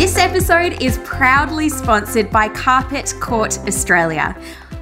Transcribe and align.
This 0.00 0.16
episode 0.16 0.82
is 0.82 0.96
proudly 1.04 1.68
sponsored 1.68 2.30
by 2.30 2.48
Carpet 2.48 3.12
Court 3.20 3.58
Australia. 3.68 4.34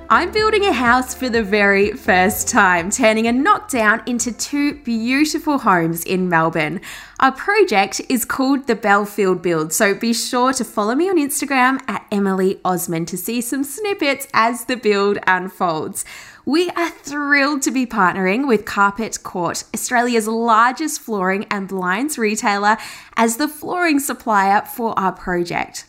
I'm 0.09 0.31
building 0.31 0.65
a 0.65 0.73
house 0.73 1.13
for 1.13 1.29
the 1.29 1.43
very 1.43 1.91
first 1.91 2.47
time, 2.47 2.89
turning 2.89 3.27
a 3.27 3.33
knockdown 3.33 4.01
into 4.07 4.31
two 4.31 4.75
beautiful 4.85 5.59
homes 5.59 6.05
in 6.05 6.29
Melbourne. 6.29 6.81
Our 7.19 7.33
project 7.33 8.01
is 8.09 8.25
called 8.25 8.69
the 8.69 8.77
Bellfield 8.77 9.43
Build, 9.43 9.73
so 9.73 9.93
be 9.93 10.15
sure 10.15 10.53
to 10.53 10.65
follow 10.65 10.95
me 10.95 11.11
on 11.11 11.17
Instagram 11.17 11.81
at 11.89 12.07
Emily 12.12 12.61
Osmond 12.65 13.09
to 13.09 13.17
see 13.17 13.41
some 13.41 13.65
snippets 13.65 14.29
as 14.33 14.67
the 14.67 14.77
build 14.77 15.19
unfolds. 15.27 16.05
We 16.48 16.70
are 16.70 16.88
thrilled 16.88 17.61
to 17.65 17.70
be 17.70 17.84
partnering 17.84 18.48
with 18.48 18.65
Carpet 18.65 19.23
Court, 19.23 19.65
Australia's 19.75 20.27
largest 20.27 20.98
flooring 20.98 21.45
and 21.51 21.69
blinds 21.69 22.16
retailer, 22.16 22.79
as 23.19 23.36
the 23.36 23.48
flooring 23.48 24.00
supplier 24.00 24.62
for 24.62 24.98
our 24.98 25.12
project. 25.12 25.84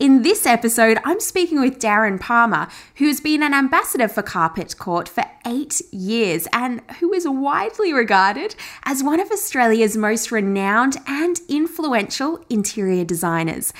In 0.00 0.22
this 0.22 0.46
episode, 0.46 0.96
I'm 1.04 1.20
speaking 1.20 1.60
with 1.60 1.78
Darren 1.78 2.18
Palmer, 2.18 2.68
who's 2.94 3.20
been 3.20 3.42
an 3.42 3.52
ambassador 3.52 4.08
for 4.08 4.22
Carpet 4.22 4.78
Court 4.78 5.10
for 5.10 5.24
eight 5.46 5.82
years 5.92 6.48
and 6.54 6.80
who 7.00 7.12
is 7.12 7.28
widely 7.28 7.92
regarded 7.92 8.56
as 8.84 9.04
one 9.04 9.20
of 9.20 9.30
Australia's 9.30 9.94
most 9.94 10.32
renowned 10.32 10.96
and 11.06 11.38
influential 11.50 12.42
interior 12.48 13.04
designers. 13.04 13.74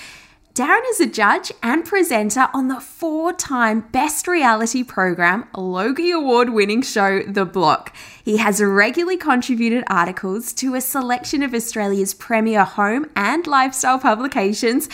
Darren 0.58 0.82
is 0.90 0.98
a 0.98 1.06
judge 1.06 1.52
and 1.62 1.84
presenter 1.84 2.48
on 2.52 2.66
the 2.66 2.80
four 2.80 3.32
time 3.32 3.82
Best 3.92 4.26
Reality 4.26 4.82
Program 4.82 5.46
Logie 5.56 6.10
Award 6.10 6.50
winning 6.50 6.82
show 6.82 7.22
The 7.22 7.44
Block. 7.44 7.94
He 8.24 8.38
has 8.38 8.60
regularly 8.60 9.16
contributed 9.16 9.84
articles 9.86 10.52
to 10.54 10.74
a 10.74 10.80
selection 10.80 11.44
of 11.44 11.54
Australia's 11.54 12.12
premier 12.12 12.64
home 12.64 13.08
and 13.14 13.46
lifestyle 13.46 14.00
publications, 14.00 14.88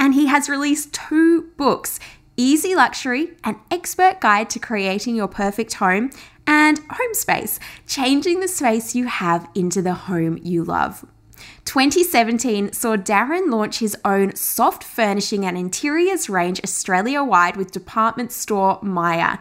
and 0.00 0.14
he 0.14 0.26
has 0.26 0.48
released 0.48 0.92
two 0.92 1.42
books 1.56 2.00
Easy 2.36 2.74
Luxury, 2.74 3.34
an 3.44 3.60
expert 3.70 4.20
guide 4.20 4.50
to 4.50 4.58
creating 4.58 5.14
your 5.14 5.28
perfect 5.28 5.74
home, 5.74 6.10
and 6.44 6.80
Home 6.90 7.14
Space, 7.14 7.60
changing 7.86 8.40
the 8.40 8.48
space 8.48 8.96
you 8.96 9.06
have 9.06 9.48
into 9.54 9.80
the 9.80 9.94
home 9.94 10.40
you 10.42 10.64
love. 10.64 11.06
2017 11.64 12.72
saw 12.72 12.96
Darren 12.96 13.50
launch 13.50 13.78
his 13.78 13.96
own 14.04 14.34
soft 14.36 14.84
furnishing 14.84 15.44
and 15.44 15.56
interiors 15.56 16.28
range 16.28 16.60
Australia 16.62 17.22
wide 17.22 17.56
with 17.56 17.72
department 17.72 18.32
store 18.32 18.78
Myer. 18.82 19.38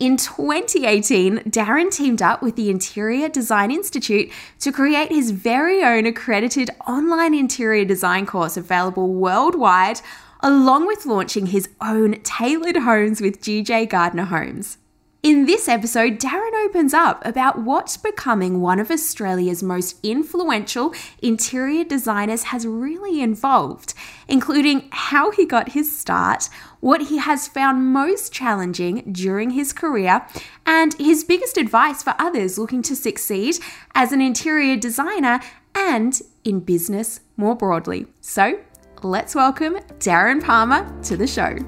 In 0.00 0.16
2018, 0.16 1.40
Darren 1.50 1.90
teamed 1.90 2.22
up 2.22 2.40
with 2.40 2.56
the 2.56 2.70
Interior 2.70 3.28
Design 3.28 3.70
Institute 3.70 4.32
to 4.60 4.72
create 4.72 5.10
his 5.10 5.30
very 5.30 5.82
own 5.82 6.06
accredited 6.06 6.70
online 6.86 7.34
interior 7.34 7.84
design 7.84 8.24
course 8.24 8.56
available 8.56 9.12
worldwide, 9.12 10.00
along 10.40 10.86
with 10.86 11.04
launching 11.04 11.46
his 11.46 11.68
own 11.82 12.14
tailored 12.22 12.78
homes 12.78 13.20
with 13.20 13.42
GJ 13.42 13.90
Gardner 13.90 14.24
Homes. 14.24 14.78
In 15.22 15.44
this 15.44 15.68
episode, 15.68 16.18
Darren 16.18 16.54
opens 16.64 16.94
up 16.94 17.20
about 17.26 17.60
what 17.60 17.98
becoming 18.02 18.62
one 18.62 18.80
of 18.80 18.90
Australia's 18.90 19.62
most 19.62 19.98
influential 20.02 20.94
interior 21.20 21.84
designers 21.84 22.44
has 22.44 22.66
really 22.66 23.20
involved, 23.20 23.92
including 24.28 24.88
how 24.92 25.30
he 25.30 25.44
got 25.44 25.72
his 25.72 25.94
start, 25.94 26.48
what 26.80 27.08
he 27.08 27.18
has 27.18 27.48
found 27.48 27.92
most 27.92 28.32
challenging 28.32 29.12
during 29.12 29.50
his 29.50 29.74
career, 29.74 30.26
and 30.64 30.94
his 30.94 31.22
biggest 31.22 31.58
advice 31.58 32.02
for 32.02 32.14
others 32.18 32.56
looking 32.56 32.80
to 32.80 32.96
succeed 32.96 33.56
as 33.94 34.12
an 34.12 34.22
interior 34.22 34.74
designer 34.74 35.38
and 35.74 36.22
in 36.44 36.60
business 36.60 37.20
more 37.36 37.54
broadly. 37.54 38.06
So, 38.22 38.58
let's 39.02 39.34
welcome 39.34 39.74
Darren 39.98 40.42
Palmer 40.42 40.90
to 41.02 41.18
the 41.18 41.26
show. 41.26 41.58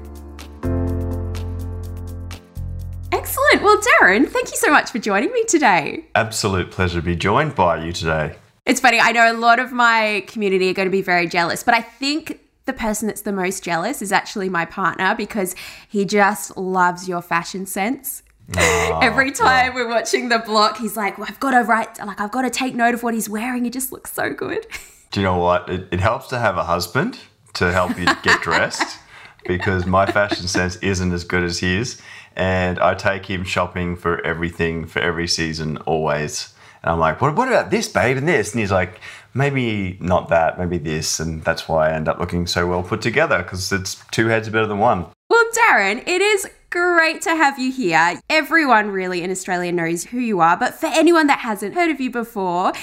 Well, 3.63 3.77
Darren, 3.77 4.27
thank 4.27 4.51
you 4.51 4.57
so 4.57 4.69
much 4.69 4.91
for 4.91 4.99
joining 4.99 5.31
me 5.31 5.45
today. 5.45 6.05
Absolute 6.15 6.69
pleasure 6.69 6.99
to 6.99 7.01
be 7.01 7.15
joined 7.15 7.55
by 7.55 7.81
you 7.81 7.93
today. 7.93 8.35
It's 8.65 8.81
funny, 8.81 8.99
I 8.99 9.13
know 9.13 9.31
a 9.31 9.39
lot 9.39 9.57
of 9.57 9.71
my 9.71 10.25
community 10.27 10.69
are 10.69 10.73
going 10.73 10.87
to 10.87 10.91
be 10.91 11.01
very 11.01 11.27
jealous, 11.27 11.63
but 11.63 11.73
I 11.73 11.79
think 11.79 12.41
the 12.65 12.73
person 12.73 13.07
that's 13.07 13.21
the 13.21 13.31
most 13.31 13.63
jealous 13.63 14.01
is 14.01 14.11
actually 14.11 14.49
my 14.49 14.65
partner 14.65 15.15
because 15.15 15.55
he 15.87 16.03
just 16.03 16.57
loves 16.57 17.07
your 17.07 17.21
fashion 17.21 17.65
sense. 17.65 18.21
Oh, 18.57 18.99
Every 19.01 19.31
time 19.31 19.71
oh. 19.71 19.75
we're 19.75 19.87
watching 19.87 20.27
the 20.27 20.39
block, 20.39 20.77
he's 20.77 20.97
like, 20.97 21.17
well, 21.17 21.27
I've 21.29 21.39
got 21.39 21.51
to 21.51 21.61
write, 21.63 22.05
like, 22.05 22.19
I've 22.19 22.31
got 22.31 22.41
to 22.41 22.49
take 22.49 22.75
note 22.75 22.93
of 22.93 23.01
what 23.01 23.13
he's 23.13 23.29
wearing. 23.29 23.63
He 23.63 23.69
just 23.69 23.93
looks 23.93 24.11
so 24.11 24.33
good. 24.33 24.67
Do 25.11 25.21
you 25.21 25.25
know 25.25 25.37
what? 25.37 25.69
It, 25.69 25.87
it 25.89 25.99
helps 26.01 26.27
to 26.27 26.37
have 26.37 26.57
a 26.57 26.65
husband 26.65 27.17
to 27.53 27.71
help 27.71 27.97
you 27.97 28.07
get 28.23 28.41
dressed 28.41 28.99
because 29.45 29.85
my 29.85 30.05
fashion 30.05 30.47
sense 30.47 30.75
isn't 30.77 31.13
as 31.13 31.23
good 31.23 31.43
as 31.43 31.59
his 31.59 32.01
and 32.35 32.79
I 32.79 32.93
take 32.95 33.25
him 33.25 33.43
shopping 33.43 33.95
for 33.95 34.19
everything 34.25 34.85
for 34.85 34.99
every 34.99 35.27
season 35.27 35.77
always. 35.77 36.53
And 36.81 36.91
I'm 36.91 36.99
like, 36.99 37.21
what, 37.21 37.35
what 37.35 37.47
about 37.47 37.71
this, 37.71 37.87
babe, 37.87 38.17
and 38.17 38.27
this? 38.27 38.51
And 38.51 38.59
he's 38.59 38.71
like, 38.71 38.99
maybe 39.33 39.97
not 40.01 40.29
that, 40.29 40.59
maybe 40.59 40.77
this. 40.77 41.19
And 41.19 41.43
that's 41.43 41.67
why 41.67 41.89
I 41.89 41.93
end 41.93 42.07
up 42.07 42.19
looking 42.19 42.47
so 42.47 42.67
well 42.67 42.83
put 42.83 43.01
together 43.01 43.41
because 43.41 43.71
it's 43.71 44.03
two 44.11 44.27
heads 44.27 44.49
better 44.49 44.67
than 44.67 44.79
one. 44.79 45.05
Well, 45.29 45.45
Darren, 45.57 46.07
it 46.07 46.21
is 46.21 46.47
great 46.69 47.21
to 47.21 47.29
have 47.29 47.57
you 47.57 47.71
here. 47.71 48.19
Everyone 48.29 48.89
really 48.89 49.23
in 49.23 49.31
Australia 49.31 49.71
knows 49.71 50.03
who 50.03 50.19
you 50.19 50.41
are, 50.41 50.57
but 50.57 50.73
for 50.73 50.87
anyone 50.87 51.27
that 51.27 51.39
hasn't 51.39 51.75
heard 51.75 51.91
of 51.91 52.01
you 52.01 52.11
before, 52.11 52.73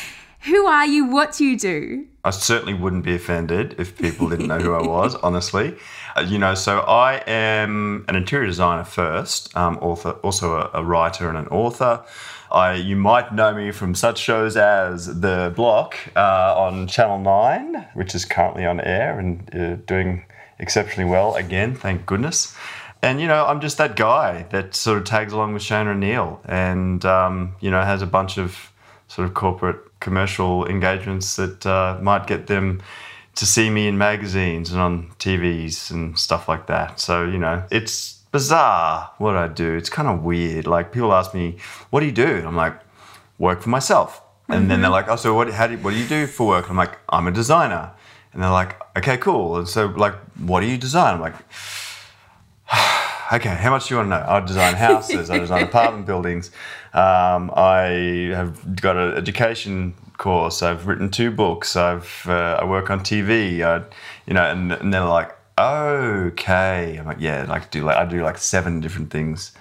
who 0.43 0.67
are 0.67 0.87
you? 0.87 1.05
What 1.05 1.33
do 1.33 1.45
you 1.45 1.59
do? 1.59 2.07
I 2.25 2.31
certainly 2.31 2.75
wouldn't 2.75 3.05
be 3.05 3.15
offended 3.15 3.77
if 3.79 3.97
people 3.97 4.29
didn't 4.29 4.49
know 4.49 4.59
who 4.59 4.75
I 4.75 4.87
was, 4.87 5.15
honestly. 5.23 5.77
Uh, 6.17 6.23
you 6.23 6.39
know, 6.39 6.55
so 6.55 6.81
I 6.81 7.23
am 7.27 8.05
an 8.09 8.17
interior 8.17 8.47
designer 8.47 8.85
first, 8.85 9.55
um, 9.57 9.79
author, 9.79 10.11
also 10.23 10.55
a, 10.55 10.71
a, 10.75 10.85
writer 10.85 11.29
and 11.29 11.39
an 11.39 11.47
author. 11.49 12.05
I, 12.51 12.75
you 12.75 12.97
might 12.97 13.35
know 13.35 13.55
me 13.55 13.71
from 13.71 13.95
such 13.95 14.19
shows 14.19 14.57
as 14.57 15.21
The 15.21 15.53
Block 15.55 15.97
uh, 16.17 16.55
on 16.57 16.89
Channel 16.89 17.21
9, 17.21 17.89
which 17.95 18.15
is 18.15 18.25
currently 18.25 18.67
on 18.67 18.81
air 18.81 19.19
and 19.19 19.55
uh, 19.55 19.77
doing 19.87 20.25
exceptionally 20.59 21.09
well 21.09 21.35
again, 21.37 21.75
thank 21.75 22.07
goodness. 22.07 22.55
And, 23.03 23.21
you 23.21 23.29
know, 23.29 23.47
I'm 23.47 23.61
just 23.61 23.79
that 23.79 23.97
guy 23.97 24.47
that 24.51 24.75
sort 24.75 24.99
of 24.99 25.05
tags 25.05 25.33
along 25.33 25.55
with 25.55 25.63
Shaynna 25.63 25.93
and 25.93 26.01
Neale 26.01 26.41
and, 26.45 27.05
um, 27.05 27.55
you 27.61 27.71
know, 27.71 27.83
has 27.83 28.03
a 28.03 28.07
bunch 28.07 28.37
of 28.37 28.71
sort 29.09 29.27
of 29.27 29.35
corporate 29.35 29.90
commercial 30.01 30.67
engagements 30.67 31.37
that 31.37 31.65
uh, 31.67 31.99
might 32.01 32.27
get 32.27 32.47
them 32.47 32.83
to 33.37 33.47
see 33.47 33.71
me 33.71 33.87
in 33.87 33.97
magazines 33.97 34.73
and 34.73 34.81
on 34.81 35.11
TVs 35.19 35.91
and 35.91 36.19
stuff 36.19 36.49
like 36.49 36.67
that. 36.67 36.99
So, 37.01 37.25
you 37.25 37.39
know, 37.39 37.65
it's 37.71 38.21
bizarre 38.33 39.13
what 39.19 39.37
I 39.37 39.49
do. 39.49 39.77
It's 39.77 39.91
kind 39.91 40.09
of 40.09 40.23
weird. 40.23 40.67
Like 40.67 40.93
people 40.93 41.13
ask 41.13 41.35
me, 41.35 41.57
"What 41.91 42.01
do 42.01 42.07
you 42.07 42.13
do?" 42.13 42.37
And 42.37 42.47
I'm 42.47 42.57
like, 42.57 42.79
"Work 43.39 43.63
for 43.63 43.69
myself." 43.69 44.23
And 44.49 44.61
mm-hmm. 44.61 44.69
then 44.69 44.81
they're 44.83 44.91
like, 44.91 45.09
"Oh, 45.09 45.17
so 45.17 45.35
what? 45.35 45.51
How 45.51 45.67
do 45.67 45.77
what 45.79 45.93
do 45.93 45.99
you 45.99 46.09
do 46.09 46.27
for 46.27 46.47
work?" 46.47 46.65
And 46.65 46.73
I'm 46.73 46.77
like, 46.77 46.99
"I'm 47.09 47.27
a 47.27 47.33
designer." 47.33 47.93
And 48.33 48.43
they're 48.43 48.51
like, 48.51 48.81
"Okay, 48.97 49.17
cool." 49.17 49.57
And 49.59 49.69
so 49.69 49.87
like, 49.87 50.15
"What 50.39 50.61
do 50.61 50.67
you 50.67 50.79
design?" 50.79 51.15
I'm 51.15 51.21
like. 51.21 51.37
okay, 53.33 53.55
how 53.55 53.71
much 53.71 53.89
do 53.89 53.95
you 53.95 53.99
want 53.99 54.11
to 54.11 54.19
know? 54.19 54.25
I 54.27 54.41
design 54.41 54.75
houses, 54.75 55.31
I 55.31 55.39
design 55.39 55.63
apartment 55.73 56.07
buildings. 56.07 56.51
Um, 56.93 57.51
I 57.55 58.33
have 58.35 58.81
got 58.81 58.97
an 58.97 59.17
education 59.17 59.95
course. 60.21 60.63
I've 60.63 60.87
written 60.87 61.11
two 61.11 61.31
books. 61.31 61.75
I've 61.75 62.25
uh, 62.29 62.59
I 62.61 62.65
work 62.65 62.91
on 62.91 63.01
TV. 63.01 63.63
I, 63.63 63.85
you 64.27 64.35
know, 64.35 64.45
and, 64.45 64.73
and 64.73 64.95
they're 64.95 65.05
like, 65.05 65.37
okay. 65.59 66.97
I'm 66.97 67.07
like, 67.07 67.21
yeah, 67.21 67.45
like 67.49 67.71
do 67.71 67.85
like 67.85 67.97
I 67.97 68.05
do 68.05 68.23
like 68.23 68.39
seven 68.39 68.81
different 68.81 69.11
things. 69.11 69.53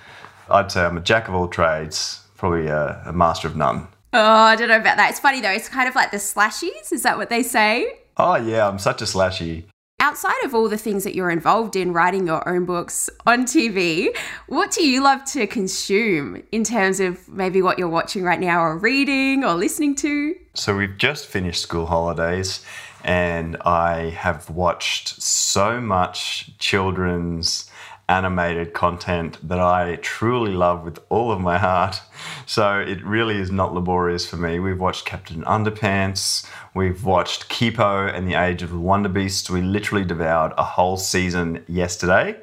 I'd 0.50 0.72
say 0.72 0.82
I'm 0.82 0.98
a 0.98 1.02
jack 1.02 1.28
of 1.28 1.34
all 1.34 1.48
trades, 1.48 2.22
probably 2.38 2.68
a, 2.68 3.02
a 3.06 3.14
master 3.14 3.48
of 3.48 3.56
none. 3.56 3.88
Oh, 4.14 4.20
I 4.22 4.56
don't 4.56 4.68
know 4.68 4.78
about 4.78 4.98
that. 4.98 5.12
It's 5.12 5.20
funny 5.20 5.42
though. 5.42 5.52
It's 5.52 5.70
kind 5.70 5.88
of 5.90 5.96
like 5.96 6.12
the 6.12 6.18
slashies. 6.18 6.92
Is 6.92 7.04
that 7.04 7.18
what 7.18 7.30
they 7.30 7.44
say? 7.44 8.00
Oh 8.18 8.36
yeah, 8.36 8.68
I'm 8.68 8.80
such 8.80 9.02
a 9.02 9.06
slashy. 9.06 9.66
Outside 10.02 10.42
of 10.46 10.56
all 10.56 10.70
the 10.70 10.78
things 10.78 11.04
that 11.04 11.14
you're 11.14 11.30
involved 11.30 11.76
in, 11.76 11.92
writing 11.92 12.26
your 12.26 12.48
own 12.48 12.64
books 12.64 13.10
on 13.28 13.44
TV, 13.44 14.16
what 14.48 14.72
do 14.72 14.88
you 14.88 15.04
love 15.04 15.26
to 15.26 15.46
consume 15.46 16.42
in 16.54 16.64
terms 16.64 17.02
of 17.02 17.28
maybe 17.28 17.62
what 17.62 17.78
you're 17.78 17.90
watching 17.90 18.24
right 18.24 18.40
now, 18.40 18.62
or 18.62 18.78
reading, 18.78 19.44
or 19.44 19.56
listening 19.56 19.96
to? 19.96 20.36
So 20.54 20.78
we've 20.78 20.98
just 20.98 21.26
finished 21.26 21.62
school 21.62 21.86
holidays, 21.86 22.64
and 23.04 23.58
I 23.66 24.12
have 24.12 24.50
watched 24.50 25.22
so 25.22 25.82
much 25.82 26.58
children's 26.60 27.70
animated 28.08 28.74
content 28.74 29.38
that 29.48 29.60
I 29.60 29.98
truly 29.98 30.52
love 30.52 30.84
with 30.84 30.98
all 31.10 31.32
of 31.32 31.40
my 31.40 31.60
heart. 31.60 32.02
So 32.48 32.80
it 32.80 33.04
really 33.06 33.38
is 33.38 33.52
not 33.52 33.74
laborious 33.74 34.28
for 34.28 34.36
me. 34.36 34.60
We've 34.60 34.80
watched 34.80 35.06
Captain 35.06 35.44
Underpants, 35.44 36.48
we've 36.74 37.04
watched 37.04 37.50
Kipo 37.50 38.14
and 38.14 38.28
the 38.30 38.36
Age 38.36 38.62
of 38.62 38.70
the 38.72 38.80
Wonder 38.80 39.10
Beast. 39.10 39.50
We 39.50 39.62
literally 39.62 40.06
devoured 40.06 40.54
a 40.58 40.64
whole 40.64 40.98
season 40.98 41.64
yesterday, 41.68 42.38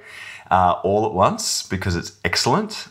uh, 0.51 0.73
all 0.83 1.07
at 1.07 1.13
once 1.13 1.63
because 1.63 1.97
it's 1.97 2.13
excellent. 2.25 2.89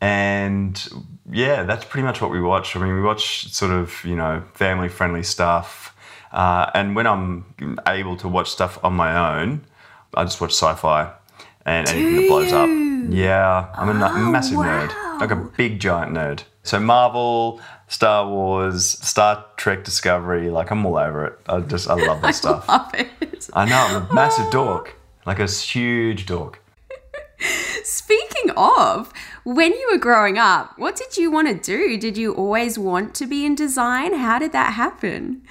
And 0.00 0.86
yeah, 1.30 1.62
that's 1.64 1.84
pretty 1.84 2.04
much 2.04 2.20
what 2.20 2.30
we 2.30 2.40
watch. 2.40 2.76
I 2.76 2.80
mean, 2.80 2.94
we 2.94 3.02
watch 3.02 3.52
sort 3.52 3.72
of, 3.72 4.04
you 4.04 4.14
know, 4.16 4.42
family 4.54 4.88
friendly 4.88 5.22
stuff. 5.22 5.94
Uh, 6.32 6.70
and 6.74 6.94
when 6.94 7.06
I'm 7.06 7.46
able 7.86 8.16
to 8.18 8.28
watch 8.28 8.50
stuff 8.50 8.78
on 8.84 8.92
my 8.94 9.38
own, 9.40 9.64
I 10.14 10.24
just 10.24 10.40
watch 10.40 10.52
sci 10.52 10.74
fi 10.74 11.12
and 11.64 11.88
anything 11.88 12.16
that 12.16 12.28
blows 12.28 12.52
up. 12.52 12.68
Yeah, 13.10 13.68
I'm 13.74 13.88
a 13.88 13.92
Oh, 14.06 14.30
massive 14.30 14.58
wow. 14.58 14.64
nerd, 14.86 15.20
like 15.20 15.30
a 15.30 15.36
big 15.36 15.80
giant 15.80 16.12
nerd. 16.12 16.42
So 16.62 16.78
Marvel, 16.80 17.60
Star 17.88 18.28
Wars, 18.28 18.84
Star 18.84 19.44
Trek 19.56 19.84
Discovery, 19.84 20.50
like 20.50 20.70
I'm 20.70 20.84
all 20.84 20.96
over 20.96 21.26
it. 21.26 21.38
I 21.48 21.60
just 21.60 21.88
I 21.88 21.94
love 21.94 22.20
that 22.22 22.34
stuff. 22.34 22.64
I 22.68 22.76
Love 22.78 22.94
it. 22.94 23.48
I 23.52 23.64
know 23.64 23.76
I'm 23.76 24.10
a 24.10 24.14
massive 24.14 24.50
dork, 24.50 24.96
like 25.24 25.38
a 25.38 25.46
huge 25.46 26.26
dork. 26.26 26.62
Speaking 27.84 28.50
of, 28.56 29.12
when 29.44 29.72
you 29.72 29.88
were 29.92 29.98
growing 29.98 30.38
up, 30.38 30.76
what 30.78 30.96
did 30.96 31.16
you 31.16 31.30
want 31.30 31.48
to 31.48 31.54
do? 31.54 31.98
Did 31.98 32.16
you 32.16 32.34
always 32.34 32.78
want 32.78 33.14
to 33.16 33.26
be 33.26 33.44
in 33.44 33.54
design? 33.54 34.14
How 34.14 34.38
did 34.38 34.52
that 34.52 34.72
happen? 34.72 35.42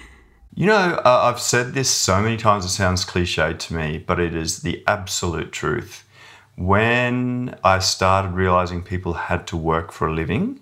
You 0.53 0.67
know, 0.67 1.01
uh, 1.05 1.21
I've 1.23 1.39
said 1.39 1.73
this 1.73 1.89
so 1.89 2.21
many 2.21 2.37
times 2.37 2.65
it 2.65 2.69
sounds 2.69 3.05
cliched 3.05 3.59
to 3.59 3.73
me, 3.73 3.97
but 3.97 4.19
it 4.19 4.35
is 4.35 4.61
the 4.61 4.83
absolute 4.87 5.51
truth. 5.51 6.05
When 6.55 7.57
I 7.63 7.79
started 7.79 8.31
realizing 8.31 8.81
people 8.81 9.13
had 9.13 9.47
to 9.47 9.57
work 9.57 9.91
for 9.91 10.07
a 10.07 10.13
living, 10.13 10.61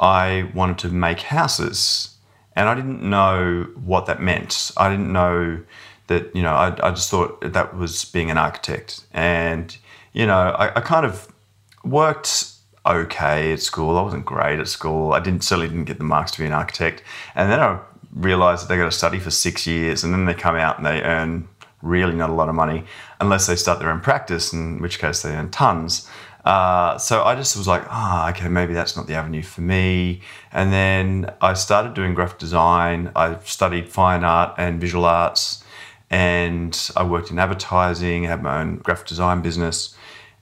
I 0.00 0.50
wanted 0.54 0.78
to 0.78 0.88
make 0.88 1.20
houses. 1.20 2.16
And 2.56 2.68
I 2.68 2.74
didn't 2.74 3.02
know 3.02 3.68
what 3.84 4.06
that 4.06 4.20
meant. 4.20 4.72
I 4.76 4.90
didn't 4.90 5.12
know 5.12 5.62
that, 6.08 6.34
you 6.34 6.42
know, 6.42 6.54
I, 6.54 6.88
I 6.88 6.90
just 6.90 7.10
thought 7.10 7.40
that 7.52 7.76
was 7.76 8.04
being 8.06 8.30
an 8.30 8.38
architect. 8.38 9.04
And, 9.12 9.76
you 10.12 10.26
know, 10.26 10.50
I, 10.58 10.76
I 10.76 10.80
kind 10.80 11.06
of 11.06 11.32
worked 11.84 12.50
okay 12.84 13.52
at 13.52 13.60
school. 13.60 13.96
I 13.96 14.02
wasn't 14.02 14.24
great 14.24 14.58
at 14.58 14.68
school. 14.68 15.12
I 15.12 15.20
didn't 15.20 15.44
certainly 15.44 15.68
didn't 15.68 15.84
get 15.84 15.98
the 15.98 16.04
marks 16.04 16.32
to 16.32 16.38
be 16.38 16.46
an 16.46 16.52
architect. 16.52 17.02
And 17.34 17.52
then 17.52 17.60
I 17.60 17.78
realized 18.12 18.64
that 18.64 18.68
they 18.68 18.76
got 18.76 18.86
to 18.86 18.90
study 18.90 19.20
for 19.20 19.30
six 19.30 19.66
years 19.66 20.02
and 20.02 20.12
then 20.12 20.24
they 20.24 20.34
come 20.34 20.56
out 20.56 20.78
and 20.78 20.86
they 20.86 21.02
earn 21.02 21.48
really 21.82 22.14
not 22.14 22.30
a 22.30 22.34
lot 22.34 22.48
of 22.48 22.54
money 22.54 22.84
unless 23.20 23.46
they 23.46 23.56
start 23.56 23.78
their 23.78 23.90
own 23.90 24.00
practice, 24.00 24.52
in 24.52 24.80
which 24.80 24.98
case 24.98 25.22
they 25.22 25.30
earn 25.30 25.50
tons. 25.50 26.08
Uh, 26.44 26.96
so 26.98 27.22
I 27.22 27.34
just 27.34 27.56
was 27.56 27.68
like, 27.68 27.84
ah, 27.88 28.30
okay, 28.30 28.48
maybe 28.48 28.72
that's 28.72 28.96
not 28.96 29.06
the 29.06 29.14
avenue 29.14 29.42
for 29.42 29.60
me. 29.60 30.22
And 30.52 30.72
then 30.72 31.32
I 31.40 31.54
started 31.54 31.94
doing 31.94 32.14
graphic 32.14 32.38
design. 32.38 33.12
I 33.14 33.38
studied 33.44 33.88
fine 33.88 34.24
art 34.24 34.54
and 34.56 34.80
visual 34.80 35.04
arts, 35.04 35.62
and 36.08 36.90
I 36.96 37.04
worked 37.04 37.30
in 37.30 37.38
advertising, 37.38 38.24
had 38.24 38.42
my 38.42 38.60
own 38.60 38.78
graphic 38.78 39.06
design 39.06 39.42
business. 39.42 39.94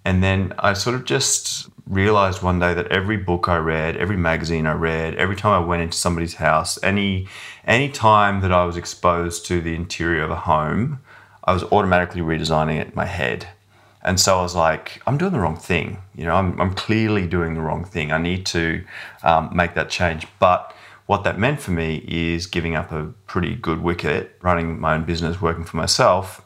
And 0.04 0.22
then 0.22 0.54
I 0.58 0.72
sort 0.72 0.94
of 0.94 1.04
just 1.04 1.68
realized 1.86 2.42
one 2.42 2.58
day 2.58 2.74
that 2.74 2.86
every 2.88 3.16
book 3.16 3.48
I 3.48 3.56
read, 3.56 3.96
every 3.96 4.16
magazine 4.16 4.66
I 4.66 4.72
read, 4.72 5.14
every 5.16 5.36
time 5.36 5.52
I 5.52 5.66
went 5.66 5.82
into 5.82 5.96
somebody's 5.96 6.34
house, 6.34 6.78
any 6.82 7.28
any 7.66 7.88
time 7.88 8.40
that 8.40 8.52
I 8.52 8.64
was 8.64 8.76
exposed 8.76 9.44
to 9.46 9.60
the 9.60 9.74
interior 9.74 10.22
of 10.22 10.30
a 10.30 10.36
home, 10.36 11.00
I 11.44 11.52
was 11.52 11.64
automatically 11.64 12.20
redesigning 12.20 12.80
it 12.80 12.88
in 12.88 12.94
my 12.94 13.06
head. 13.06 13.48
And 14.02 14.18
so 14.20 14.38
I 14.38 14.42
was 14.42 14.54
like, 14.54 15.02
I'm 15.06 15.18
doing 15.18 15.32
the 15.32 15.40
wrong 15.40 15.56
thing. 15.56 15.98
You 16.14 16.24
know, 16.24 16.36
I'm, 16.36 16.60
I'm 16.60 16.74
clearly 16.74 17.26
doing 17.26 17.54
the 17.54 17.60
wrong 17.60 17.84
thing. 17.84 18.12
I 18.12 18.18
need 18.18 18.46
to 18.46 18.84
um, 19.22 19.50
make 19.52 19.74
that 19.74 19.90
change. 19.90 20.26
But 20.38 20.74
what 21.06 21.24
that 21.24 21.38
meant 21.38 21.60
for 21.60 21.70
me 21.70 22.04
is 22.06 22.46
giving 22.46 22.74
up 22.74 22.92
a 22.92 23.06
pretty 23.26 23.56
good 23.56 23.80
wicket, 23.80 24.36
running 24.42 24.78
my 24.78 24.94
own 24.94 25.04
business, 25.04 25.40
working 25.40 25.64
for 25.64 25.76
myself, 25.76 26.44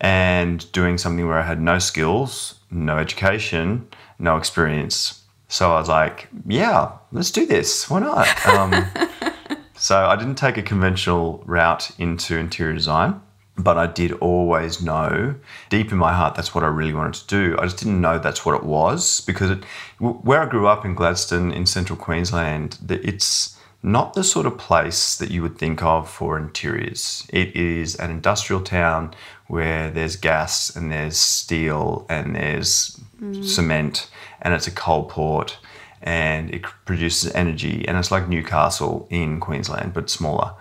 and 0.00 0.70
doing 0.72 0.98
something 0.98 1.26
where 1.26 1.38
I 1.38 1.46
had 1.46 1.60
no 1.60 1.78
skills, 1.78 2.60
no 2.70 2.98
education, 2.98 3.88
no 4.18 4.36
experience. 4.36 5.22
So 5.48 5.72
I 5.72 5.80
was 5.80 5.88
like, 5.88 6.28
yeah, 6.46 6.92
let's 7.12 7.30
do 7.30 7.46
this. 7.46 7.88
Why 7.88 8.00
not? 8.00 8.46
Um, 8.46 8.84
so 9.76 10.04
I 10.04 10.16
didn't 10.16 10.36
take 10.36 10.58
a 10.58 10.62
conventional 10.62 11.42
route 11.46 11.90
into 11.98 12.36
interior 12.36 12.74
design, 12.74 13.20
but 13.56 13.78
I 13.78 13.86
did 13.86 14.12
always 14.14 14.82
know 14.82 15.36
deep 15.70 15.92
in 15.92 15.98
my 15.98 16.12
heart 16.12 16.34
that's 16.34 16.54
what 16.54 16.64
I 16.64 16.68
really 16.68 16.94
wanted 16.94 17.14
to 17.14 17.26
do. 17.26 17.56
I 17.58 17.64
just 17.64 17.78
didn't 17.78 18.00
know 18.00 18.18
that's 18.18 18.44
what 18.44 18.56
it 18.56 18.64
was 18.64 19.20
because 19.20 19.50
it, 19.50 19.64
where 19.98 20.40
I 20.40 20.46
grew 20.46 20.66
up 20.66 20.84
in 20.84 20.94
Gladstone 20.94 21.52
in 21.52 21.66
central 21.66 21.98
Queensland, 21.98 22.78
it's 22.88 23.56
not 23.82 24.14
the 24.14 24.24
sort 24.24 24.46
of 24.46 24.56
place 24.56 25.16
that 25.16 25.30
you 25.30 25.42
would 25.42 25.58
think 25.58 25.82
of 25.82 26.08
for 26.08 26.38
interiors. 26.38 27.26
It 27.28 27.54
is 27.54 27.94
an 27.96 28.10
industrial 28.10 28.62
town 28.62 29.14
where 29.46 29.90
there's 29.90 30.16
gas 30.16 30.74
and 30.74 30.90
there's 30.90 31.18
steel 31.18 32.06
and 32.08 32.34
there's 32.34 32.98
mm. 33.20 33.44
cement 33.44 34.08
and 34.40 34.54
it's 34.54 34.66
a 34.66 34.70
coal 34.70 35.04
port 35.04 35.58
and 36.02 36.52
it 36.52 36.62
produces 36.86 37.32
energy 37.34 37.86
and 37.86 37.98
it's 37.98 38.10
like 38.10 38.26
Newcastle 38.26 39.06
in 39.10 39.38
Queensland 39.38 39.92
but 39.92 40.08
smaller. 40.08 40.54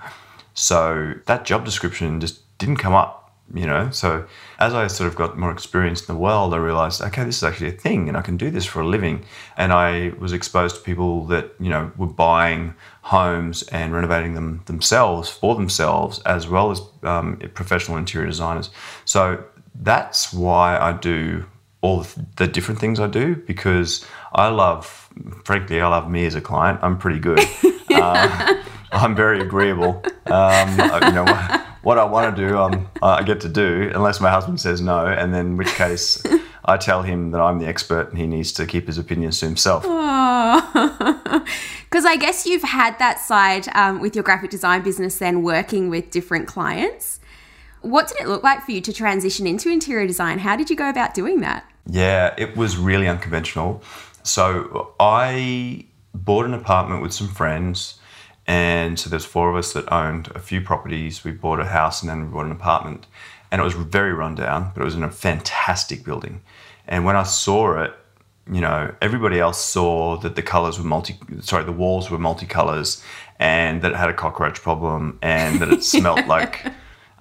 So 0.54 1.14
that 1.26 1.46
job 1.46 1.66
description 1.66 2.20
just 2.20 2.43
didn't 2.58 2.78
come 2.78 2.94
up, 2.94 3.32
you 3.54 3.66
know. 3.66 3.90
So 3.92 4.26
as 4.60 4.74
I 4.74 4.88
sort 4.88 5.08
of 5.08 5.16
got 5.16 5.38
more 5.38 5.52
experience 5.52 6.02
in 6.08 6.14
the 6.14 6.20
world, 6.20 6.54
I 6.54 6.58
realized, 6.58 7.02
okay, 7.02 7.24
this 7.24 7.38
is 7.38 7.44
actually 7.44 7.70
a 7.70 7.72
thing 7.74 8.08
and 8.08 8.18
I 8.18 8.22
can 8.22 8.38
do 8.38 8.50
this 8.52 8.66
for 8.66 8.82
a 8.82 8.88
living. 8.88 9.26
And 9.58 9.74
I 9.74 10.14
was 10.20 10.34
exposed 10.34 10.76
to 10.78 10.82
people 10.82 11.26
that, 11.28 11.52
you 11.60 11.70
know, 11.70 11.92
were 11.98 12.08
buying 12.08 12.74
homes 13.02 13.64
and 13.64 13.94
renovating 13.94 14.34
them 14.34 14.62
themselves 14.66 15.30
for 15.30 15.56
themselves, 15.56 16.20
as 16.26 16.48
well 16.48 16.72
as 16.72 16.82
um, 17.04 17.38
professional 17.54 17.98
interior 17.98 18.28
designers. 18.28 18.70
So 19.06 19.44
that's 19.76 20.32
why 20.34 20.78
I 20.78 20.94
do 20.94 21.46
all 21.82 22.06
the- 22.38 22.48
different 22.48 22.80
things 22.80 23.00
I 23.00 23.08
do 23.08 23.36
because 23.36 24.06
I 24.34 24.48
love, 24.48 25.10
frankly, 25.44 25.82
I 25.82 25.88
love 25.88 26.10
me 26.10 26.26
as 26.26 26.34
a 26.36 26.42
client. 26.42 26.80
I'm 26.82 26.98
pretty 26.98 27.20
good. 27.20 27.40
Uh, 27.94 28.56
I'm 28.92 29.16
very 29.16 29.40
agreeable. 29.40 30.02
Um, 30.26 30.70
you 30.72 31.12
know, 31.12 31.26
what, 31.84 31.98
I 31.98 32.06
want 32.06 32.36
to 32.36 32.48
do, 32.48 32.58
um, 32.58 32.90
I 33.02 33.24
get 33.24 33.42
to 33.42 33.50
do, 33.50 33.92
unless 33.94 34.20
my 34.20 34.30
husband 34.30 34.60
says 34.60 34.82
no, 34.82 35.06
and 35.06 35.34
then 35.34 35.48
in 35.48 35.58
which 35.58 35.74
case 35.76 36.24
I 36.66 36.78
tell 36.78 37.04
him 37.04 37.32
that 37.32 37.42
I'm 37.42 37.60
the 37.60 37.68
expert 37.68 38.10
and 38.10 38.18
he 38.18 38.26
needs 38.26 38.54
to 38.54 38.66
keep 38.66 38.88
his 38.88 38.98
opinions 38.98 39.40
to 39.42 39.46
himself. 39.46 39.84
Because 39.84 39.94
I 42.06 42.16
guess 42.16 42.46
you've 42.46 42.64
had 42.64 42.98
that 43.00 43.20
side 43.20 43.68
um, 43.76 44.00
with 44.00 44.16
your 44.16 44.24
graphic 44.24 44.50
design 44.50 44.82
business, 44.82 45.18
then 45.18 45.44
working 45.44 45.90
with 45.90 46.10
different 46.10 46.48
clients. 46.48 47.20
What 47.82 48.08
did 48.08 48.22
it 48.22 48.30
look 48.30 48.44
like 48.44 48.64
for 48.64 48.72
you 48.72 48.80
to 48.80 48.94
transition 48.94 49.46
into 49.46 49.70
interior 49.70 50.08
design? 50.08 50.40
How 50.40 50.56
did 50.56 50.70
you 50.70 50.78
go 50.78 50.90
about 50.90 51.14
doing 51.14 51.42
that? 51.42 51.70
Yeah, 51.86 52.34
it 52.38 52.56
was 52.56 52.78
really 52.78 53.10
unconventional. 53.10 53.84
So 54.24 54.94
I 55.02 55.86
bought 56.14 56.46
an 56.46 56.54
apartment 56.54 57.02
with 57.02 57.14
some 57.14 57.28
friends, 57.28 58.00
and 58.46 59.00
so 59.00 59.10
there's 59.10 59.26
four 59.26 59.50
of 59.50 59.56
us 59.56 59.74
that 59.74 59.92
owned 59.92 60.28
a 60.36 60.40
few 60.40 60.62
properties. 60.62 61.24
We 61.24 61.32
bought 61.32 61.60
a 61.60 61.66
house 61.66 62.02
and 62.02 62.10
then 62.10 62.22
we 62.22 62.28
bought 62.28 62.46
an 62.46 62.52
apartment, 62.52 63.08
and 63.52 63.62
it 63.62 63.64
was 63.64 63.74
very 63.74 64.14
run 64.14 64.36
down, 64.36 64.72
but 64.74 64.82
it 64.82 64.86
was 64.86 64.96
in 64.96 65.04
a 65.04 65.12
fantastic 65.12 66.04
building. 66.04 66.42
And 66.88 67.06
when 67.06 67.16
I 67.16 67.24
saw 67.24 67.82
it, 67.82 67.94
you 68.52 68.60
know, 68.60 68.94
everybody 69.02 69.40
else 69.40 69.64
saw 69.64 70.18
that 70.18 70.36
the 70.36 70.42
colors 70.42 70.78
were 70.78 70.84
multi, 70.84 71.18
sorry, 71.40 71.64
the 71.64 71.72
walls 71.72 72.12
were 72.12 72.18
multicolors, 72.18 73.02
and 73.40 73.82
that 73.82 73.92
it 73.92 73.98
had 73.98 74.10
a 74.10 74.14
cockroach 74.14 74.62
problem, 74.62 75.18
and 75.22 75.60
that 75.62 75.70
it 75.70 75.84
smelt 75.84 76.28
like. 76.28 76.66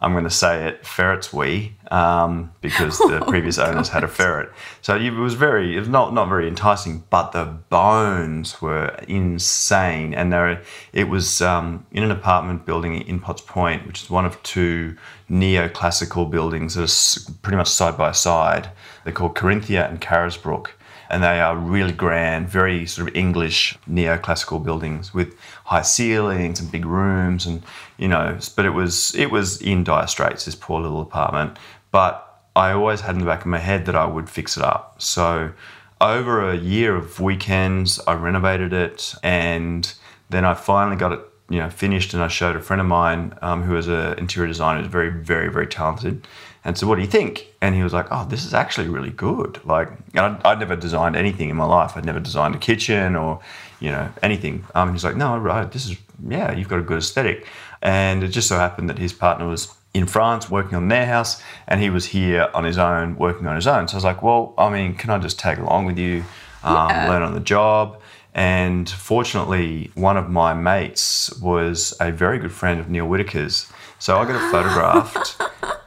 I'm 0.03 0.13
going 0.13 0.25
to 0.25 0.31
say 0.31 0.67
it, 0.67 0.85
ferret's 0.85 1.33
wee, 1.33 1.77
um, 1.93 2.53
because 2.61 2.99
the 2.99 3.25
previous 3.29 3.57
owners 3.57 3.89
had 3.89 4.03
a 4.03 4.09
ferret. 4.09 4.51
So 4.81 4.97
it 4.97 5.13
was 5.13 5.35
very, 5.35 5.77
it 5.77 5.79
was 5.79 5.89
not 5.89 6.13
not 6.13 6.29
very 6.29 6.49
enticing, 6.49 7.05
but 7.09 7.31
the 7.31 7.45
bones 7.45 8.61
were 8.61 8.89
insane, 9.07 10.13
and 10.13 10.33
there, 10.33 10.61
it 10.93 11.05
was 11.05 11.41
um, 11.41 11.87
in 11.93 12.03
an 12.03 12.11
apartment 12.11 12.67
building 12.67 13.01
in 13.01 13.21
Potts 13.21 13.43
Point, 13.43 13.87
which 13.87 14.03
is 14.03 14.11
one 14.11 14.27
of 14.27 14.43
two 14.43 14.97
neoclassical 15.31 16.29
buildings 16.29 16.75
that 16.75 16.83
are 16.83 17.33
pretty 17.43 17.57
much 17.57 17.69
side 17.69 17.97
by 17.97 18.11
side. 18.11 18.71
They're 19.05 19.13
called 19.13 19.37
Corinthia 19.37 19.89
and 19.89 20.01
Carisbrook 20.01 20.75
and 21.13 21.23
they 21.23 21.41
are 21.41 21.55
really 21.57 21.93
grand, 21.93 22.49
very 22.49 22.87
sort 22.87 23.07
of 23.07 23.15
English 23.15 23.77
neoclassical 23.89 24.65
buildings 24.65 25.13
with 25.13 25.39
high 25.67 25.83
ceilings 25.83 26.59
and 26.59 26.73
big 26.73 26.87
rooms, 26.87 27.45
and 27.45 27.63
you 27.99 28.09
know. 28.09 28.39
But 28.57 28.65
it 28.65 28.71
was 28.71 29.15
it 29.15 29.31
was 29.31 29.61
in 29.61 29.85
dire 29.85 30.07
straits, 30.07 30.47
this 30.47 30.55
poor 30.55 30.81
little 30.81 31.03
apartment. 31.03 31.59
But 31.91 32.27
I 32.57 32.73
always 32.73 33.03
had 33.03 33.15
in 33.15 33.21
the 33.21 33.27
back 33.27 33.43
of 33.43 33.47
my 33.47 33.59
head 33.59 33.85
that 33.87 33.95
I 33.95 34.07
would 34.07 34.31
fix 34.31 34.57
it 34.57 34.63
up. 34.63 35.01
So 35.03 35.53
over 36.01 36.51
a 36.51 36.57
year 36.57 36.97
of 36.97 37.21
weekends, 37.21 38.01
I 38.07 38.15
renovated 38.15 38.73
it, 38.73 39.15
and 39.23 39.93
then 40.31 40.47
I 40.47 40.55
finally 40.55 40.97
got 40.97 41.13
it, 41.13 41.21
you 41.51 41.59
know 41.59 41.69
finished 41.69 42.15
and 42.15 42.23
I 42.23 42.29
showed 42.29 42.57
a 42.57 42.61
friend 42.61 42.81
of 42.81 42.87
mine 42.87 43.35
um, 43.43 43.63
who 43.63 43.75
was 43.75 43.87
an 43.87 44.19
interior 44.19 44.49
designer, 44.49 44.89
very 44.89 45.11
very 45.11 45.51
very 45.53 45.67
talented, 45.67 46.27
and 46.65 46.79
so 46.79 46.87
what 46.87 46.97
do 46.97 47.01
you 47.01 47.09
think? 47.09 47.49
And 47.61 47.75
he 47.75 47.83
was 47.83 47.93
like, 47.93 48.07
oh, 48.11 48.25
this 48.25 48.45
is 48.45 48.55
actually 48.55 48.89
really 48.89 49.11
good. 49.11 49.61
Like, 49.65 49.89
I'd, 50.15 50.41
I'd 50.45 50.61
never 50.61 50.77
designed 50.77 51.17
anything 51.17 51.51
in 51.51 51.57
my 51.57 51.65
life. 51.65 51.97
I'd 51.97 52.05
never 52.05 52.21
designed 52.21 52.55
a 52.55 52.59
kitchen 52.59 53.17
or 53.17 53.41
you 53.81 53.91
know 53.91 54.09
anything. 54.23 54.65
Um, 54.75 54.93
he's 54.93 55.05
like, 55.05 55.17
no, 55.17 55.37
right, 55.37 55.71
this 55.71 55.87
is 55.91 55.97
yeah, 56.29 56.53
you've 56.53 56.69
got 56.69 56.79
a 56.79 56.83
good 56.83 56.99
aesthetic. 56.99 57.47
And 57.81 58.23
it 58.23 58.29
just 58.29 58.49
so 58.49 58.57
happened 58.57 58.89
that 58.91 58.99
his 58.99 59.13
partner 59.13 59.47
was 59.47 59.75
in 59.93 60.07
France 60.07 60.49
working 60.49 60.77
on 60.77 60.89
their 60.89 61.07
house, 61.07 61.43
and 61.67 61.81
he 61.81 61.91
was 61.91 62.07
here 62.07 62.49
on 62.55 62.65
his 62.65 62.79
own 62.79 63.17
working 63.17 63.47
on 63.47 63.57
his 63.57 63.67
own. 63.67 63.89
So 63.89 63.95
I 63.95 63.97
was 63.97 64.05
like, 64.05 64.23
well, 64.23 64.55
I 64.57 64.71
mean, 64.71 64.95
can 64.95 65.11
I 65.11 65.19
just 65.19 65.39
tag 65.39 65.59
along 65.59 65.87
with 65.87 65.99
you, 65.99 66.25
um, 66.63 66.91
yeah. 66.91 67.09
learn 67.09 67.23
on 67.23 67.35
the 67.35 67.41
job? 67.41 68.01
And 68.35 68.89
fortunately, 68.89 69.91
one 69.95 70.17
of 70.17 70.31
my 70.31 70.55
mates 70.55 71.37
was 71.41 71.95
a 72.01 72.11
very 72.11 72.39
good 72.39 72.53
friend 72.53 72.81
of 72.81 72.89
Neale 72.89 73.07
Whitaker's. 73.07 73.71
So 73.99 74.19
I 74.19 74.25
got 74.25 74.51
photographed, 74.51 75.41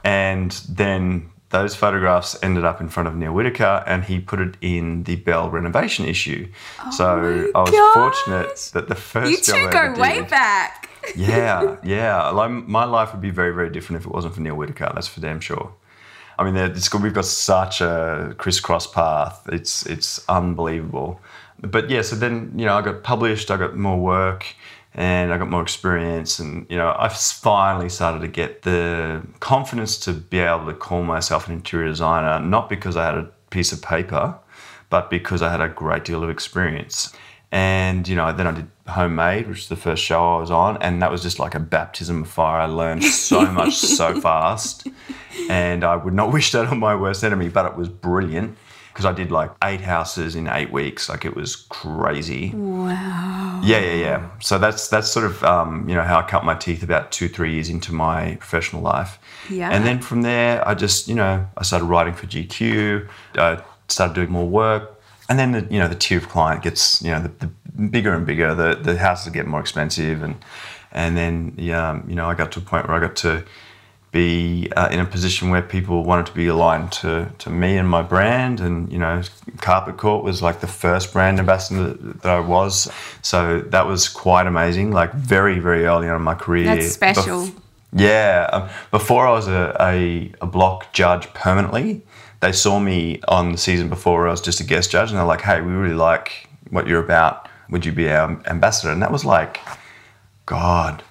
and 0.06 0.52
then 0.70 1.30
those 1.50 1.76
photographs 1.76 2.38
ended 2.44 2.64
up 2.64 2.80
in 2.80 2.88
front 2.88 3.08
of 3.08 3.16
Neale 3.16 3.34
Whitaker, 3.34 3.84
and 3.88 4.04
he 4.04 4.20
put 4.20 4.40
it 4.40 4.56
in 4.62 5.04
the 5.04 5.16
Belle 5.18 5.50
renovation 5.50 6.06
issue. 6.06 6.48
Oh 6.84 6.92
so 6.92 7.52
I 7.56 7.62
was 7.62 7.72
gosh. 7.72 7.94
fortunate 7.94 8.70
that 8.74 8.88
the 8.88 8.96
first 8.96 9.32
you 9.32 9.38
two 9.38 9.70
go 9.72 9.90
did, 9.90 9.98
way 9.98 10.22
back. 10.22 10.90
yeah, 11.16 11.78
yeah. 11.84 12.30
Like 12.30 12.52
my 12.52 12.86
life 12.86 13.12
would 13.12 13.22
be 13.22 13.32
very, 13.32 13.54
very 13.54 13.70
different 13.70 14.02
if 14.02 14.08
it 14.08 14.14
wasn't 14.14 14.36
for 14.36 14.42
Neale 14.42 14.56
Whitaker. 14.56 14.92
That's 14.94 15.08
for 15.08 15.20
damn 15.20 15.40
sure. 15.40 15.74
I 16.38 16.44
mean, 16.44 16.56
it's. 16.56 16.94
We've 16.94 17.14
got 17.14 17.26
such 17.26 17.82
a 17.82 18.36
crisscross 18.38 18.88
path. 18.88 19.48
It's 19.52 19.86
it's 19.86 20.24
unbelievable 20.30 21.20
but 21.60 21.90
yeah, 21.90 22.02
so 22.02 22.16
then 22.16 22.52
you 22.56 22.66
know 22.66 22.76
I 22.76 22.82
got 22.82 23.04
published, 23.04 23.50
I 23.50 23.58
got 23.58 23.76
more 23.76 23.98
work, 23.98 24.46
and 24.96 25.34
I 25.34 25.38
got 25.38 25.50
more 25.50 25.62
experience, 25.62 26.40
and 26.40 26.66
you 26.70 26.78
know 26.78 26.96
I 26.98 27.10
finally 27.10 27.90
started 27.90 28.22
to 28.22 28.28
get 28.30 28.62
the 28.62 29.22
confidence 29.42 29.98
to 30.00 30.14
be 30.14 30.40
able 30.40 30.66
to 30.68 30.74
call 30.74 31.04
myself 31.04 31.48
an 31.48 31.54
interior 31.54 31.90
designer, 31.90 32.40
not 32.40 32.70
because 32.70 32.96
I 32.96 33.06
had 33.06 33.16
a 33.16 33.30
piece 33.50 33.74
of 33.74 33.82
paper, 33.82 34.38
but 34.90 35.10
because 35.10 35.42
I 35.42 35.52
had 35.52 35.62
a 35.62 35.68
great 35.68 36.06
deal 36.06 36.24
of 36.24 36.30
experience. 36.30 37.14
And 37.52 38.08
you 38.08 38.16
know, 38.16 38.32
then 38.32 38.48
I 38.48 38.52
did 38.52 38.68
homemade, 38.88 39.48
which 39.48 39.60
is 39.60 39.68
the 39.68 39.76
first 39.76 40.02
show 40.02 40.38
I 40.38 40.40
was 40.40 40.52
on, 40.52 40.82
and 40.82 41.02
that 41.02 41.12
was 41.12 41.22
just 41.22 41.40
like 41.40 41.56
a 41.56 41.60
baptism 41.60 42.24
of 42.24 42.30
fire. 42.30 42.62
I 42.62 42.66
learned 42.66 43.04
so 43.04 43.46
much 43.52 43.76
so 43.76 44.20
fast, 44.28 44.88
and 45.50 45.84
I 45.84 45.98
would 45.98 46.14
not 46.14 46.32
wish 46.32 46.54
that 46.54 46.68
on 46.68 46.80
my 46.80 46.96
worst 46.96 47.22
enemy, 47.24 47.50
but 47.50 47.66
it 47.66 47.76
was 47.76 47.90
brilliant 47.90 48.58
because 48.96 49.04
I 49.04 49.12
did 49.12 49.30
like 49.30 49.52
eight 49.62 49.82
houses 49.82 50.38
in 50.38 50.48
eight 50.48 50.72
weeks. 50.72 51.10
Like 51.10 51.26
it 51.26 51.36
was 51.36 51.58
crazy. 51.68 52.52
Wow. 52.56 53.60
Yeah, 53.62 53.80
yeah, 53.80 53.94
yeah. 53.94 54.30
So 54.40 54.58
that's 54.58 54.88
that's 54.88 55.12
sort 55.12 55.26
of 55.26 55.44
um, 55.44 55.90
you 55.90 55.96
know 55.96 56.02
how 56.02 56.20
I 56.20 56.22
cut 56.22 56.46
my 56.46 56.56
teeth 56.56 56.82
about 56.82 57.12
two, 57.12 57.28
three 57.28 57.52
years 57.52 57.70
into 57.70 57.94
my 57.94 58.36
professional 58.36 58.82
life. 58.82 59.20
Yeah. 59.50 59.70
And 59.70 59.86
then 59.86 60.00
from 60.00 60.22
there, 60.22 60.66
I 60.66 60.76
just 60.76 61.10
you 61.10 61.16
know 61.16 61.46
I 61.58 61.64
started 61.64 61.86
writing 61.86 62.14
for 62.14 62.26
GQ. 62.26 63.10
I 63.36 63.62
started 63.90 64.14
doing 64.14 64.32
more 64.32 64.48
work, 64.48 64.98
and 65.28 65.38
then 65.38 65.52
the 65.52 65.68
you 65.70 65.78
know 65.78 65.90
the 65.90 65.96
tier 65.96 66.20
of 66.20 66.30
client 66.30 66.64
gets 66.64 67.02
you 67.02 67.12
know 67.12 67.20
the, 67.20 67.48
the 67.48 67.88
bigger 67.90 68.14
and 68.14 68.26
bigger. 68.26 68.56
The 68.56 68.76
the 68.76 68.98
houses 68.98 69.34
get 69.34 69.46
more 69.46 69.60
expensive, 69.60 70.24
and 70.24 70.36
and 70.94 71.18
then 71.18 71.54
yeah, 71.58 72.02
you 72.08 72.16
know 72.16 72.30
I 72.30 72.34
got 72.34 72.54
to 72.54 72.60
a 72.60 72.64
point 72.64 72.88
where 72.88 72.96
I 72.96 73.02
got 73.02 73.18
to 73.18 73.44
be 74.16 74.72
uh, 74.78 74.88
in 74.92 75.02
a 75.02 75.06
position 75.06 75.50
where 75.50 75.62
people 75.62 76.06
wanted 76.06 76.26
to 76.26 76.32
be 76.32 76.48
aligned 76.48 76.90
to, 76.90 77.30
to 77.38 77.50
me 77.50 77.76
and 77.76 77.88
my 77.88 78.02
brand. 78.02 78.62
And, 78.62 78.90
you 78.90 78.98
know, 78.98 79.22
Carpet 79.58 79.98
Court 79.98 80.24
was 80.24 80.42
like 80.42 80.62
the 80.62 80.68
first 80.68 81.12
brand 81.12 81.38
ambassador 81.38 81.92
that 82.24 82.32
I 82.32 82.40
was. 82.40 82.90
So 83.22 83.60
that 83.60 83.86
was 83.86 84.08
quite 84.08 84.48
amazing, 84.48 84.92
like 84.92 85.14
very, 85.14 85.60
very 85.60 85.86
early 85.86 86.08
on 86.08 86.16
in 86.16 86.22
my 86.22 86.34
career. 86.34 86.64
That's 86.64 86.94
special. 86.94 87.48
Bef- 87.48 87.60
yeah. 87.92 88.50
Um, 88.54 88.70
before 88.90 89.28
I 89.28 89.32
was 89.32 89.50
a, 89.50 89.76
a, 89.82 90.32
a, 90.40 90.48
block 90.48 90.94
judge 90.94 91.28
permanently, 91.34 92.02
they 92.40 92.54
saw 92.54 92.80
me 92.80 93.20
on 93.28 93.52
the 93.52 93.58
season 93.58 93.90
before 93.90 94.20
where 94.20 94.30
I 94.30 94.32
was 94.32 94.40
just 94.40 94.62
a 94.62 94.64
guest 94.64 94.92
judge 94.92 95.10
and 95.10 95.20
they're 95.20 95.26
like, 95.26 95.42
hey, 95.42 95.60
we 95.60 95.74
really 95.74 95.94
like 95.94 96.48
what 96.70 96.88
you're 96.88 97.04
about. 97.04 97.50
Would 97.70 97.86
you 97.86 97.92
be 97.92 98.10
our 98.10 98.42
ambassador? 98.48 98.94
And 98.94 99.02
that 99.02 99.12
was 99.12 99.26
like, 99.26 99.60
God, 100.46 101.04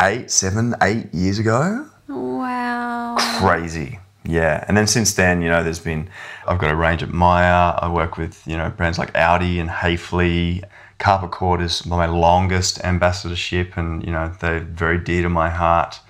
eight, 0.00 0.30
seven, 0.30 0.74
eight 0.82 1.12
years 1.14 1.38
ago. 1.38 1.86
Wow. 2.08 3.16
Crazy. 3.38 3.98
Yeah. 4.24 4.64
And 4.68 4.76
then 4.76 4.86
since 4.86 5.14
then, 5.14 5.42
you 5.42 5.48
know, 5.48 5.62
there's 5.62 5.78
been, 5.78 6.08
I've 6.46 6.58
got 6.58 6.70
a 6.70 6.76
range 6.76 7.02
at 7.02 7.10
Myer. 7.10 7.76
I 7.78 7.88
work 7.88 8.16
with, 8.16 8.46
you 8.46 8.56
know, 8.56 8.70
brands 8.70 8.98
like 8.98 9.14
Audi 9.16 9.58
and 9.60 9.70
Hafele. 9.70 10.64
Carpet 10.98 11.30
Court 11.30 11.62
is 11.62 11.86
my 11.86 12.06
longest 12.06 12.84
ambassadorship 12.84 13.76
and, 13.76 14.04
you 14.04 14.12
know, 14.12 14.32
they're 14.40 14.60
very 14.60 14.98
dear 14.98 15.22
to 15.22 15.30
my 15.30 15.48
heart. 15.48 16.00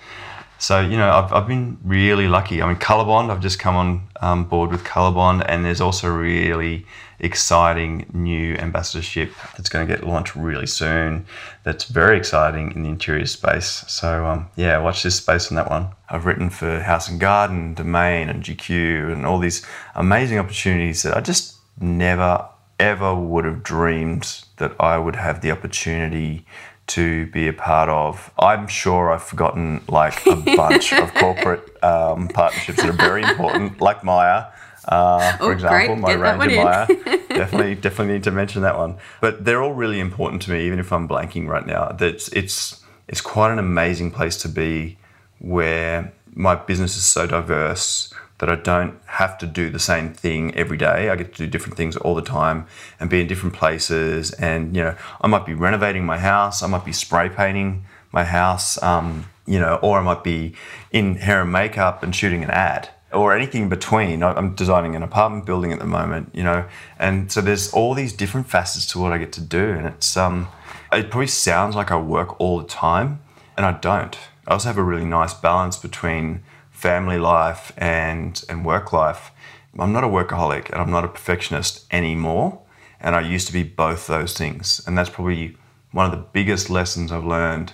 So, 0.61 0.79
you 0.79 0.95
know, 0.95 1.09
I've, 1.09 1.33
I've 1.33 1.47
been 1.47 1.79
really 1.83 2.27
lucky. 2.27 2.61
I 2.61 2.67
mean, 2.67 2.75
Colorbond, 2.75 3.31
I've 3.31 3.39
just 3.39 3.57
come 3.57 3.75
on 3.75 4.07
um, 4.21 4.43
board 4.43 4.69
with 4.69 4.83
Colorbond, 4.83 5.43
and 5.47 5.65
there's 5.65 5.81
also 5.81 6.07
really 6.07 6.85
exciting 7.21 8.09
new 8.13 8.55
ambassadorship 8.55 9.31
that's 9.55 9.69
going 9.69 9.87
to 9.87 9.95
get 9.95 10.05
launched 10.05 10.35
really 10.35 10.67
soon. 10.67 11.25
That's 11.63 11.85
very 11.85 12.17
exciting 12.17 12.71
in 12.73 12.83
the 12.83 12.89
interior 12.89 13.27
space. 13.27 13.85
So 13.87 14.25
um, 14.25 14.49
yeah, 14.55 14.77
watch 14.79 15.03
this 15.03 15.15
space 15.15 15.49
on 15.49 15.55
that 15.55 15.69
one. 15.69 15.89
I've 16.09 16.25
written 16.25 16.49
for 16.49 16.81
House 16.81 17.07
and 17.07 17.19
Garden, 17.19 17.75
Domain, 17.75 18.27
and 18.27 18.43
GQ, 18.43 19.13
and 19.13 19.25
all 19.25 19.39
these 19.39 19.65
amazing 19.95 20.39
opportunities 20.39 21.03
that 21.03 21.15
I 21.15 21.21
just 21.21 21.57
never 21.79 22.47
ever 22.79 23.13
would 23.13 23.45
have 23.45 23.61
dreamed 23.61 24.43
that 24.57 24.75
I 24.79 24.97
would 24.97 25.15
have 25.15 25.41
the 25.41 25.51
opportunity 25.51 26.45
to 26.87 27.27
be 27.27 27.47
a 27.47 27.53
part 27.53 27.89
of. 27.89 28.31
I'm 28.39 28.67
sure 28.67 29.11
I've 29.11 29.23
forgotten 29.23 29.81
like 29.87 30.25
a 30.25 30.35
bunch 30.35 30.91
of 30.91 31.13
corporate 31.15 31.81
um, 31.83 32.27
partnerships 32.27 32.81
that 32.81 32.89
are 32.89 32.93
very 32.93 33.23
important, 33.23 33.79
like 33.79 34.03
Myer. 34.03 34.51
Uh, 34.85 35.37
for 35.37 35.45
oh, 35.45 35.51
example, 35.51 35.95
great. 35.95 36.17
my 36.19 36.35
Ranger 36.35 36.63
Myer. 36.63 36.87
definitely, 37.29 37.75
definitely 37.75 38.13
need 38.13 38.23
to 38.23 38.31
mention 38.31 38.61
that 38.63 38.77
one. 38.77 38.97
But 39.19 39.45
they're 39.45 39.61
all 39.61 39.73
really 39.73 39.99
important 39.99 40.41
to 40.43 40.51
me, 40.51 40.65
even 40.65 40.79
if 40.79 40.91
I'm 40.91 41.07
blanking 41.07 41.47
right 41.47 41.65
now. 41.65 41.89
That's 41.89 42.29
it's 42.29 42.83
it's 43.07 43.21
quite 43.21 43.51
an 43.51 43.59
amazing 43.59 44.11
place 44.11 44.37
to 44.37 44.49
be, 44.49 44.97
where 45.39 46.13
my 46.33 46.55
business 46.55 46.97
is 46.97 47.05
so 47.05 47.27
diverse 47.27 48.13
that 48.39 48.49
I 48.49 48.55
don't 48.55 48.99
have 49.05 49.37
to 49.37 49.45
do 49.45 49.69
the 49.69 49.79
same 49.79 50.13
thing 50.13 50.55
every 50.55 50.77
day. 50.77 51.09
I 51.09 51.15
get 51.15 51.35
to 51.35 51.45
do 51.45 51.47
different 51.47 51.77
things 51.77 51.95
all 51.97 52.15
the 52.15 52.23
time 52.23 52.65
and 52.99 53.07
be 53.07 53.21
in 53.21 53.27
different 53.27 53.53
places. 53.53 54.31
And 54.33 54.75
you 54.75 54.81
know, 54.81 54.95
I 55.21 55.27
might 55.27 55.45
be 55.45 55.53
renovating 55.53 56.05
my 56.05 56.17
house. 56.17 56.63
I 56.63 56.67
might 56.67 56.83
be 56.83 56.93
spray 56.93 57.29
painting 57.29 57.85
my 58.11 58.23
house. 58.23 58.81
Um, 58.81 59.25
you 59.45 59.59
know, 59.59 59.75
or 59.81 59.99
I 59.99 60.01
might 60.01 60.23
be 60.23 60.55
in 60.91 61.15
hair 61.15 61.41
and 61.41 61.51
makeup 61.51 62.03
and 62.03 62.15
shooting 62.15 62.43
an 62.43 62.49
ad 62.49 62.89
or 63.13 63.35
anything 63.35 63.63
in 63.63 63.69
between. 63.69 64.23
I'm 64.23 64.55
designing 64.55 64.95
an 64.95 65.03
apartment 65.03 65.45
building 65.45 65.71
at 65.71 65.79
the 65.79 65.85
moment, 65.85 66.31
you 66.33 66.43
know, 66.43 66.65
and 66.97 67.31
so 67.31 67.41
there's 67.41 67.71
all 67.73 67.93
these 67.93 68.13
different 68.13 68.47
facets 68.47 68.85
to 68.87 68.99
what 68.99 69.11
I 69.11 69.17
get 69.17 69.31
to 69.33 69.41
do, 69.41 69.71
and 69.71 69.87
it's 69.87 70.15
um, 70.17 70.47
it 70.91 71.09
probably 71.09 71.27
sounds 71.27 71.75
like 71.75 71.91
I 71.91 71.97
work 71.97 72.39
all 72.39 72.59
the 72.59 72.67
time, 72.67 73.21
and 73.57 73.65
I 73.65 73.73
don't. 73.73 74.17
I 74.47 74.53
also 74.53 74.69
have 74.69 74.77
a 74.77 74.83
really 74.83 75.05
nice 75.05 75.33
balance 75.33 75.77
between 75.77 76.43
family 76.71 77.17
life 77.17 77.71
and 77.77 78.43
and 78.49 78.65
work 78.65 78.91
life. 78.93 79.31
I'm 79.79 79.93
not 79.93 80.03
a 80.03 80.07
workaholic 80.07 80.69
and 80.69 80.81
I'm 80.81 80.91
not 80.91 81.05
a 81.05 81.07
perfectionist 81.07 81.85
anymore, 81.91 82.61
and 82.99 83.15
I 83.15 83.21
used 83.21 83.47
to 83.47 83.53
be 83.53 83.63
both 83.63 84.07
those 84.07 84.37
things, 84.37 84.81
and 84.85 84.97
that's 84.97 85.09
probably 85.09 85.57
one 85.91 86.05
of 86.05 86.11
the 86.11 86.25
biggest 86.31 86.69
lessons 86.69 87.11
I've 87.11 87.25
learned 87.25 87.73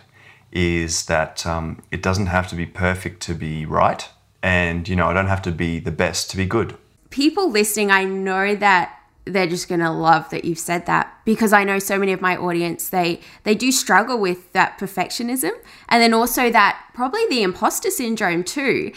is 0.52 1.06
that 1.06 1.46
um, 1.46 1.82
it 1.92 2.02
doesn't 2.02 2.28
have 2.28 2.48
to 2.48 2.56
be 2.56 2.66
perfect 2.66 3.22
to 3.22 3.36
be 3.36 3.66
right 3.66 4.10
and 4.42 4.88
you 4.88 4.96
know 4.96 5.08
I 5.08 5.14
don't 5.14 5.28
have 5.28 5.42
to 5.44 5.52
be 5.52 5.80
the 5.80 5.92
best 5.92 6.30
to 6.32 6.38
be 6.38 6.46
good. 6.46 6.76
People 7.10 7.50
listening, 7.50 7.92
I 7.92 8.04
know 8.04 8.56
that 8.56 8.94
they're 9.26 9.48
just 9.48 9.68
going 9.68 9.82
to 9.82 9.92
love 9.92 10.30
that 10.30 10.46
you've 10.46 10.60
said 10.60 10.86
that 10.86 11.14
because 11.26 11.52
I 11.52 11.64
know 11.64 11.80
so 11.80 12.00
many 12.00 12.14
of 12.14 12.22
my 12.22 12.38
audience 12.38 12.90
they 12.90 13.20
they 13.44 13.56
do 13.56 13.72
struggle 13.72 14.18
with 14.18 14.54
that 14.54 14.80
perfectionism 14.80 15.52
and 15.90 16.02
then 16.02 16.14
also 16.14 16.50
that 16.50 16.82
probably 16.94 17.28
the 17.28 17.44
imposter 17.44 17.90
syndrome 17.90 18.44
too. 18.44 18.92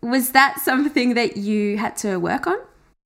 Was 0.00 0.30
that 0.30 0.60
something 0.60 1.14
that 1.14 1.36
you 1.36 1.78
had 1.78 1.96
to 1.98 2.18
work 2.18 2.46
on? 2.46 2.58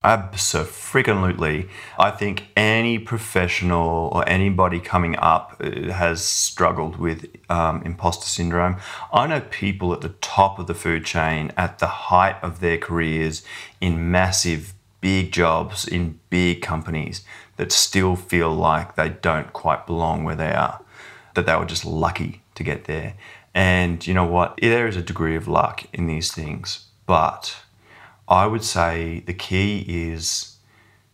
Absolutely. 0.05 1.69
I 1.97 2.11
think 2.11 2.47
any 2.57 2.99
professional 2.99 4.09
or 4.13 4.27
anybody 4.27 4.81
coming 4.81 5.15
up 5.17 5.55
uh, 5.61 5.93
has 5.93 6.21
struggled 6.21 6.97
with 6.97 7.27
um, 7.49 7.81
imposter 7.83 8.25
syndrome. 8.25 8.77
I 9.13 9.27
know 9.27 9.39
people 9.39 9.93
at 9.93 10.01
the 10.01 10.09
top 10.09 10.59
of 10.59 10.67
the 10.67 10.73
food 10.73 11.05
chain, 11.05 11.53
at 11.55 11.79
the 11.79 11.87
height 11.87 12.35
of 12.41 12.59
their 12.59 12.77
careers, 12.77 13.43
in 13.79 14.11
massive, 14.11 14.73
big 14.99 15.31
jobs, 15.31 15.87
in 15.87 16.19
big 16.29 16.61
companies, 16.61 17.23
that 17.55 17.71
still 17.71 18.17
feel 18.17 18.53
like 18.53 18.95
they 18.95 19.07
don't 19.09 19.53
quite 19.53 19.87
belong 19.87 20.25
where 20.25 20.35
they 20.35 20.51
are, 20.51 20.81
that 21.33 21.45
they 21.45 21.55
were 21.55 21.65
just 21.65 21.85
lucky 21.85 22.41
to 22.55 22.63
get 22.63 22.85
there. 22.85 23.13
And 23.53 24.05
you 24.05 24.13
know 24.13 24.25
what? 24.25 24.59
There 24.61 24.87
is 24.87 24.97
a 24.97 25.01
degree 25.01 25.37
of 25.37 25.47
luck 25.47 25.85
in 25.93 26.07
these 26.07 26.33
things, 26.33 26.87
but 27.05 27.62
I 28.33 28.47
would 28.47 28.63
say 28.63 29.19
the 29.27 29.33
key 29.35 29.85
is 29.87 30.57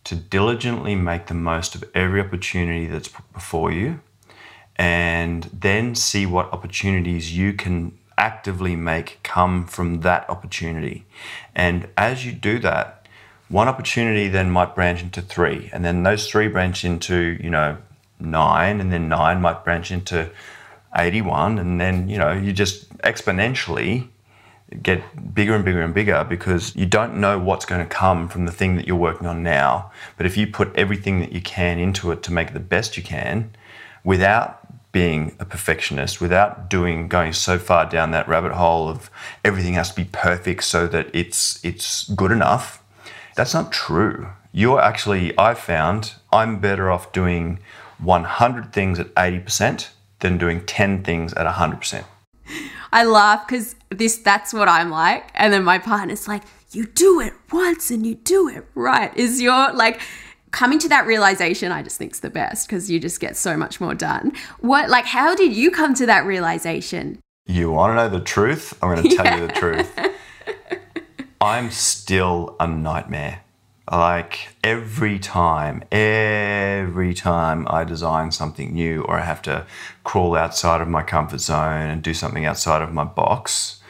to 0.04 0.14
diligently 0.14 0.94
make 0.94 1.26
the 1.26 1.34
most 1.34 1.74
of 1.74 1.84
every 1.94 2.18
opportunity 2.18 2.86
that's 2.86 3.10
before 3.34 3.70
you 3.70 4.00
and 4.76 5.44
then 5.52 5.94
see 5.94 6.24
what 6.24 6.50
opportunities 6.50 7.36
you 7.36 7.52
can 7.52 7.92
actively 8.16 8.74
make 8.74 9.20
come 9.22 9.66
from 9.66 10.00
that 10.00 10.30
opportunity. 10.30 11.04
And 11.54 11.88
as 11.94 12.24
you 12.24 12.32
do 12.32 12.58
that, 12.60 13.06
one 13.50 13.68
opportunity 13.68 14.28
then 14.28 14.50
might 14.50 14.74
branch 14.74 15.02
into 15.02 15.20
three, 15.20 15.68
and 15.74 15.84
then 15.84 16.02
those 16.04 16.26
three 16.26 16.48
branch 16.48 16.86
into, 16.86 17.36
you 17.42 17.50
know, 17.50 17.76
nine, 18.18 18.80
and 18.80 18.90
then 18.90 19.10
nine 19.10 19.42
might 19.42 19.62
branch 19.62 19.90
into 19.90 20.30
81, 20.96 21.58
and 21.58 21.78
then, 21.78 22.08
you 22.08 22.16
know, 22.16 22.32
you 22.32 22.54
just 22.54 22.88
exponentially 23.00 24.08
get 24.82 25.34
bigger 25.34 25.54
and 25.54 25.64
bigger 25.64 25.82
and 25.82 25.92
bigger 25.92 26.24
because 26.28 26.74
you 26.76 26.86
don't 26.86 27.16
know 27.16 27.38
what's 27.38 27.64
going 27.64 27.80
to 27.80 27.94
come 27.94 28.28
from 28.28 28.46
the 28.46 28.52
thing 28.52 28.76
that 28.76 28.86
you're 28.86 28.96
working 28.96 29.26
on 29.26 29.42
now. 29.42 29.90
But 30.16 30.26
if 30.26 30.36
you 30.36 30.46
put 30.46 30.74
everything 30.76 31.20
that 31.20 31.32
you 31.32 31.40
can 31.40 31.78
into 31.78 32.10
it 32.12 32.22
to 32.24 32.32
make 32.32 32.48
it 32.48 32.54
the 32.54 32.60
best 32.60 32.96
you 32.96 33.02
can 33.02 33.50
without 34.04 34.60
being 34.92 35.36
a 35.38 35.44
perfectionist, 35.44 36.20
without 36.20 36.68
doing 36.68 37.08
going 37.08 37.32
so 37.32 37.58
far 37.58 37.88
down 37.88 38.10
that 38.10 38.28
rabbit 38.28 38.52
hole 38.52 38.88
of 38.88 39.10
everything 39.44 39.74
has 39.74 39.90
to 39.90 39.96
be 39.96 40.04
perfect 40.04 40.64
so 40.64 40.86
that 40.86 41.08
it's 41.14 41.64
it's 41.64 42.08
good 42.10 42.32
enough, 42.32 42.82
that's 43.36 43.54
not 43.54 43.72
true. 43.72 44.28
You're 44.52 44.80
actually 44.80 45.36
I've 45.38 45.58
found 45.58 46.14
I'm 46.32 46.60
better 46.60 46.90
off 46.90 47.12
doing 47.12 47.60
100 47.98 48.72
things 48.72 48.98
at 48.98 49.14
80% 49.14 49.88
than 50.20 50.38
doing 50.38 50.64
10 50.64 51.02
things 51.02 51.32
at 51.34 51.46
100%. 51.46 52.04
I 52.92 53.04
laugh 53.04 53.46
because 53.46 53.76
this 53.90 54.18
that's 54.18 54.52
what 54.52 54.68
I'm 54.68 54.90
like. 54.90 55.30
And 55.34 55.52
then 55.52 55.64
my 55.64 55.78
partner's 55.78 56.28
like, 56.28 56.42
you 56.72 56.86
do 56.86 57.20
it 57.20 57.32
once 57.52 57.90
and 57.90 58.06
you 58.06 58.14
do 58.14 58.48
it 58.48 58.64
right. 58.74 59.14
Is 59.16 59.40
your 59.40 59.72
like 59.72 60.00
coming 60.50 60.78
to 60.80 60.88
that 60.88 61.06
realization 61.06 61.70
I 61.70 61.82
just 61.82 61.96
think's 61.96 62.20
the 62.20 62.30
best 62.30 62.66
because 62.66 62.90
you 62.90 62.98
just 62.98 63.20
get 63.20 63.36
so 63.36 63.56
much 63.56 63.80
more 63.80 63.94
done. 63.94 64.32
What 64.60 64.90
like 64.90 65.06
how 65.06 65.34
did 65.34 65.54
you 65.54 65.70
come 65.70 65.94
to 65.94 66.06
that 66.06 66.24
realization? 66.24 67.20
You 67.46 67.70
want 67.70 67.92
to 67.92 67.94
know 67.96 68.08
the 68.08 68.24
truth? 68.24 68.78
I'm 68.82 68.94
going 68.94 69.08
to 69.08 69.16
tell 69.16 69.24
yeah. 69.24 69.40
you 69.40 69.46
the 69.46 69.52
truth. 69.54 69.98
I'm 71.40 71.70
still 71.70 72.54
a 72.60 72.66
nightmare. 72.66 73.42
Like 73.90 74.50
every 74.62 75.18
time, 75.18 75.82
every 75.90 77.12
time 77.12 77.66
I 77.68 77.82
design 77.82 78.30
something 78.30 78.72
new 78.72 79.02
or 79.02 79.18
I 79.18 79.24
have 79.24 79.42
to 79.42 79.66
crawl 80.04 80.36
outside 80.36 80.80
of 80.80 80.86
my 80.86 81.02
comfort 81.02 81.40
zone 81.40 81.90
and 81.90 82.02
do 82.02 82.14
something 82.14 82.44
outside 82.44 82.82
of 82.82 82.92
my 82.92 83.02
box, 83.02 83.80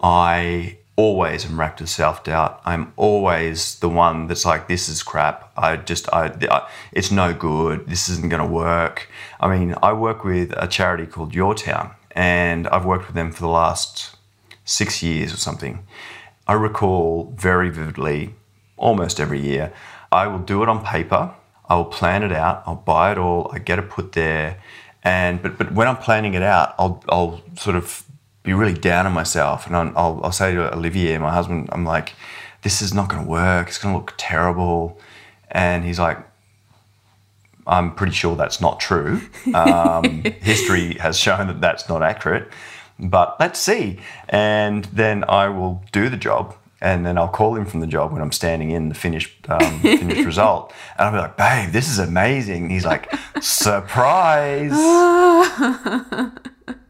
I 0.00 0.78
always 0.94 1.44
am 1.44 1.58
wrapped 1.58 1.80
with 1.80 1.90
self 1.90 2.22
doubt. 2.22 2.60
I'm 2.64 2.92
always 2.96 3.80
the 3.80 3.88
one 3.88 4.28
that's 4.28 4.44
like, 4.44 4.68
this 4.68 4.88
is 4.88 5.02
crap. 5.02 5.52
I 5.56 5.76
just, 5.76 6.08
I, 6.12 6.26
I 6.50 6.68
it's 6.92 7.10
no 7.10 7.34
good. 7.34 7.88
This 7.88 8.08
isn't 8.08 8.28
going 8.28 8.42
to 8.42 8.48
work. 8.48 9.08
I 9.40 9.56
mean, 9.56 9.74
I 9.82 9.92
work 9.92 10.22
with 10.22 10.52
a 10.56 10.68
charity 10.68 11.06
called 11.06 11.34
Your 11.34 11.56
Town, 11.56 11.94
and 12.12 12.68
I've 12.68 12.84
worked 12.84 13.06
with 13.06 13.16
them 13.16 13.32
for 13.32 13.40
the 13.40 13.48
last 13.48 14.16
six 14.64 15.02
years 15.02 15.32
or 15.32 15.36
something. 15.36 15.84
I 16.46 16.52
recall 16.52 17.34
very 17.36 17.70
vividly 17.70 18.34
almost 18.78 19.20
every 19.20 19.40
year. 19.40 19.72
I 20.10 20.26
will 20.26 20.38
do 20.38 20.62
it 20.62 20.68
on 20.68 20.84
paper. 20.84 21.34
I 21.68 21.76
will 21.76 21.84
plan 21.84 22.22
it 22.22 22.32
out. 22.32 22.62
I'll 22.66 22.76
buy 22.76 23.12
it 23.12 23.18
all. 23.18 23.50
I 23.52 23.58
get 23.58 23.78
it 23.78 23.90
put 23.90 24.12
there. 24.12 24.62
And 25.04 25.42
but 25.42 25.58
but 25.58 25.72
when 25.72 25.86
I'm 25.86 25.96
planning 25.96 26.34
it 26.34 26.42
out, 26.42 26.74
I'll 26.78 27.02
I'll 27.08 27.42
sort 27.56 27.76
of 27.76 28.04
be 28.42 28.52
really 28.52 28.74
down 28.74 29.06
on 29.06 29.12
myself, 29.12 29.66
and 29.66 29.76
I'll 29.76 30.20
I'll 30.22 30.32
say 30.32 30.54
to 30.54 30.74
Olivier, 30.74 31.18
my 31.18 31.32
husband, 31.32 31.68
I'm 31.72 31.84
like, 31.84 32.14
this 32.62 32.82
is 32.82 32.92
not 32.92 33.08
going 33.08 33.22
to 33.22 33.28
work. 33.28 33.68
It's 33.68 33.78
going 33.78 33.94
to 33.94 33.98
look 33.98 34.14
terrible. 34.16 34.98
And 35.50 35.84
he's 35.84 35.98
like, 35.98 36.18
I'm 37.66 37.94
pretty 37.94 38.12
sure 38.12 38.36
that's 38.36 38.60
not 38.60 38.80
true. 38.80 39.20
Um, 39.54 40.22
history 40.40 40.94
has 40.94 41.18
shown 41.18 41.46
that 41.46 41.60
that's 41.60 41.88
not 41.88 42.02
accurate. 42.02 42.48
But 42.98 43.36
let's 43.38 43.60
see. 43.60 44.00
And 44.28 44.84
then 44.86 45.24
I 45.28 45.48
will 45.48 45.84
do 45.92 46.08
the 46.08 46.16
job 46.16 46.56
and 46.80 47.04
then 47.04 47.18
I'll 47.18 47.28
call 47.28 47.56
him 47.56 47.66
from 47.66 47.80
the 47.80 47.86
job 47.86 48.12
when 48.12 48.22
I'm 48.22 48.32
standing 48.32 48.70
in 48.70 48.88
the 48.88 48.94
finished 48.94 49.34
um, 49.48 49.80
finished 49.80 50.24
result, 50.24 50.72
and 50.96 51.06
I'll 51.06 51.12
be 51.12 51.18
like, 51.18 51.36
"Babe, 51.36 51.72
this 51.72 51.88
is 51.88 51.98
amazing." 51.98 52.64
And 52.64 52.72
he's 52.72 52.84
like, 52.84 53.12
"Surprise, 53.40 54.72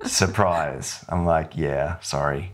surprise." 0.05 1.05
I'm 1.09 1.25
like, 1.25 1.57
"Yeah, 1.57 1.99
sorry," 2.01 2.53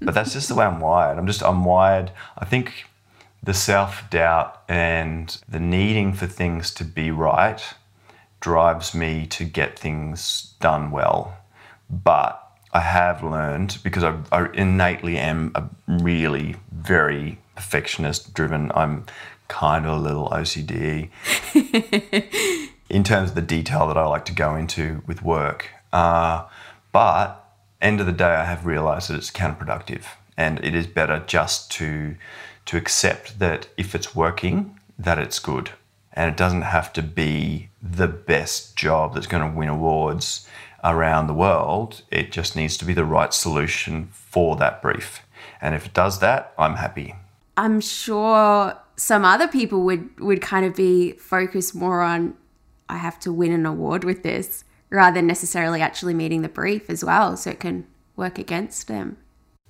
but 0.00 0.14
that's 0.14 0.32
just 0.32 0.48
the 0.48 0.54
way 0.54 0.64
I'm 0.64 0.80
wired. 0.80 1.18
I'm 1.18 1.26
just 1.26 1.42
I'm 1.42 1.64
wired. 1.64 2.10
I 2.36 2.44
think 2.44 2.86
the 3.42 3.54
self 3.54 4.08
doubt 4.10 4.62
and 4.68 5.40
the 5.48 5.60
needing 5.60 6.12
for 6.12 6.26
things 6.26 6.72
to 6.74 6.84
be 6.84 7.10
right 7.10 7.62
drives 8.40 8.94
me 8.94 9.26
to 9.26 9.44
get 9.44 9.78
things 9.78 10.54
done 10.60 10.90
well, 10.90 11.36
but 11.88 12.45
I 12.76 12.80
have 12.80 13.22
learned 13.22 13.78
because 13.82 14.04
I, 14.04 14.18
I 14.30 14.50
innately 14.52 15.16
am 15.16 15.50
a 15.54 15.64
really 15.86 16.56
very 16.70 17.38
perfectionist 17.54 18.34
driven. 18.34 18.70
I'm 18.74 19.06
kind 19.48 19.86
of 19.86 19.92
a 19.92 19.98
little 19.98 20.28
OCD 20.28 21.08
in 22.90 23.02
terms 23.02 23.30
of 23.30 23.34
the 23.34 23.40
detail 23.40 23.88
that 23.88 23.96
I 23.96 24.04
like 24.04 24.26
to 24.26 24.34
go 24.34 24.54
into 24.56 25.02
with 25.06 25.22
work. 25.22 25.70
Uh, 25.90 26.44
but 26.92 27.48
end 27.80 28.00
of 28.00 28.04
the 28.04 28.12
day, 28.12 28.34
I 28.34 28.44
have 28.44 28.66
realised 28.66 29.08
that 29.08 29.16
it's 29.16 29.30
counterproductive, 29.30 30.04
and 30.36 30.62
it 30.62 30.74
is 30.74 30.86
better 30.86 31.24
just 31.26 31.70
to 31.72 32.16
to 32.66 32.76
accept 32.76 33.38
that 33.38 33.68
if 33.78 33.94
it's 33.94 34.14
working, 34.14 34.78
that 34.98 35.18
it's 35.18 35.38
good, 35.38 35.70
and 36.12 36.30
it 36.30 36.36
doesn't 36.36 36.62
have 36.76 36.92
to 36.92 37.02
be 37.02 37.70
the 37.82 38.08
best 38.08 38.76
job 38.76 39.14
that's 39.14 39.26
going 39.26 39.50
to 39.50 39.56
win 39.58 39.70
awards 39.70 40.46
around 40.86 41.26
the 41.26 41.34
world. 41.34 42.02
It 42.10 42.32
just 42.32 42.56
needs 42.56 42.76
to 42.78 42.84
be 42.84 42.94
the 42.94 43.04
right 43.04 43.34
solution 43.34 44.08
for 44.12 44.56
that 44.56 44.80
brief. 44.80 45.20
And 45.60 45.74
if 45.74 45.86
it 45.86 45.94
does 45.94 46.20
that, 46.20 46.54
I'm 46.58 46.76
happy. 46.76 47.14
I'm 47.56 47.80
sure 47.80 48.76
some 48.96 49.24
other 49.24 49.48
people 49.48 49.82
would, 49.82 50.20
would 50.20 50.40
kind 50.40 50.64
of 50.64 50.74
be 50.74 51.12
focused 51.12 51.74
more 51.74 52.02
on, 52.02 52.34
I 52.88 52.98
have 52.98 53.18
to 53.20 53.32
win 53.32 53.52
an 53.52 53.66
award 53.66 54.04
with 54.04 54.22
this, 54.22 54.64
rather 54.90 55.14
than 55.14 55.26
necessarily 55.26 55.82
actually 55.82 56.14
meeting 56.14 56.42
the 56.42 56.48
brief 56.48 56.88
as 56.88 57.04
well, 57.04 57.36
so 57.36 57.50
it 57.50 57.60
can 57.60 57.86
work 58.14 58.38
against 58.38 58.88
them. 58.88 59.16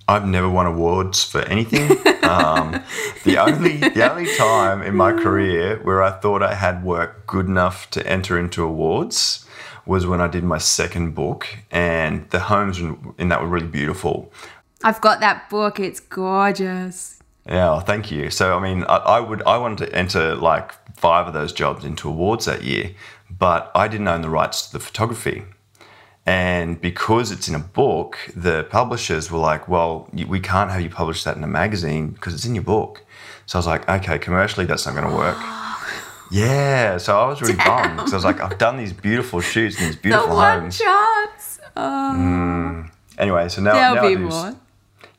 I've 0.08 0.26
never 0.26 0.48
won 0.48 0.66
awards 0.66 1.24
for 1.24 1.40
anything. 1.42 1.90
um, 2.24 2.82
the 3.24 3.38
only 3.38 3.78
the 3.78 4.08
only 4.08 4.32
time 4.36 4.82
in 4.82 4.94
my 4.94 5.12
career 5.22 5.80
where 5.82 6.00
I 6.02 6.10
thought 6.10 6.42
I 6.42 6.54
had 6.54 6.84
work 6.84 7.26
good 7.26 7.46
enough 7.46 7.90
to 7.90 8.06
enter 8.06 8.38
into 8.38 8.62
awards 8.62 9.45
was 9.86 10.06
when 10.06 10.20
I 10.20 10.26
did 10.26 10.44
my 10.44 10.58
second 10.58 11.14
book, 11.14 11.46
and 11.70 12.28
the 12.30 12.40
homes 12.40 12.78
in 12.78 13.28
that 13.28 13.40
were 13.40 13.46
really 13.46 13.68
beautiful. 13.68 14.32
I've 14.82 15.00
got 15.00 15.20
that 15.20 15.48
book. 15.48 15.80
It's 15.80 16.00
gorgeous. 16.00 17.20
Yeah, 17.46 17.70
well, 17.70 17.80
thank 17.80 18.10
you. 18.10 18.30
So, 18.30 18.56
I 18.56 18.60
mean, 18.60 18.82
I, 18.84 18.96
I, 18.96 19.20
would 19.20 19.42
I 19.44 19.56
wanted 19.58 19.86
to 19.86 19.94
enter 19.94 20.34
like 20.34 20.72
five 20.96 21.28
of 21.28 21.34
those 21.34 21.52
jobs 21.52 21.84
into 21.84 22.08
awards 22.08 22.46
that 22.46 22.64
year, 22.64 22.90
but 23.30 23.70
I 23.74 23.86
didn't 23.86 24.08
own 24.08 24.22
the 24.22 24.28
rights 24.28 24.66
to 24.66 24.72
the 24.72 24.80
photography. 24.80 25.44
And 26.28 26.80
because 26.80 27.30
it's 27.30 27.48
in 27.48 27.54
a 27.54 27.60
book, 27.60 28.18
the 28.34 28.64
publishers 28.64 29.30
were 29.30 29.38
like, 29.38 29.68
"Well, 29.68 30.08
we 30.12 30.40
can't 30.40 30.72
have 30.72 30.80
you 30.80 30.90
publish 30.90 31.22
that 31.22 31.36
in 31.36 31.44
a 31.44 31.46
magazine 31.46 32.08
because 32.08 32.34
it's 32.34 32.44
in 32.44 32.56
your 32.56 32.64
book." 32.64 33.04
So 33.46 33.56
I 33.56 33.60
was 33.60 33.66
like, 33.68 33.88
"Okay, 33.88 34.18
commercially, 34.18 34.66
that's 34.66 34.86
not 34.86 34.96
going 34.96 35.08
to 35.08 35.16
work." 35.16 35.38
Yeah, 36.30 36.98
so 36.98 37.18
I 37.18 37.26
was 37.26 37.40
really 37.40 37.56
bummed 37.56 37.96
because 37.96 38.12
I 38.12 38.16
was 38.16 38.24
like, 38.24 38.40
I've 38.40 38.58
done 38.58 38.76
these 38.76 38.92
beautiful 38.92 39.40
shoots 39.40 39.78
and 39.78 39.88
these 39.88 39.96
beautiful 39.96 40.28
the 40.28 40.34
one 40.34 40.60
homes. 40.60 40.78
chance. 40.78 41.60
Oh. 41.76 42.14
Mm. 42.16 42.90
Anyway, 43.18 43.48
so 43.48 43.62
now, 43.62 43.72
now 43.72 44.02
I 44.02 44.14
do, 44.14 44.18
more. 44.18 44.56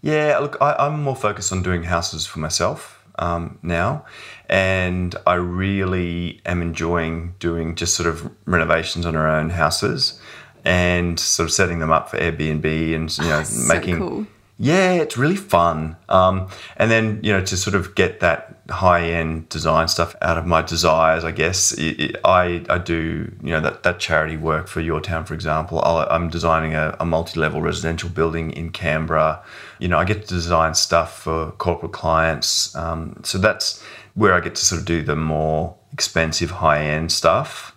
Yeah, 0.01 0.37
look, 0.39 0.57
I, 0.61 0.85
am 0.85 1.01
more 1.01 1.15
focused 1.15 1.51
on 1.51 1.63
doing 1.63 1.83
houses 1.83 2.25
for 2.25 2.39
myself 2.39 3.03
um, 3.17 3.57
now, 3.61 4.05
and 4.49 5.15
I 5.25 5.35
really 5.35 6.41
am 6.45 6.61
enjoying 6.61 7.35
doing 7.39 7.75
just 7.75 7.95
sort 7.95 8.07
of 8.07 8.31
renovations 8.45 9.05
on 9.05 9.15
our 9.15 9.27
own 9.27 9.49
houses 9.49 10.21
and 10.63 11.19
sort 11.19 11.47
of 11.47 11.53
setting 11.53 11.79
them 11.79 11.91
up 11.91 12.09
for 12.09 12.17
Airbnb 12.17 12.95
and 12.95 13.17
you 13.17 13.23
know 13.23 13.43
oh, 13.45 13.67
making. 13.67 13.99
So 13.99 14.07
cool 14.07 14.27
yeah, 14.59 14.93
it's 14.93 15.17
really 15.17 15.35
fun. 15.35 15.97
Um, 16.09 16.49
and 16.77 16.89
then, 16.89 17.19
you 17.21 17.31
know, 17.31 17.43
to 17.43 17.57
sort 17.57 17.75
of 17.75 17.93
get 17.95 18.19
that 18.21 18.56
high 18.69 19.09
end 19.09 19.49
design 19.49 19.87
stuff 19.87 20.15
out 20.21 20.37
of 20.37 20.45
my 20.45 20.61
desires, 20.61 21.23
I 21.23 21.31
guess, 21.31 21.71
it, 21.73 21.99
it, 21.99 22.15
I, 22.23 22.65
I 22.69 22.77
do, 22.77 23.31
you 23.41 23.51
know, 23.51 23.61
that, 23.61 23.83
that 23.83 23.99
charity 23.99 24.37
work 24.37 24.67
for 24.67 24.81
Your 24.81 25.01
Town, 25.01 25.25
for 25.25 25.33
example. 25.33 25.79
i 25.83 26.13
am 26.13 26.29
designing 26.29 26.75
a, 26.75 26.95
a 26.99 27.05
multi 27.05 27.39
level 27.39 27.61
residential 27.61 28.09
building 28.09 28.51
in 28.51 28.71
Canberra. 28.71 29.41
You 29.79 29.87
know, 29.87 29.97
I 29.97 30.05
get 30.05 30.21
to 30.23 30.27
design 30.27 30.75
stuff 30.75 31.19
for 31.23 31.51
corporate 31.51 31.93
clients. 31.93 32.75
Um, 32.75 33.21
so 33.23 33.37
that's 33.37 33.83
where 34.15 34.33
I 34.33 34.39
get 34.39 34.55
to 34.55 34.65
sort 34.65 34.81
of 34.81 34.85
do 34.85 35.01
the 35.03 35.15
more 35.15 35.75
expensive, 35.93 36.51
high 36.51 36.83
end 36.83 37.11
stuff. 37.11 37.75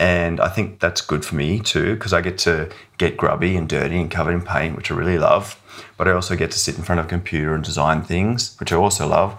And 0.00 0.40
I 0.40 0.48
think 0.48 0.78
that's 0.78 1.00
good 1.00 1.24
for 1.24 1.34
me 1.34 1.58
too, 1.58 1.94
because 1.94 2.12
I 2.12 2.20
get 2.20 2.38
to 2.38 2.70
get 2.98 3.16
grubby 3.16 3.56
and 3.56 3.68
dirty 3.68 4.00
and 4.00 4.10
covered 4.10 4.32
in 4.32 4.42
paint, 4.42 4.76
which 4.76 4.90
I 4.90 4.94
really 4.94 5.18
love 5.18 5.60
but 5.96 6.08
I 6.08 6.12
also 6.12 6.36
get 6.36 6.50
to 6.52 6.58
sit 6.58 6.76
in 6.76 6.84
front 6.84 7.00
of 7.00 7.06
a 7.06 7.08
computer 7.08 7.54
and 7.54 7.62
design 7.62 8.02
things, 8.02 8.56
which 8.58 8.72
I 8.72 8.76
also 8.76 9.06
love. 9.06 9.38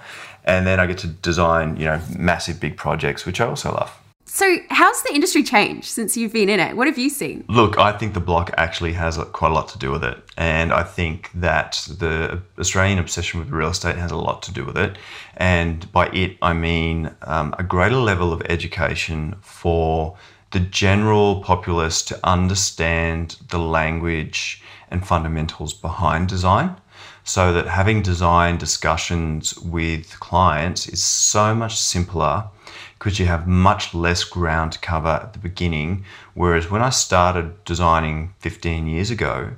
And 0.49 0.65
then 0.65 0.79
I 0.79 0.87
get 0.87 0.97
to 0.99 1.07
design, 1.07 1.77
you 1.77 1.85
know, 1.85 2.01
massive 2.17 2.59
big 2.59 2.75
projects, 2.75 3.23
which 3.23 3.39
I 3.39 3.45
also 3.45 3.71
love. 3.71 3.95
So, 4.25 4.57
how's 4.69 5.01
the 5.03 5.13
industry 5.13 5.43
changed 5.43 5.85
since 5.85 6.17
you've 6.17 6.33
been 6.33 6.49
in 6.49 6.59
it? 6.59 6.75
What 6.75 6.87
have 6.87 6.97
you 6.97 7.09
seen? 7.09 7.45
Look, 7.47 7.77
I 7.77 7.91
think 7.91 8.13
the 8.13 8.19
block 8.19 8.51
actually 8.57 8.93
has 8.93 9.17
quite 9.31 9.51
a 9.51 9.53
lot 9.53 9.69
to 9.69 9.77
do 9.77 9.91
with 9.91 10.03
it. 10.03 10.17
And 10.37 10.71
I 10.71 10.83
think 10.83 11.29
that 11.35 11.87
the 11.99 12.41
Australian 12.57 12.97
obsession 12.97 13.39
with 13.39 13.49
real 13.49 13.69
estate 13.69 13.97
has 13.97 14.11
a 14.11 14.17
lot 14.17 14.41
to 14.43 14.51
do 14.51 14.65
with 14.65 14.77
it. 14.77 14.97
And 15.37 15.91
by 15.91 16.07
it, 16.07 16.37
I 16.41 16.53
mean 16.53 17.11
um, 17.23 17.53
a 17.59 17.63
greater 17.63 17.97
level 17.97 18.33
of 18.33 18.41
education 18.49 19.35
for 19.41 20.17
the 20.51 20.59
general 20.59 21.43
populace 21.43 22.01
to 22.05 22.19
understand 22.23 23.35
the 23.49 23.59
language 23.59 24.63
and 24.89 25.05
fundamentals 25.05 25.73
behind 25.73 26.27
design 26.27 26.75
so 27.29 27.53
that 27.53 27.67
having 27.67 28.01
design 28.01 28.57
discussions 28.57 29.55
with 29.59 30.19
clients 30.19 30.87
is 30.87 31.03
so 31.03 31.53
much 31.53 31.77
simpler 31.77 32.43
because 32.97 33.19
you 33.19 33.27
have 33.27 33.47
much 33.47 33.93
less 33.93 34.23
ground 34.23 34.71
to 34.71 34.79
cover 34.79 35.09
at 35.09 35.33
the 35.33 35.39
beginning. 35.39 36.03
Whereas 36.33 36.71
when 36.71 36.81
I 36.81 36.89
started 36.89 37.63
designing 37.65 38.33
15 38.39 38.87
years 38.87 39.11
ago, 39.11 39.51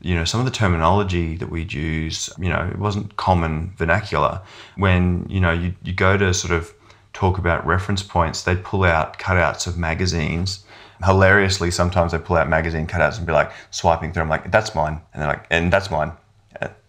you 0.00 0.14
know, 0.14 0.24
some 0.24 0.40
of 0.40 0.46
the 0.46 0.50
terminology 0.50 1.36
that 1.36 1.50
we'd 1.50 1.74
use, 1.74 2.30
you 2.38 2.48
know, 2.48 2.66
it 2.72 2.78
wasn't 2.78 3.14
common 3.18 3.74
vernacular. 3.76 4.40
When, 4.76 5.26
you 5.28 5.40
know, 5.40 5.52
you, 5.52 5.74
you 5.82 5.92
go 5.92 6.16
to 6.16 6.32
sort 6.32 6.54
of 6.54 6.72
talk 7.12 7.36
about 7.36 7.66
reference 7.66 8.02
points, 8.02 8.44
they'd 8.44 8.64
pull 8.64 8.84
out 8.84 9.18
cutouts 9.18 9.66
of 9.66 9.76
magazines. 9.76 10.64
Hilariously, 11.04 11.70
sometimes 11.70 12.12
they 12.12 12.18
pull 12.18 12.38
out 12.38 12.48
magazine 12.48 12.86
cutouts 12.86 13.18
and 13.18 13.26
be 13.26 13.34
like 13.34 13.52
swiping 13.70 14.10
through. 14.10 14.22
I'm 14.22 14.30
like, 14.30 14.50
that's 14.50 14.74
mine. 14.74 15.02
And 15.12 15.20
they're 15.20 15.28
like, 15.28 15.46
and 15.50 15.70
that's 15.70 15.90
mine. 15.90 16.12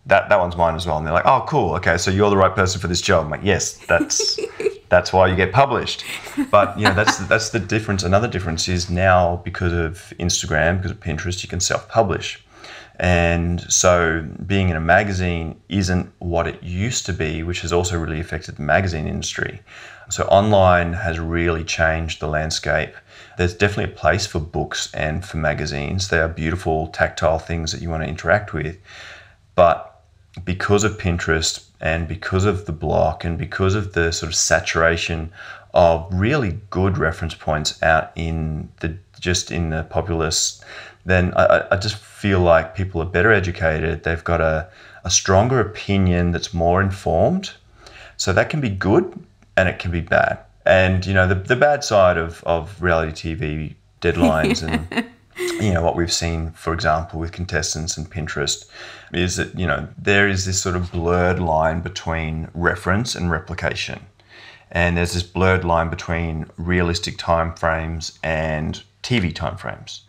That, 0.07 0.29
that 0.29 0.39
one's 0.39 0.55
mine 0.55 0.75
as 0.75 0.87
well. 0.87 0.97
And 0.97 1.05
they're 1.05 1.13
like, 1.13 1.25
oh, 1.25 1.45
cool. 1.47 1.75
Okay, 1.75 1.97
so 1.97 2.09
you're 2.09 2.29
the 2.29 2.37
right 2.37 2.53
person 2.53 2.81
for 2.81 2.87
this 2.87 3.01
job. 3.01 3.25
I'm 3.25 3.31
like, 3.31 3.41
yes, 3.43 3.77
that's 3.85 4.39
that's 4.89 5.13
why 5.13 5.27
you 5.27 5.35
get 5.35 5.51
published. 5.53 6.03
But 6.49 6.77
you 6.77 6.85
know, 6.85 6.93
that's 6.93 7.17
that's 7.27 7.49
the 7.49 7.59
difference. 7.59 8.03
Another 8.03 8.27
difference 8.27 8.67
is 8.67 8.89
now 8.89 9.41
because 9.43 9.73
of 9.73 10.13
Instagram, 10.19 10.77
because 10.77 10.91
of 10.91 10.99
Pinterest, 10.99 11.43
you 11.43 11.49
can 11.49 11.59
self-publish. 11.59 12.43
And 12.99 13.61
so 13.71 14.27
being 14.45 14.69
in 14.69 14.75
a 14.75 14.81
magazine 14.81 15.59
isn't 15.69 16.11
what 16.19 16.45
it 16.45 16.61
used 16.61 17.05
to 17.07 17.13
be, 17.13 17.41
which 17.41 17.61
has 17.61 17.73
also 17.73 17.97
really 17.97 18.19
affected 18.19 18.57
the 18.57 18.61
magazine 18.63 19.07
industry. 19.07 19.61
So 20.09 20.25
online 20.25 20.93
has 20.93 21.19
really 21.19 21.63
changed 21.63 22.19
the 22.19 22.27
landscape. 22.27 22.93
There's 23.37 23.55
definitely 23.55 23.93
a 23.93 23.97
place 23.97 24.27
for 24.27 24.39
books 24.39 24.93
and 24.93 25.25
for 25.25 25.37
magazines. 25.37 26.09
They 26.09 26.19
are 26.19 26.27
beautiful, 26.27 26.87
tactile 26.87 27.39
things 27.39 27.71
that 27.71 27.81
you 27.81 27.89
want 27.89 28.03
to 28.03 28.09
interact 28.09 28.53
with. 28.53 28.77
But 29.55 29.90
because 30.43 30.83
of 30.83 30.97
Pinterest 30.97 31.65
and 31.79 32.07
because 32.07 32.45
of 32.45 32.65
the 32.65 32.71
block 32.71 33.23
and 33.23 33.37
because 33.37 33.75
of 33.75 33.93
the 33.93 34.11
sort 34.11 34.31
of 34.31 34.35
saturation 34.35 35.31
of 35.73 36.07
really 36.11 36.59
good 36.69 36.97
reference 36.97 37.33
points 37.33 37.81
out 37.81 38.11
in 38.15 38.69
the 38.79 38.97
just 39.19 39.51
in 39.51 39.69
the 39.69 39.83
populace, 39.83 40.63
then 41.05 41.33
I, 41.35 41.67
I 41.71 41.77
just 41.77 41.95
feel 41.95 42.39
like 42.39 42.75
people 42.75 43.01
are 43.01 43.05
better 43.05 43.31
educated. 43.31 44.03
They've 44.03 44.23
got 44.23 44.41
a, 44.41 44.67
a 45.03 45.09
stronger 45.09 45.59
opinion 45.59 46.31
that's 46.31 46.53
more 46.53 46.81
informed. 46.81 47.51
So 48.17 48.33
that 48.33 48.49
can 48.49 48.61
be 48.61 48.69
good 48.69 49.13
and 49.57 49.69
it 49.69 49.79
can 49.79 49.91
be 49.91 50.01
bad. 50.01 50.39
And 50.65 51.05
you 51.05 51.13
know 51.13 51.27
the, 51.27 51.35
the 51.35 51.55
bad 51.55 51.83
side 51.83 52.17
of, 52.17 52.43
of 52.43 52.81
reality 52.81 53.35
TV 53.35 53.75
deadlines 54.01 54.63
and 54.63 55.07
you 55.61 55.73
know 55.73 55.81
what 55.81 55.95
we've 55.95 56.11
seen, 56.11 56.51
for 56.51 56.73
example, 56.73 57.19
with 57.19 57.31
contestants 57.31 57.97
and 57.97 58.09
Pinterest, 58.09 58.65
is 59.13 59.37
that 59.37 59.57
you 59.57 59.67
know 59.67 59.87
there 59.97 60.27
is 60.27 60.45
this 60.45 60.61
sort 60.61 60.75
of 60.75 60.91
blurred 60.91 61.39
line 61.39 61.81
between 61.81 62.49
reference 62.53 63.15
and 63.15 63.31
replication, 63.31 64.05
and 64.71 64.97
there's 64.97 65.13
this 65.13 65.23
blurred 65.23 65.63
line 65.63 65.89
between 65.89 66.45
realistic 66.57 67.17
timeframes 67.17 68.17
and 68.23 68.83
TV 69.03 69.33
timeframes. 69.33 70.01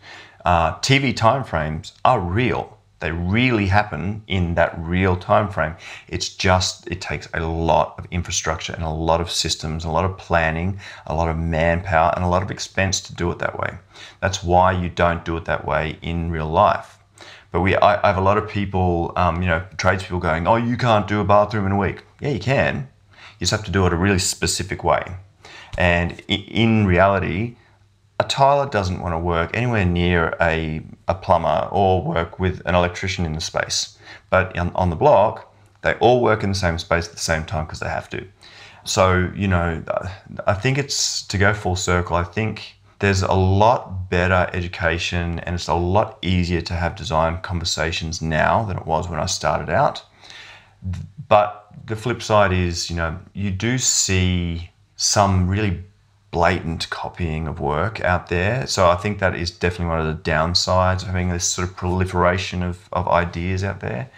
Uh, 0.45 0.77
TV 0.79 1.13
timeframes 1.13 1.93
are 2.03 2.19
real; 2.19 2.77
they 3.03 3.11
really 3.11 3.65
happen 3.65 4.23
in 4.27 4.55
that 4.55 4.73
real 4.79 5.17
time 5.17 5.49
frame. 5.49 5.75
It's 6.07 6.29
just 6.29 6.87
it 6.87 7.01
takes 7.01 7.27
a 7.33 7.41
lot 7.41 7.95
of 7.97 8.07
infrastructure 8.11 8.71
and 8.71 8.81
a 8.81 8.89
lot 8.89 9.19
of 9.19 9.29
systems, 9.29 9.83
a 9.83 9.89
lot 9.89 10.05
of 10.05 10.17
planning, 10.17 10.79
a 11.05 11.13
lot 11.13 11.27
of 11.27 11.37
manpower, 11.37 12.13
and 12.15 12.23
a 12.23 12.29
lot 12.29 12.43
of 12.43 12.49
expense 12.49 13.01
to 13.01 13.13
do 13.13 13.29
it 13.29 13.39
that 13.39 13.59
way. 13.59 13.77
That's 14.21 14.41
why 14.41 14.71
you 14.71 14.87
don't 14.87 15.25
do 15.25 15.35
it 15.35 15.43
that 15.45 15.65
way 15.65 15.97
in 16.01 16.31
real 16.31 16.47
life. 16.47 16.97
But 17.51 17.59
we, 17.59 17.75
I, 17.75 18.01
I 18.01 18.07
have 18.07 18.17
a 18.17 18.21
lot 18.21 18.37
of 18.37 18.47
people, 18.47 19.11
um, 19.17 19.41
you 19.41 19.49
know, 19.49 19.65
tradespeople 19.75 20.19
going, 20.19 20.47
"Oh, 20.47 20.55
you 20.55 20.77
can't 20.77 21.05
do 21.05 21.19
a 21.19 21.25
bathroom 21.25 21.65
in 21.65 21.73
a 21.73 21.77
week." 21.77 22.05
Yeah, 22.21 22.29
you 22.29 22.39
can. 22.39 22.87
You 23.11 23.39
just 23.41 23.51
have 23.51 23.65
to 23.65 23.71
do 23.71 23.85
it 23.85 23.91
a 23.91 23.97
really 23.97 24.19
specific 24.19 24.81
way. 24.85 25.03
And 25.77 26.21
in 26.29 26.87
reality, 26.87 27.57
a 28.23 28.27
tiler 28.27 28.69
doesn't 28.69 29.01
want 29.01 29.13
to 29.13 29.19
work 29.19 29.51
anywhere 29.53 29.85
near 29.85 30.35
a, 30.41 30.81
a 31.07 31.15
plumber 31.15 31.67
or 31.71 32.01
work 32.01 32.39
with 32.39 32.61
an 32.65 32.75
electrician 32.75 33.25
in 33.25 33.33
the 33.33 33.41
space. 33.41 33.97
But 34.29 34.57
on, 34.57 34.71
on 34.75 34.89
the 34.89 34.95
block, 34.95 35.53
they 35.81 35.93
all 35.95 36.21
work 36.21 36.43
in 36.43 36.49
the 36.49 36.55
same 36.55 36.77
space 36.77 37.07
at 37.07 37.13
the 37.13 37.19
same 37.19 37.43
time 37.45 37.65
because 37.65 37.79
they 37.79 37.89
have 37.89 38.09
to. 38.09 38.25
So, 38.85 39.31
you 39.35 39.47
know, 39.47 39.83
I 40.47 40.53
think 40.53 40.77
it's 40.77 41.23
to 41.27 41.37
go 41.37 41.53
full 41.53 41.75
circle, 41.75 42.15
I 42.15 42.23
think 42.23 42.75
there's 42.99 43.21
a 43.21 43.33
lot 43.33 44.09
better 44.09 44.49
education 44.53 45.39
and 45.39 45.55
it's 45.55 45.67
a 45.67 45.73
lot 45.73 46.17
easier 46.21 46.61
to 46.61 46.73
have 46.73 46.95
design 46.95 47.41
conversations 47.41 48.21
now 48.21 48.63
than 48.63 48.77
it 48.77 48.85
was 48.85 49.09
when 49.09 49.19
I 49.19 49.25
started 49.25 49.69
out. 49.69 50.03
But 51.27 51.67
the 51.85 51.95
flip 51.95 52.21
side 52.21 52.53
is, 52.53 52.89
you 52.89 52.95
know, 52.95 53.19
you 53.33 53.51
do 53.51 53.77
see 53.77 54.69
some 54.95 55.49
really 55.49 55.83
blatant 56.33 56.89
copying 56.89 57.47
of 57.47 57.61
work 57.61 58.01
out 58.01 58.27
there. 58.27 58.67
So 58.67 58.89
I 58.89 58.95
think 58.95 59.19
that 59.19 59.35
is 59.35 59.51
definitely 59.51 59.85
one 59.85 60.05
of 60.05 60.07
the 60.07 60.29
downsides 60.29 61.03
of 61.03 61.07
having 61.07 61.29
this 61.29 61.45
sort 61.45 61.69
of 61.69 61.77
proliferation 61.77 62.63
of, 62.63 62.89
of 62.91 63.07
ideas 63.07 63.63
out 63.63 63.79
there. 63.79 64.09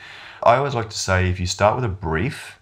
I 0.42 0.56
always 0.56 0.74
like 0.74 0.90
to 0.90 0.98
say 0.98 1.30
if 1.30 1.40
you 1.40 1.46
start 1.46 1.76
with 1.76 1.86
a 1.86 1.90
brief 1.90 2.58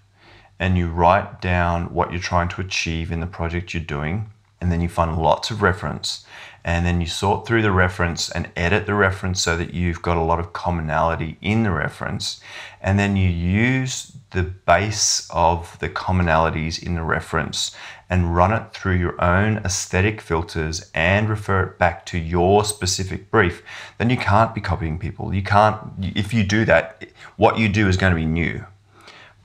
and 0.59 0.77
you 0.77 0.87
write 0.87 1.39
down 1.39 1.93
what 1.93 2.11
you're 2.11 2.19
trying 2.19 2.49
to 2.49 2.61
achieve 2.61 3.11
in 3.11 3.19
the 3.19 3.27
project 3.27 3.73
you're 3.73 3.83
doing, 3.83 4.31
and 4.59 4.71
then 4.71 4.81
you 4.81 4.89
find 4.89 5.17
lots 5.17 5.51
of 5.51 5.61
reference, 5.61 6.25
and 6.63 6.85
then 6.85 7.01
you 7.01 7.07
sort 7.07 7.45
through 7.45 7.61
the 7.61 7.71
reference 7.71 8.29
and 8.31 8.49
edit 8.55 8.85
the 8.85 8.93
reference 8.93 9.41
so 9.41 9.57
that 9.57 9.73
you've 9.73 10.01
got 10.01 10.15
a 10.15 10.21
lot 10.21 10.39
of 10.39 10.53
commonality 10.53 11.37
in 11.41 11.63
the 11.63 11.71
reference, 11.71 12.39
and 12.81 12.97
then 12.97 13.17
you 13.17 13.27
use 13.27 14.12
the 14.33 14.43
base 14.43 15.27
of 15.31 15.77
the 15.79 15.89
commonalities 15.89 16.81
in 16.81 16.95
the 16.95 17.03
reference 17.03 17.75
and 18.09 18.35
run 18.35 18.51
it 18.51 18.73
through 18.73 18.95
your 18.95 19.19
own 19.23 19.57
aesthetic 19.59 20.21
filters 20.21 20.91
and 20.93 21.29
refer 21.29 21.63
it 21.63 21.79
back 21.79 22.05
to 22.07 22.17
your 22.17 22.65
specific 22.65 23.31
brief, 23.31 23.63
then 23.97 24.09
you 24.09 24.17
can't 24.17 24.53
be 24.53 24.61
copying 24.61 24.99
people. 24.99 25.33
You 25.33 25.43
can't, 25.43 25.79
if 25.99 26.33
you 26.33 26.43
do 26.43 26.65
that, 26.65 27.07
what 27.37 27.57
you 27.57 27.69
do 27.69 27.87
is 27.87 27.97
going 27.97 28.11
to 28.11 28.19
be 28.19 28.25
new. 28.25 28.65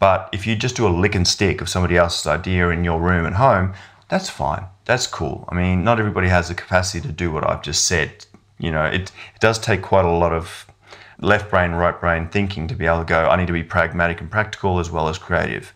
But 0.01 0.29
if 0.33 0.46
you 0.46 0.57
just 0.57 0.77
do 0.77 0.87
a 0.87 0.90
lick 0.90 1.14
and 1.14 1.27
stick 1.27 1.61
of 1.61 1.68
somebody 1.68 1.96
else's 1.96 2.27
idea 2.27 2.68
in 2.70 2.85
your 2.85 3.01
room 3.01 3.27
at 3.27 3.35
home, 3.35 3.74
that's 4.09 4.31
fine. 4.31 4.64
That's 4.85 5.07
cool. 5.07 5.46
I 5.48 5.55
mean, 5.55 5.85
not 5.85 5.98
everybody 5.98 6.29
has 6.29 6.48
the 6.48 6.55
capacity 6.55 7.07
to 7.07 7.12
do 7.12 7.31
what 7.31 7.48
I've 7.48 7.62
just 7.62 7.85
said. 7.85 8.27
You 8.59 8.70
know, 8.70 8.85
it, 8.85 9.12
it 9.35 9.40
does 9.40 9.59
take 9.59 9.83
quite 9.83 10.05
a 10.05 10.11
lot 10.11 10.33
of 10.33 10.66
left 11.20 11.50
brain, 11.50 11.72
right 11.72 11.98
brain 11.98 12.28
thinking 12.28 12.68
to 12.68 12.74
be 12.74 12.87
able 12.87 12.98
to 12.98 13.04
go, 13.04 13.28
I 13.28 13.37
need 13.37 13.46
to 13.48 13.52
be 13.52 13.64
pragmatic 13.64 14.20
and 14.20 14.31
practical 14.31 14.78
as 14.78 14.90
well 14.90 15.09
as 15.09 15.18
creative. 15.18 15.72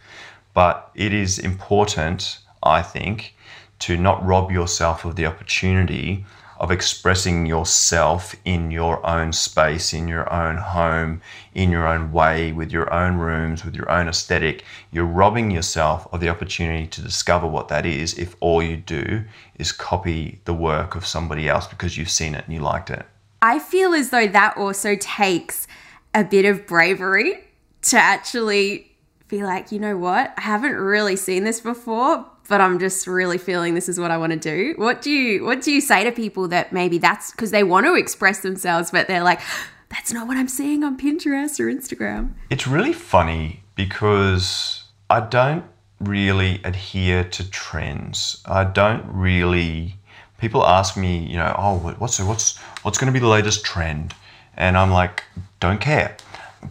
But 0.54 0.90
it 0.94 1.12
is 1.12 1.38
important 1.38 2.38
I 2.62 2.82
think, 2.82 3.34
to 3.80 3.96
not 3.96 4.24
rob 4.24 4.52
yourself 4.52 5.04
of 5.04 5.16
the 5.16 5.26
opportunity 5.26 6.24
of 6.60 6.70
expressing 6.70 7.44
yourself 7.44 8.36
in 8.44 8.70
your 8.70 9.04
own 9.04 9.32
space, 9.32 9.92
in 9.92 10.06
your 10.06 10.32
own 10.32 10.56
home, 10.56 11.20
in 11.54 11.72
your 11.72 11.88
own 11.88 12.12
way, 12.12 12.52
with 12.52 12.70
your 12.70 12.92
own 12.92 13.16
rooms, 13.16 13.64
with 13.64 13.74
your 13.74 13.90
own 13.90 14.06
aesthetic. 14.06 14.62
You're 14.92 15.04
robbing 15.04 15.50
yourself 15.50 16.06
of 16.12 16.20
the 16.20 16.28
opportunity 16.28 16.86
to 16.86 17.02
discover 17.02 17.48
what 17.48 17.66
that 17.68 17.84
is 17.84 18.16
if 18.16 18.36
all 18.38 18.62
you 18.62 18.76
do 18.76 19.24
is 19.58 19.72
copy 19.72 20.40
the 20.44 20.54
work 20.54 20.94
of 20.94 21.04
somebody 21.04 21.48
else 21.48 21.66
because 21.66 21.98
you've 21.98 22.10
seen 22.10 22.36
it 22.36 22.44
and 22.44 22.54
you 22.54 22.60
liked 22.60 22.90
it. 22.90 23.06
I 23.42 23.58
feel 23.58 23.92
as 23.92 24.10
though 24.10 24.28
that 24.28 24.56
also 24.56 24.94
takes 24.94 25.66
a 26.14 26.22
bit 26.22 26.44
of 26.44 26.66
bravery 26.66 27.44
to 27.82 27.98
actually 27.98 28.92
be 29.26 29.42
like, 29.42 29.72
you 29.72 29.80
know 29.80 29.96
what? 29.96 30.32
I 30.38 30.42
haven't 30.42 30.76
really 30.76 31.16
seen 31.16 31.42
this 31.42 31.60
before, 31.60 32.24
but 32.48 32.60
I'm 32.60 32.78
just 32.78 33.06
really 33.06 33.38
feeling 33.38 33.74
this 33.74 33.88
is 33.88 33.98
what 33.98 34.12
I 34.12 34.16
want 34.16 34.32
to 34.32 34.38
do. 34.38 34.74
What 34.76 35.02
do 35.02 35.10
you 35.10 35.44
what 35.44 35.62
do 35.62 35.72
you 35.72 35.80
say 35.80 36.04
to 36.04 36.12
people 36.12 36.48
that 36.48 36.72
maybe 36.72 36.98
that's 36.98 37.32
because 37.32 37.50
they 37.50 37.64
want 37.64 37.86
to 37.86 37.94
express 37.94 38.40
themselves, 38.40 38.90
but 38.92 39.08
they're 39.08 39.24
like, 39.24 39.40
that's 39.88 40.12
not 40.12 40.28
what 40.28 40.36
I'm 40.36 40.48
seeing 40.48 40.84
on 40.84 40.96
Pinterest 40.96 41.58
or 41.58 41.64
Instagram? 41.64 42.34
It's 42.48 42.68
really 42.68 42.92
funny 42.92 43.64
because 43.74 44.84
I 45.10 45.20
don't 45.20 45.64
really 45.98 46.60
adhere 46.62 47.24
to 47.24 47.50
trends. 47.50 48.40
I 48.46 48.64
don't 48.64 49.04
really. 49.06 49.96
People 50.42 50.66
ask 50.66 50.94
me, 50.96 51.24
you 51.26 51.38
know, 51.38 51.54
oh, 51.56 51.78
what's 51.98 52.20
what's 52.20 52.58
what's 52.82 52.98
going 52.98 53.10
to 53.10 53.18
be 53.18 53.20
the 53.20 53.28
latest 53.28 53.64
trend, 53.64 54.14
and 54.58 54.76
I'm 54.76 54.90
like, 54.90 55.24
don't 55.60 55.80
care, 55.80 56.18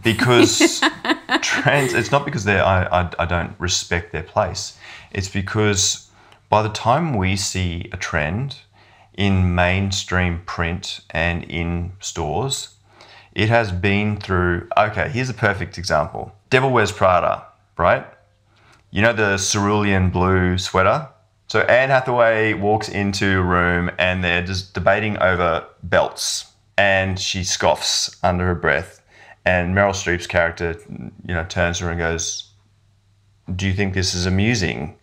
because 0.04 0.80
trends. 1.40 1.92
It's 1.92 2.12
not 2.12 2.24
because 2.24 2.44
they 2.44 2.60
I, 2.60 2.84
I 3.00 3.10
I 3.18 3.24
don't 3.24 3.58
respect 3.58 4.12
their 4.12 4.22
place 4.22 4.78
it's 5.12 5.28
because 5.28 6.10
by 6.48 6.62
the 6.62 6.68
time 6.70 7.14
we 7.14 7.36
see 7.36 7.88
a 7.92 7.96
trend 7.96 8.56
in 9.14 9.54
mainstream 9.54 10.42
print 10.46 11.00
and 11.10 11.44
in 11.44 11.92
stores, 12.00 12.74
it 13.34 13.48
has 13.48 13.72
been 13.72 14.16
through. 14.18 14.68
Okay, 14.76 15.08
here's 15.10 15.28
a 15.28 15.34
perfect 15.34 15.78
example 15.78 16.32
Devil 16.50 16.70
Wears 16.70 16.92
Prada, 16.92 17.44
right? 17.76 18.06
You 18.90 19.02
know 19.02 19.12
the 19.12 19.36
cerulean 19.36 20.10
blue 20.10 20.58
sweater? 20.58 21.08
So 21.52 21.60
Anne 21.60 21.90
Hathaway 21.90 22.54
walks 22.54 22.88
into 22.88 23.38
a 23.38 23.42
room 23.42 23.90
and 23.98 24.24
they're 24.24 24.42
just 24.42 24.72
debating 24.72 25.18
over 25.18 25.66
belts 25.82 26.46
and 26.78 27.20
she 27.20 27.44
scoffs 27.44 28.16
under 28.24 28.46
her 28.46 28.54
breath. 28.54 29.02
And 29.44 29.74
Meryl 29.76 29.90
Streep's 29.90 30.26
character, 30.26 30.80
you 30.88 31.34
know, 31.34 31.44
turns 31.44 31.76
to 31.76 31.84
her 31.84 31.90
and 31.90 31.98
goes, 31.98 32.48
Do 33.54 33.66
you 33.66 33.74
think 33.74 33.92
this 33.92 34.14
is 34.14 34.24
amusing? 34.24 34.96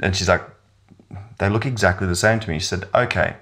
And 0.00 0.14
she's 0.14 0.28
like, 0.28 0.42
They 1.38 1.48
look 1.48 1.64
exactly 1.64 2.06
the 2.06 2.16
same 2.16 2.38
to 2.40 2.50
me. 2.50 2.58
She 2.58 2.66
said, 2.66 2.86
Okay, 2.94 3.36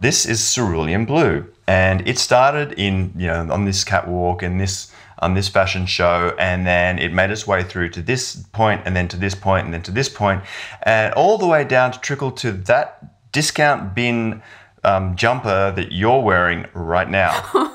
this 0.00 0.24
is 0.24 0.54
cerulean 0.54 1.04
blue. 1.04 1.52
And 1.66 2.08
it 2.08 2.18
started 2.18 2.72
in, 2.78 3.12
you 3.14 3.26
know, 3.26 3.46
on 3.52 3.66
this 3.66 3.84
catwalk 3.84 4.42
and 4.42 4.58
this 4.58 4.90
on 5.20 5.34
this 5.34 5.48
fashion 5.48 5.86
show, 5.86 6.34
and 6.38 6.66
then 6.66 6.98
it 6.98 7.12
made 7.12 7.30
its 7.30 7.46
way 7.46 7.62
through 7.62 7.90
to 7.90 8.02
this 8.02 8.36
point, 8.52 8.82
and 8.84 8.96
then 8.96 9.08
to 9.08 9.16
this 9.16 9.34
point, 9.34 9.64
and 9.64 9.74
then 9.74 9.82
to 9.82 9.90
this 9.90 10.08
point, 10.08 10.42
and 10.82 11.12
all 11.14 11.38
the 11.38 11.46
way 11.46 11.64
down 11.64 11.92
to 11.92 12.00
trickle 12.00 12.30
to 12.32 12.52
that 12.52 13.32
discount 13.32 13.94
bin 13.94 14.42
um, 14.84 15.16
jumper 15.16 15.72
that 15.72 15.92
you're 15.92 16.22
wearing 16.22 16.66
right 16.74 17.08
now. 17.08 17.44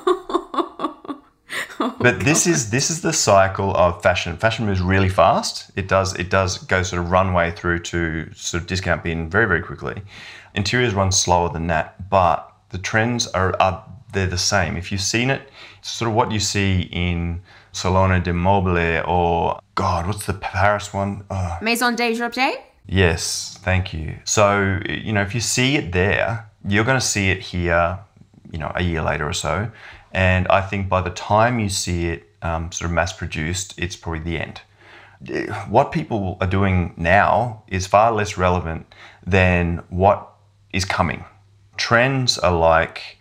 but 2.00 2.20
this 2.20 2.46
is 2.46 2.70
this 2.70 2.90
is 2.90 3.02
the 3.02 3.12
cycle 3.12 3.74
of 3.76 4.02
fashion. 4.02 4.36
Fashion 4.36 4.66
moves 4.66 4.80
really 4.80 5.08
fast. 5.08 5.70
It 5.76 5.88
does 5.88 6.14
it 6.14 6.30
does 6.30 6.58
go 6.58 6.82
sort 6.82 7.02
of 7.02 7.10
runway 7.10 7.50
through 7.52 7.80
to 7.80 8.32
sort 8.34 8.62
of 8.62 8.66
discount 8.66 9.04
bin 9.04 9.30
very 9.30 9.46
very 9.46 9.62
quickly. 9.62 10.02
Interiors 10.54 10.94
run 10.94 11.12
slower 11.12 11.50
than 11.50 11.66
that, 11.66 12.08
but 12.08 12.52
the 12.70 12.78
trends 12.78 13.26
are, 13.28 13.54
are 13.60 13.84
they're 14.16 14.26
the 14.26 14.38
same. 14.38 14.76
If 14.76 14.90
you've 14.90 15.08
seen 15.14 15.30
it, 15.30 15.42
sort 15.82 16.08
of 16.10 16.16
what 16.16 16.32
you 16.32 16.40
see 16.40 16.88
in 16.90 17.42
Salone 17.72 18.22
de 18.22 18.32
Mobile 18.32 19.02
or 19.06 19.60
God, 19.74 20.06
what's 20.06 20.24
the 20.26 20.32
Paris 20.32 20.92
one? 20.92 21.24
Oh. 21.30 21.58
Maison 21.60 21.94
des 21.94 22.22
Objets. 22.22 22.56
Yes, 22.88 23.58
thank 23.62 23.92
you. 23.92 24.16
So 24.24 24.80
you 24.88 25.12
know, 25.12 25.22
if 25.22 25.34
you 25.34 25.40
see 25.40 25.76
it 25.76 25.92
there, 25.92 26.48
you're 26.66 26.84
going 26.84 26.98
to 26.98 27.06
see 27.06 27.30
it 27.30 27.40
here, 27.40 27.98
you 28.50 28.58
know, 28.58 28.72
a 28.74 28.82
year 28.82 29.02
later 29.02 29.28
or 29.28 29.34
so. 29.34 29.70
And 30.12 30.48
I 30.48 30.62
think 30.62 30.88
by 30.88 31.02
the 31.02 31.10
time 31.10 31.60
you 31.60 31.68
see 31.68 32.06
it 32.06 32.24
um, 32.42 32.72
sort 32.72 32.90
of 32.90 32.94
mass 32.94 33.12
produced, 33.12 33.74
it's 33.76 33.96
probably 33.96 34.20
the 34.20 34.38
end. 34.38 34.62
What 35.68 35.92
people 35.92 36.38
are 36.40 36.46
doing 36.46 36.94
now 36.96 37.62
is 37.68 37.86
far 37.86 38.12
less 38.12 38.38
relevant 38.38 38.86
than 39.26 39.82
what 39.90 40.32
is 40.72 40.84
coming. 40.84 41.24
Trends 41.76 42.38
are 42.38 42.56
like 42.56 43.18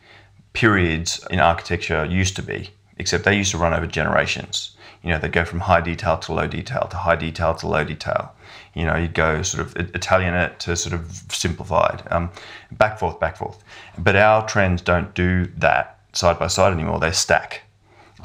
periods 0.56 1.26
in 1.30 1.40
architecture 1.40 2.06
used 2.06 2.36
to 2.38 2.42
be, 2.42 2.72
except 2.98 3.24
they 3.26 3.38
used 3.38 3.52
to 3.52 3.58
run 3.58 3.74
over 3.74 3.86
generations. 3.86 4.76
You 5.04 5.12
know, 5.12 5.20
they 5.20 5.30
go 5.30 5.46
from 5.46 5.60
high 5.60 5.82
detail 5.82 6.18
to 6.18 6.34
low 6.34 6.48
detail 6.48 6.88
to 6.90 6.98
high 6.98 7.16
detail 7.16 7.54
to 7.56 7.68
low 7.68 7.84
detail 7.84 8.34
you 8.76 8.86
know, 8.86 8.96
you'd 8.96 9.14
go 9.14 9.42
sort 9.42 9.66
of 9.66 9.76
Italianate 9.96 10.60
to 10.60 10.76
sort 10.76 10.94
of 10.94 11.24
simplified, 11.30 12.04
um, 12.12 12.30
back 12.74 13.00
forth, 13.00 13.20
back 13.20 13.38
forth. 13.38 13.64
But 13.98 14.18
our 14.18 14.46
trends 14.46 14.82
don't 14.82 15.14
do 15.16 15.46
that 15.58 16.00
side 16.12 16.38
by 16.38 16.48
side 16.48 16.74
anymore. 16.74 17.00
They 17.00 17.12
stack. 17.12 17.64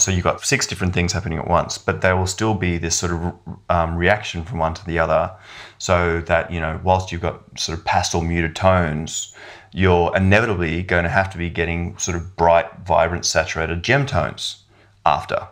So 0.00 0.10
you've 0.10 0.24
got 0.24 0.44
six 0.44 0.66
different 0.66 0.94
things 0.94 1.12
happening 1.12 1.38
at 1.38 1.46
once, 1.46 1.76
but 1.76 2.00
there 2.00 2.16
will 2.16 2.26
still 2.26 2.54
be 2.54 2.78
this 2.78 2.96
sort 2.96 3.12
of 3.12 3.34
um, 3.68 3.96
reaction 3.96 4.44
from 4.44 4.58
one 4.58 4.72
to 4.74 4.86
the 4.86 4.98
other. 4.98 5.30
So 5.78 6.22
that, 6.22 6.50
you 6.50 6.58
know, 6.58 6.80
whilst 6.82 7.12
you've 7.12 7.20
got 7.20 7.58
sort 7.58 7.78
of 7.78 7.84
pastel 7.84 8.22
muted 8.22 8.56
tones, 8.56 9.34
you're 9.72 10.14
inevitably 10.16 10.82
going 10.82 11.04
to 11.04 11.10
have 11.10 11.30
to 11.30 11.38
be 11.38 11.50
getting 11.50 11.98
sort 11.98 12.16
of 12.16 12.34
bright, 12.34 12.66
vibrant, 12.86 13.26
saturated 13.26 13.82
gem 13.82 14.06
tones 14.06 14.64
after. 15.04 15.48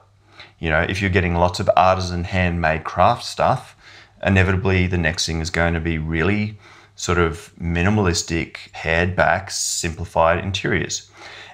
You 0.59 0.71
know, 0.71 0.81
if 0.81 1.01
you're 1.01 1.11
getting 1.11 1.35
lots 1.35 1.61
of 1.61 1.71
artisan 1.77 2.25
handmade 2.25 2.85
craft 2.85 3.25
stuff, 3.25 3.77
inevitably 4.25 4.87
the 4.87 4.99
next 4.99 5.27
thing 5.27 5.41
is 5.41 5.51
going 5.51 5.75
to 5.75 5.81
be 5.81 5.99
really 5.99 6.59
sort 6.97 7.19
of 7.19 7.53
minimalistic, 7.61 8.73
pared 8.73 9.15
back, 9.15 9.51
simplified 9.51 10.43
interiors. 10.43 11.11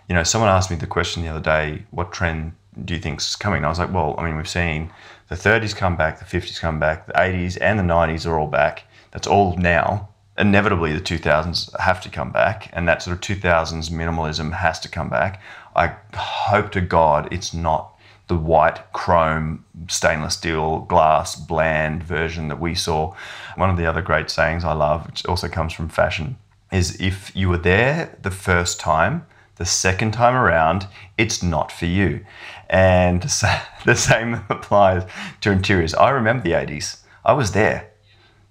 You 0.09 0.15
know, 0.15 0.23
someone 0.23 0.49
asked 0.49 0.71
me 0.71 0.77
the 0.77 0.87
question 0.87 1.23
the 1.23 1.29
other 1.29 1.41
day, 1.41 1.85
what 1.91 2.13
trend 2.13 2.53
do 2.85 2.95
you 2.95 3.01
think 3.01 3.21
is 3.21 3.37
coming? 3.37 3.59
And 3.59 3.67
I 3.67 3.69
was 3.69 3.79
like, 3.79 3.93
well, 3.93 4.15
I 4.19 4.25
mean, 4.25 4.37
we've 4.37 4.49
seen 4.49 4.91
the 5.29 5.35
30s 5.35 5.75
come 5.75 5.97
back, 5.97 6.19
the 6.19 6.25
50s 6.25 6.61
come 6.61 6.79
back, 6.79 7.07
the 7.07 7.13
80s 7.13 7.59
and 7.61 7.79
the 7.79 7.83
90s 7.83 8.27
are 8.27 8.39
all 8.39 8.47
back. 8.47 8.85
That's 9.13 9.27
all 9.27 9.57
now. 9.57 10.09
Inevitably, 10.37 10.93
the 10.93 11.01
2000s 11.01 11.79
have 11.79 12.01
to 12.01 12.09
come 12.09 12.33
back, 12.33 12.69
and 12.73 12.89
that 12.89 13.03
sort 13.03 13.15
of 13.15 13.21
2000s 13.21 13.89
minimalism 13.91 14.53
has 14.53 14.81
to 14.81 14.89
come 14.89 15.09
back. 15.09 15.41
I 15.77 15.95
hope 16.15 16.73
to 16.73 16.81
God 16.81 17.33
it's 17.33 17.55
not 17.55 17.95
the 18.27 18.37
white 18.37 18.81
chrome 18.93 19.65
stainless 19.89 20.35
steel 20.35 20.81
glass 20.81 21.37
bland 21.37 22.03
version 22.03 22.49
that 22.49 22.61
we 22.61 22.75
saw. 22.75 23.15
One 23.57 23.71
of 23.71 23.77
the 23.77 23.87
other 23.87 24.03
great 24.03 24.31
sayings 24.31 24.65
I 24.65 24.73
love, 24.73 25.07
which 25.07 25.25
also 25.27 25.49
comes 25.49 25.73
from 25.73 25.89
fashion, 25.89 26.37
is 26.73 27.01
if 27.01 27.35
you 27.37 27.49
were 27.49 27.59
there 27.59 28.17
the 28.23 28.31
first 28.31 28.81
time, 28.81 29.27
the 29.57 29.65
second 29.65 30.13
time 30.13 30.35
around, 30.35 30.89
it's 31.17 31.43
not 31.43 31.71
for 31.71 31.87
you. 31.87 32.25
And 32.71 33.31
so 33.31 33.53
the 33.85 33.97
same 33.97 34.35
applies 34.49 35.05
to 35.43 35.51
interiors. 35.51 35.95
I 35.95 36.11
remember 36.11 36.45
the 36.45 36.53
80s. 36.53 36.99
I 37.25 37.33
was 37.33 37.53
there. 37.53 37.91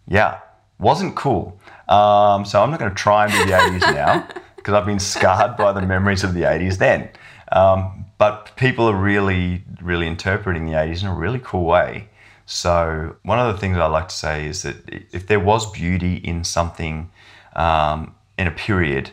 Yeah, 0.08 0.39
wasn't 0.80 1.15
cool. 1.15 1.60
Um, 1.88 2.45
so 2.45 2.62
I'm 2.62 2.71
not 2.71 2.80
going 2.80 2.91
to 2.91 2.95
try 2.95 3.26
and 3.26 3.32
be 3.32 3.52
the 3.52 3.58
80s 3.58 3.93
now 3.93 4.28
because 4.56 4.73
I've 4.73 4.86
been 4.86 4.99
scarred 4.99 5.58
by 5.58 5.71
the 5.73 5.82
memories 5.82 6.23
of 6.23 6.34
the 6.34 6.41
80s 6.41 6.78
then. 6.78 7.10
Um, 7.52 8.06
but 8.17 8.56
people 8.56 8.89
are 8.89 8.95
really, 8.95 9.63
really 9.82 10.08
interpreting 10.08 10.65
the 10.65 10.73
80s 10.73 11.02
in 11.02 11.10
a 11.10 11.13
really 11.13 11.39
cool 11.39 11.65
way. 11.65 12.10
So, 12.45 13.15
one 13.23 13.39
of 13.39 13.54
the 13.54 13.60
things 13.60 13.78
I 13.78 13.86
like 13.86 14.10
to 14.10 14.15
say 14.15 14.47
is 14.47 14.63
that 14.63 14.76
if 15.12 15.28
there 15.28 15.39
was 15.39 15.69
beauty 15.71 16.15
in 16.15 16.43
something 16.43 17.10
um, 17.56 18.15
in 18.38 18.47
a 18.47 18.52
period, 18.52 19.12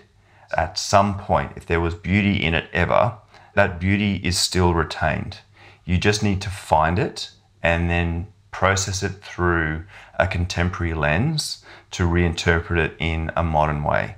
at 0.56 0.78
some 0.78 1.16
point, 1.18 1.52
if 1.56 1.66
there 1.66 1.80
was 1.80 1.94
beauty 1.94 2.42
in 2.42 2.54
it 2.54 2.68
ever, 2.72 3.14
that 3.60 3.78
beauty 3.78 4.14
is 4.24 4.38
still 4.38 4.72
retained. 4.72 5.40
You 5.84 5.98
just 5.98 6.22
need 6.22 6.40
to 6.40 6.48
find 6.48 6.98
it 6.98 7.30
and 7.62 7.90
then 7.90 8.28
process 8.52 9.02
it 9.02 9.22
through 9.22 9.84
a 10.18 10.26
contemporary 10.26 10.94
lens 10.94 11.62
to 11.90 12.08
reinterpret 12.08 12.78
it 12.78 12.94
in 12.98 13.30
a 13.36 13.44
modern 13.44 13.84
way. 13.84 14.16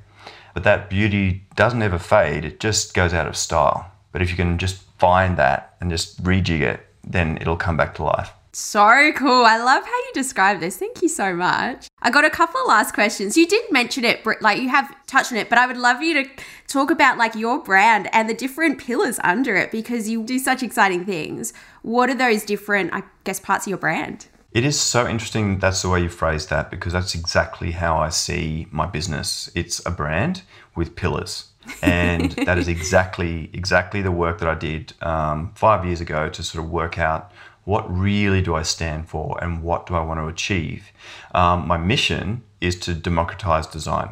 But 0.55 0.63
that 0.63 0.89
beauty 0.89 1.45
doesn't 1.57 1.83
ever 1.83 1.99
fade, 1.99 2.45
it 2.45 2.61
just 2.61 2.95
goes 2.95 3.13
out 3.13 3.27
of 3.27 3.37
style. 3.37 3.91
But 4.13 4.23
if 4.23 4.31
you 4.31 4.37
can 4.37 4.59
just 4.59 4.81
find 5.01 5.37
that 5.39 5.75
and 5.81 5.91
just 5.91 6.23
rejig 6.23 6.61
it, 6.61 6.87
then 7.03 7.37
it'll 7.39 7.57
come 7.57 7.77
back 7.77 7.97
to 7.97 8.05
life. 8.05 8.31
So 8.55 9.13
cool. 9.17 9.47
I 9.47 9.57
love 9.57 9.83
how 9.83 9.97
you 9.97 10.11
describe 10.13 10.61
this. 10.61 10.77
Thank 10.77 11.01
you 11.01 11.09
so 11.09 11.35
much. 11.35 11.89
I 12.03 12.11
got 12.11 12.27
a 12.27 12.31
couple 12.31 12.61
of 12.61 12.67
last 12.67 12.93
questions. 12.93 13.35
You 13.35 13.47
did 13.47 13.73
mention 13.73 14.05
it, 14.05 14.27
like 14.43 14.61
you 14.61 14.69
have 14.69 14.95
touched 15.07 15.33
on 15.33 15.39
it, 15.39 15.49
but 15.49 15.57
I 15.57 15.67
would 15.67 15.79
love 15.79 16.03
you 16.03 16.23
to 16.23 16.31
talk 16.69 16.91
about 16.91 17.17
like 17.17 17.35
your 17.35 17.63
brand 17.63 18.11
and 18.13 18.29
the 18.29 18.35
different 18.35 18.79
pillars 18.79 19.19
under 19.25 19.57
it 19.57 19.71
because 19.71 20.07
you 20.11 20.23
do 20.23 20.39
such 20.39 20.63
exciting 20.63 21.07
things. 21.07 21.55
What 21.81 22.11
are 22.11 22.15
those 22.15 22.45
different, 22.45 22.93
I 22.93 23.05
guess, 23.25 23.41
parts 23.41 23.67
of 23.67 23.71
your 23.71 23.79
brand? 23.79 24.27
It 24.53 24.67
is 24.67 24.79
so 24.79 25.09
interesting 25.09 25.59
that's 25.59 25.81
the 25.81 25.89
way 25.89 26.03
you 26.03 26.11
phrase 26.11 26.49
that 26.49 26.71
because 26.71 26.93
that's 26.93 27.15
exactly 27.15 27.71
how 27.71 27.97
I 27.97 28.11
see 28.11 28.67
my 28.71 28.85
business. 28.85 29.51
It's 29.55 29.81
a 29.87 29.91
brand 29.91 30.43
with 30.77 30.95
pillars 30.95 31.53
and 31.81 32.33
that 32.47 32.59
is 32.59 32.69
exactly 32.69 33.51
exactly 33.53 34.03
the 34.03 34.11
work 34.11 34.39
that 34.39 34.49
I 34.49 34.55
did 34.55 34.93
um, 35.01 35.53
five 35.55 35.85
years 35.85 36.01
ago 36.01 36.29
to 36.29 36.43
sort 36.43 36.65
of 36.65 36.71
work 36.71 36.99
out 36.99 37.33
what 37.65 37.85
really 37.97 38.43
do 38.43 38.55
I 38.55 38.63
stand 38.63 39.09
for 39.09 39.39
and 39.43 39.63
what 39.63 39.87
do 39.87 39.95
I 39.95 40.03
want 40.03 40.19
to 40.21 40.27
achieve. 40.27 40.93
Um, 41.35 41.67
my 41.67 41.77
mission 41.77 42.43
is 42.61 42.77
to 42.81 42.95
democratize 42.95 43.67
design. 43.67 44.11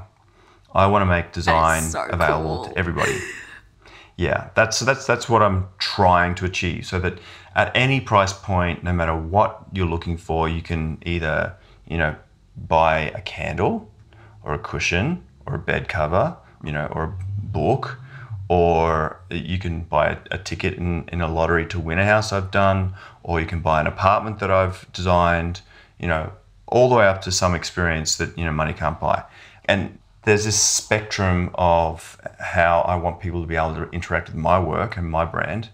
I 0.73 0.87
want 0.87 1.03
to 1.03 1.07
make 1.07 1.33
design 1.33 1.83
so 1.83 2.05
available 2.11 2.65
cool. 2.65 2.65
to 2.67 2.79
everybody. 2.79 3.19
Yeah, 4.17 4.51
that's 4.55 4.81
that's 4.81 5.07
that's 5.07 5.29
what 5.29 5.43
I'm 5.43 5.69
trying 5.79 6.35
to 6.37 6.45
achieve. 6.45 6.87
So 6.87 6.99
that 7.01 7.19
at 7.55 7.75
any 7.75 8.01
price 8.01 8.33
point, 8.35 8.85
no 8.85 8.93
matter 8.93 9.17
what 9.17 9.63
you're 9.73 9.87
looking 9.87 10.17
for, 10.19 10.49
you 10.49 10.61
can 10.61 10.99
either 11.07 11.55
you 11.89 11.97
know 11.97 12.15
buy 12.69 13.11
a 13.15 13.21
candle 13.23 13.91
or 14.43 14.53
a 14.53 14.59
cushion 14.59 15.25
or 15.47 15.55
a 15.55 15.59
bed 15.59 15.89
cover, 15.89 16.37
you 16.63 16.71
know, 16.71 16.87
or 16.93 17.05
a 17.05 17.15
book, 17.43 17.99
or 18.51 19.21
you 19.31 19.61
can 19.61 19.85
buy 19.85 20.19
a, 20.33 20.37
ticket 20.37 20.75
in, 20.75 21.05
in 21.13 21.21
a 21.21 21.33
lottery 21.33 21.65
to 21.65 21.79
win 21.79 22.01
a 22.01 22.05
house 22.05 22.33
I've 22.33 22.51
done, 22.51 22.95
or 23.23 23.39
you 23.39 23.47
can 23.47 23.61
buy 23.61 23.81
an 23.81 23.87
apartment 23.87 24.41
that 24.41 24.51
I've 24.51 24.93
designed, 24.93 25.61
you 26.01 26.09
know, 26.09 26.33
all 26.67 26.89
the 26.89 26.97
way 26.97 27.07
up 27.07 27.23
to 27.23 27.31
some 27.31 27.55
experience 27.55 28.17
that, 28.17 28.37
you 28.37 28.45
know, 28.45 28.51
money 28.51 28.73
can't 28.73 28.99
buy. 28.99 29.23
And 29.67 30.01
there's 30.25 30.47
this 30.47 30.61
spectrum 30.61 31.51
of 31.55 32.21
how 32.41 32.81
I 32.81 32.97
want 32.97 33.21
people 33.21 33.41
to 33.41 33.47
be 33.47 33.55
able 33.55 33.77
to 33.77 33.89
interact 33.91 34.27
with 34.27 34.37
my 34.37 34.59
work 34.59 34.97
and 34.97 35.09
my 35.09 35.25
brand. 35.25 35.69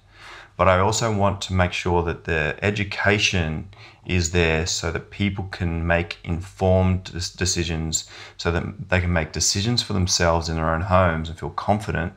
but 0.57 0.69
I 0.69 0.79
also 0.79 1.15
want 1.15 1.41
to 1.43 1.55
make 1.55 1.73
sure 1.73 2.03
that 2.05 2.25
the 2.25 2.59
education 2.63 3.69
is 4.07 4.31
there 4.31 4.67
so 4.67 4.91
that 4.91 5.11
people 5.11 5.45
can 5.51 5.87
make 5.87 6.19
informed 6.25 7.05
decisions, 7.37 8.09
so 8.37 8.51
that 8.51 8.89
they 8.89 9.01
can 9.01 9.13
make 9.13 9.33
decisions 9.33 9.83
for 9.83 9.93
themselves 9.93 10.49
in 10.49 10.57
their 10.57 10.73
own 10.73 10.83
homes 10.83 11.29
and 11.29 11.39
feel 11.39 11.51
confident 11.51 12.13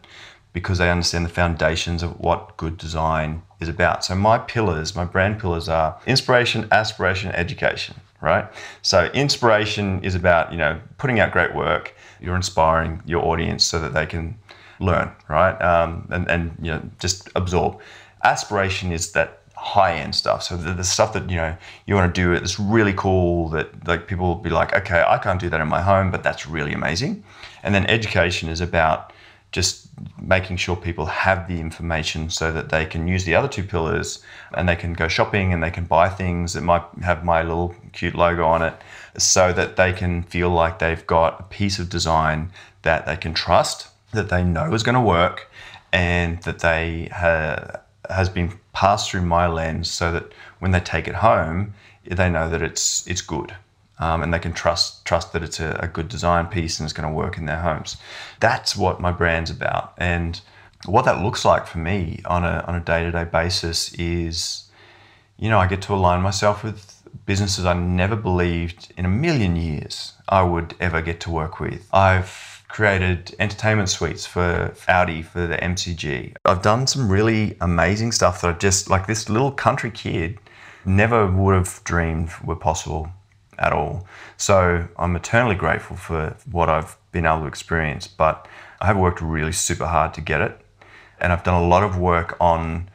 because 0.60 0.78
they 0.78 0.90
understand 0.90 1.26
the 1.26 1.30
foundations 1.30 2.04
of 2.04 2.20
what 2.20 2.56
good 2.58 2.78
design 2.78 3.42
is 3.60 3.68
about. 3.68 4.04
So 4.06 4.16
my 4.16 4.38
pillars, 4.38 4.96
my 4.96 5.06
brand 5.06 5.40
pillars 5.40 5.68
are 5.68 6.00
inspiration, 6.06 6.68
aspiration, 6.72 7.32
education, 7.32 7.96
right? 8.22 8.48
So 8.82 9.06
inspiration 9.14 10.04
is 10.04 10.16
about, 10.16 10.52
you 10.52 10.58
know, 10.58 10.80
putting 10.98 11.20
out 11.20 11.32
great 11.32 11.54
work. 11.56 11.96
You're 12.22 12.36
inspiring 12.36 13.02
your 13.06 13.24
audience 13.26 13.66
so 13.66 13.80
that 13.80 13.94
they 13.94 14.06
can 14.06 14.38
learn, 14.80 15.12
right? 15.28 15.60
Um, 15.62 16.08
and, 16.12 16.30
and, 16.30 16.56
you 16.62 16.72
know, 16.72 16.82
just 17.00 17.30
absorb. 17.36 17.80
Aspiration 18.24 18.92
is 18.92 19.12
that 19.14 19.40
high 19.60 19.96
end 19.96 20.16
stuff. 20.16 20.44
So 20.44 20.56
the, 20.56 20.74
the, 20.74 20.86
stuff 20.86 21.12
that 21.14 21.30
you 21.30 21.36
know 21.36 21.56
you 21.86 21.94
want 21.94 22.16
to 22.16 22.22
do 22.22 22.32
it's 22.32 22.58
really 22.58 22.94
cool 22.94 23.50
that 23.50 23.88
like 23.88 24.08
people 24.08 24.26
will 24.26 24.36
be 24.36 24.50
like, 24.50 24.74
okay, 24.74 25.04
I 25.06 25.18
can't 25.18 25.40
do 25.40 25.50
that 25.50 25.60
in 25.60 25.68
my 25.68 25.82
home, 25.82 26.12
but 26.12 26.24
that's 26.24 26.48
really 26.48 26.72
amazing. 26.72 27.24
And 27.62 27.76
then 27.76 27.86
education 27.88 28.48
is 28.48 28.62
about 28.62 29.12
just 29.52 29.88
making 30.22 30.58
sure 30.58 30.76
people 30.76 31.06
have 31.08 31.48
the 31.48 31.60
information 31.60 32.30
so 32.30 32.52
that 32.52 32.70
they 32.70 32.86
can 32.86 33.08
use 33.08 33.26
the 33.26 33.34
other 33.36 33.48
two 33.48 33.64
pillars 33.64 34.24
and 34.54 34.70
they 34.70 34.76
can 34.76 34.94
go 34.94 35.08
shopping 35.08 35.52
and 35.52 35.64
they 35.64 35.72
can 35.72 35.86
buy 35.86 36.08
things 36.08 36.54
that 36.54 36.62
might 36.62 36.84
have 37.02 37.24
my 37.24 37.42
little 37.42 37.76
cute 37.94 38.16
logo 38.16 38.46
on 38.46 38.62
it 38.62 38.74
so 39.18 39.52
that 39.52 39.76
they 39.76 39.92
can 39.92 40.22
feel 40.24 40.50
like 40.50 40.80
they've 40.80 41.06
got 41.08 41.40
a 41.40 41.44
piece 41.44 41.80
of 41.80 41.90
design 41.90 42.52
that 42.84 43.06
they 43.06 43.18
can 43.18 43.34
trust, 43.34 43.88
that 44.14 44.30
they 44.30 44.44
know 44.44 44.74
is 44.74 44.84
going 44.84 44.96
to 44.96 45.02
work, 45.02 45.50
and 45.92 46.42
that 46.44 46.60
they 46.60 47.10
ha- 47.12 47.80
has 48.10 48.30
been 48.30 48.58
passed 48.74 49.10
through 49.10 49.24
my 49.24 49.48
lens 49.48 49.90
so 49.90 50.12
that 50.12 50.32
when 50.60 50.72
they 50.72 50.80
take 50.80 51.08
it 51.08 51.16
home, 51.16 51.74
they 52.06 52.30
know 52.30 52.50
that 52.50 52.62
it's 52.62 53.06
it's 53.08 53.22
good 53.22 53.56
um, 54.00 54.24
and 54.24 54.34
they 54.34 54.40
can 54.40 54.54
trust 54.54 55.06
trust 55.06 55.34
that 55.34 55.44
it's 55.44 55.60
a, 55.60 55.78
a 55.82 55.88
good 55.88 56.08
design 56.08 56.48
piece 56.48 56.80
and 56.80 56.86
it's 56.86 56.94
going 56.94 57.08
to 57.08 57.14
work 57.14 57.38
in 57.38 57.46
their 57.46 57.60
homes. 57.60 57.98
That's 58.40 58.76
what 58.76 59.00
my 59.00 59.12
brand's 59.12 59.52
about, 59.52 59.94
and 59.98 60.40
what 60.86 61.06
that 61.06 61.22
looks 61.22 61.44
like 61.46 61.68
for 61.68 61.78
me 61.78 62.22
on 62.26 62.44
a 62.44 62.64
on 62.68 62.76
a 62.76 62.80
day 62.80 63.04
to 63.04 63.12
day 63.12 63.26
basis 63.26 63.94
is, 63.94 64.70
you 65.38 65.50
know, 65.50 65.60
I 65.60 65.68
get 65.68 65.82
to 65.84 65.94
align 65.94 66.22
myself 66.22 66.64
with 66.64 66.96
businesses 67.26 67.66
I 67.66 67.74
never 67.74 68.16
believed 68.16 68.94
in 68.98 69.06
a 69.06 69.10
million 69.10 69.56
years 69.56 70.14
I 70.28 70.44
would 70.44 70.76
ever 70.80 71.02
get 71.02 71.20
to 71.22 71.32
work 71.32 71.60
with. 71.60 71.88
I've 71.94 72.64
created 72.68 73.36
entertainment 73.40 73.90
suites 73.90 74.26
for 74.26 74.74
Audi 74.88 75.24
for 75.24 75.48
the 75.48 75.58
MCG. 75.58 76.36
I've 76.46 76.62
done 76.62 76.86
some 76.88 77.12
really 77.12 77.58
amazing 77.62 78.12
stuff 78.12 78.42
that 78.42 78.56
I 78.56 78.58
just 78.58 78.90
like 78.90 79.08
this 79.08 79.28
little 79.28 79.52
country 79.52 79.92
kid 79.92 80.38
never 80.86 81.28
would 81.28 81.56
have 81.56 81.82
dreamed 81.84 82.32
were 82.44 82.56
possible 82.56 83.12
at 83.60 83.74
all. 83.74 84.08
So 84.38 84.88
I'm 84.98 85.16
eternally 85.16 85.56
grateful 85.56 85.96
for 85.96 86.36
what 86.50 86.70
I've 86.70 86.98
been 87.12 87.26
able 87.26 87.42
to 87.42 87.48
experience, 87.48 88.08
but 88.08 88.48
I 88.82 88.88
have 88.88 88.98
worked 88.98 89.22
really 89.22 89.52
super 89.52 89.86
hard 89.86 90.14
to 90.16 90.22
get 90.22 90.42
it. 90.42 90.60
And 91.20 91.34
I've 91.34 91.44
done 91.44 91.62
a 91.62 91.68
lot 91.68 91.84
of 91.84 91.98
work 91.98 92.38
on 92.40 92.90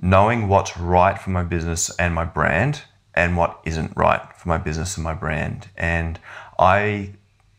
knowing 0.00 0.48
what's 0.48 0.76
right 0.76 1.18
for 1.18 1.30
my 1.30 1.42
business 1.42 1.90
and 1.98 2.14
my 2.14 2.24
brand 2.24 2.82
and 3.14 3.36
what 3.36 3.60
isn't 3.64 3.92
right 3.96 4.22
for 4.36 4.48
my 4.48 4.58
business 4.58 4.96
and 4.96 5.04
my 5.04 5.14
brand. 5.14 5.68
And 5.76 6.18
I 6.58 7.10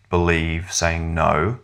believe 0.09 0.71
saying 0.71 1.13
no 1.13 1.59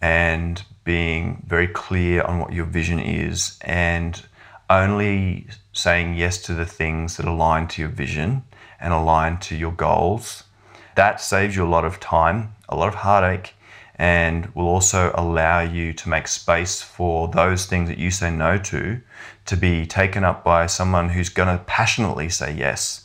and 0.00 0.62
being 0.84 1.42
very 1.46 1.66
clear 1.66 2.22
on 2.22 2.38
what 2.38 2.52
your 2.52 2.66
vision 2.66 2.98
is 2.98 3.58
and 3.62 4.22
only 4.68 5.46
saying 5.72 6.14
yes 6.14 6.42
to 6.42 6.54
the 6.54 6.66
things 6.66 7.16
that 7.16 7.26
align 7.26 7.68
to 7.68 7.82
your 7.82 7.90
vision 7.90 8.42
and 8.84 8.92
align 8.92 9.38
to 9.38 9.56
your 9.56 9.72
goals. 9.72 10.44
That 10.94 11.20
saves 11.20 11.56
you 11.56 11.64
a 11.64 11.66
lot 11.66 11.84
of 11.84 11.98
time, 11.98 12.54
a 12.68 12.76
lot 12.76 12.88
of 12.88 12.96
heartache, 12.96 13.54
and 13.96 14.46
will 14.54 14.68
also 14.68 15.12
allow 15.14 15.60
you 15.60 15.92
to 15.94 16.08
make 16.08 16.28
space 16.28 16.82
for 16.82 17.28
those 17.28 17.66
things 17.66 17.88
that 17.88 17.98
you 17.98 18.10
say 18.10 18.30
no 18.30 18.58
to 18.58 19.00
to 19.46 19.56
be 19.56 19.86
taken 19.86 20.24
up 20.24 20.44
by 20.44 20.66
someone 20.66 21.10
who's 21.10 21.28
going 21.28 21.48
to 21.48 21.64
passionately 21.64 22.28
say 22.28 22.52
yes. 22.52 23.04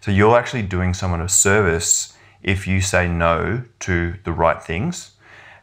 So 0.00 0.10
you're 0.10 0.38
actually 0.38 0.62
doing 0.62 0.94
someone 0.94 1.20
a 1.20 1.28
service 1.28 2.16
if 2.42 2.66
you 2.66 2.80
say 2.80 3.06
no 3.08 3.64
to 3.80 4.14
the 4.24 4.32
right 4.32 4.62
things 4.62 5.12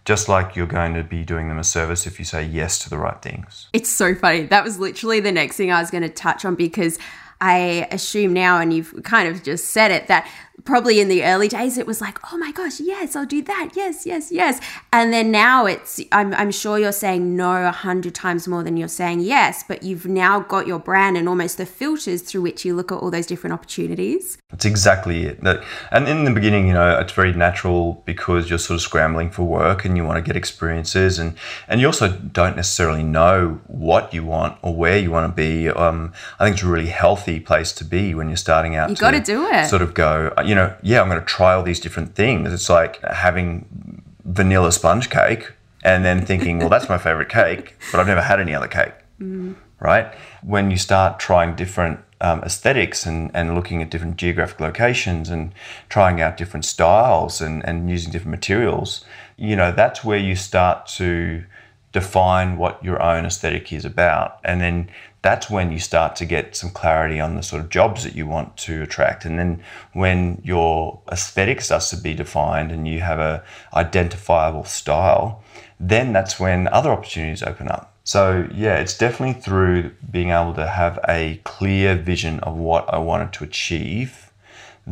just 0.07 0.29
like 0.29 0.55
you're 0.55 0.65
going 0.65 0.93
to 0.93 1.03
be 1.03 1.21
doing 1.21 1.49
them 1.49 1.57
a 1.57 1.63
service 1.65 2.07
if 2.07 2.17
you 2.17 2.23
say 2.23 2.41
yes 2.41 2.79
to 2.79 2.89
the 2.89 2.97
right 2.97 3.21
things. 3.21 3.67
It's 3.73 3.89
so 3.89 4.15
funny. 4.15 4.43
That 4.43 4.63
was 4.63 4.79
literally 4.79 5.19
the 5.19 5.33
next 5.33 5.57
thing 5.57 5.69
I 5.69 5.81
was 5.81 5.91
going 5.91 6.03
to 6.03 6.09
touch 6.09 6.45
on 6.45 6.55
because 6.55 6.97
I 7.39 7.87
assume 7.91 8.33
now, 8.33 8.59
and 8.59 8.73
you've 8.73 8.93
kind 9.03 9.27
of 9.27 9.43
just 9.43 9.65
said 9.65 9.91
it, 9.91 10.07
that 10.07 10.29
probably 10.63 10.99
in 10.99 11.07
the 11.07 11.23
early 11.23 11.47
days 11.47 11.77
it 11.77 11.87
was 11.87 12.01
like, 12.01 12.17
oh 12.33 12.37
my 12.37 12.51
gosh, 12.51 12.79
yes, 12.79 13.15
I'll 13.15 13.25
do 13.25 13.41
that. 13.43 13.71
Yes, 13.75 14.05
yes, 14.05 14.31
yes. 14.31 14.59
And 14.91 15.13
then 15.13 15.31
now 15.31 15.65
it's, 15.65 16.01
I'm, 16.11 16.33
I'm 16.33 16.51
sure 16.51 16.79
you're 16.79 16.91
saying 16.91 17.35
no 17.35 17.65
a 17.65 17.71
hundred 17.71 18.15
times 18.15 18.47
more 18.47 18.63
than 18.63 18.75
you're 18.75 18.87
saying 18.87 19.21
yes, 19.21 19.63
but 19.67 19.83
you've 19.83 20.05
now 20.05 20.39
got 20.41 20.67
your 20.67 20.79
brand 20.79 21.15
and 21.15 21.29
almost 21.29 21.57
the 21.57 21.65
filters 21.65 22.21
through 22.21 22.41
which 22.41 22.65
you 22.65 22.75
look 22.75 22.91
at 22.91 22.95
all 22.95 23.11
those 23.11 23.27
different 23.27 23.53
opportunities. 23.53 24.37
That's 24.49 24.65
exactly 24.65 25.25
it. 25.25 25.39
And 25.91 26.07
in 26.07 26.23
the 26.23 26.31
beginning, 26.31 26.67
you 26.67 26.73
know, 26.73 26.99
it's 26.99 27.13
very 27.13 27.33
natural 27.33 28.01
because 28.05 28.49
you're 28.49 28.59
sort 28.59 28.75
of 28.75 28.81
scrambling 28.81 29.29
for 29.29 29.43
work 29.43 29.85
and 29.85 29.95
you 29.95 30.03
want 30.03 30.17
to 30.17 30.21
get 30.21 30.35
experiences 30.35 31.19
and, 31.19 31.37
and 31.67 31.79
you 31.79 31.87
also 31.87 32.09
don't 32.09 32.55
necessarily 32.55 33.03
know 33.03 33.61
what 33.67 34.13
you 34.13 34.25
want 34.25 34.57
or 34.61 34.75
where 34.75 34.97
you 34.97 35.11
want 35.11 35.31
to 35.31 35.35
be. 35.35 35.69
Um, 35.69 36.13
I 36.39 36.45
think 36.45 36.55
it's 36.55 36.63
a 36.63 36.67
really 36.67 36.87
healthy 36.87 37.39
place 37.39 37.71
to 37.73 37.85
be 37.85 38.15
when 38.15 38.27
you're 38.27 38.37
starting 38.37 38.75
out. 38.75 38.89
You 38.89 38.95
got 38.95 39.11
to 39.11 39.19
do 39.19 39.45
it. 39.45 39.67
Sort 39.67 39.81
of 39.81 39.93
go, 39.93 40.33
you 40.47 40.55
know, 40.55 40.73
yeah, 40.81 41.01
I'm 41.01 41.09
going 41.09 41.19
to 41.19 41.25
try 41.25 41.53
all 41.53 41.63
these 41.63 41.79
different 41.79 42.15
things. 42.15 42.53
It's 42.53 42.69
like 42.69 43.01
having 43.03 44.03
vanilla 44.23 44.71
sponge 44.71 45.09
cake 45.09 45.51
and 45.83 46.05
then 46.05 46.25
thinking, 46.25 46.59
well, 46.59 46.69
that's 46.69 46.89
my 46.89 46.97
favorite 46.97 47.29
cake, 47.29 47.75
but 47.91 47.99
I've 47.99 48.07
never 48.07 48.21
had 48.21 48.39
any 48.39 48.55
other 48.55 48.67
cake. 48.67 48.93
Mm. 49.19 49.55
Right? 49.79 50.13
When 50.41 50.71
you 50.71 50.77
start 50.77 51.19
trying 51.19 51.55
different 51.55 51.99
um, 52.19 52.41
aesthetics 52.41 53.05
and, 53.05 53.29
and 53.33 53.53
looking 53.53 53.81
at 53.81 53.91
different 53.91 54.17
geographic 54.17 54.59
locations 54.59 55.29
and 55.29 55.53
trying 55.89 56.19
out 56.19 56.37
different 56.37 56.65
styles 56.65 57.41
and, 57.41 57.63
and 57.65 57.89
using 57.89 58.11
different 58.11 58.31
materials, 58.31 59.05
you 59.35 59.55
know, 59.55 59.71
that's 59.71 60.03
where 60.03 60.17
you 60.17 60.35
start 60.35 60.87
to 60.87 61.43
define 61.91 62.57
what 62.57 62.83
your 62.83 63.01
own 63.01 63.25
aesthetic 63.25 63.71
is 63.71 63.85
about. 63.85 64.39
And 64.43 64.61
then 64.61 64.89
that's 65.27 65.49
when 65.49 65.73
you 65.73 65.79
start 65.79 66.15
to 66.15 66.25
get 66.25 66.55
some 66.55 66.69
clarity 66.69 67.19
on 67.19 67.35
the 67.35 67.43
sort 67.43 67.61
of 67.61 67.69
jobs 67.69 68.05
that 68.05 68.15
you 68.15 68.25
want 68.25 68.55
to 68.55 68.81
attract. 68.81 69.25
And 69.25 69.37
then 69.37 69.61
when 69.91 70.41
your 70.41 71.01
aesthetic 71.11 71.59
starts 71.59 71.89
to 71.89 71.97
be 71.97 72.13
defined 72.13 72.71
and 72.71 72.87
you 72.87 73.01
have 73.01 73.19
a 73.19 73.43
identifiable 73.73 74.63
style, 74.63 75.43
then 75.81 76.13
that's 76.13 76.39
when 76.39 76.69
other 76.69 76.91
opportunities 76.91 77.43
open 77.43 77.67
up. 77.67 77.93
So 78.05 78.47
yeah, 78.53 78.77
it's 78.77 78.97
definitely 78.97 79.41
through 79.41 79.91
being 80.09 80.29
able 80.29 80.53
to 80.53 80.65
have 80.65 80.97
a 81.09 81.41
clear 81.43 81.97
vision 81.97 82.39
of 82.39 82.55
what 82.55 82.85
I 82.93 82.97
wanted 82.99 83.33
to 83.33 83.43
achieve 83.43 84.31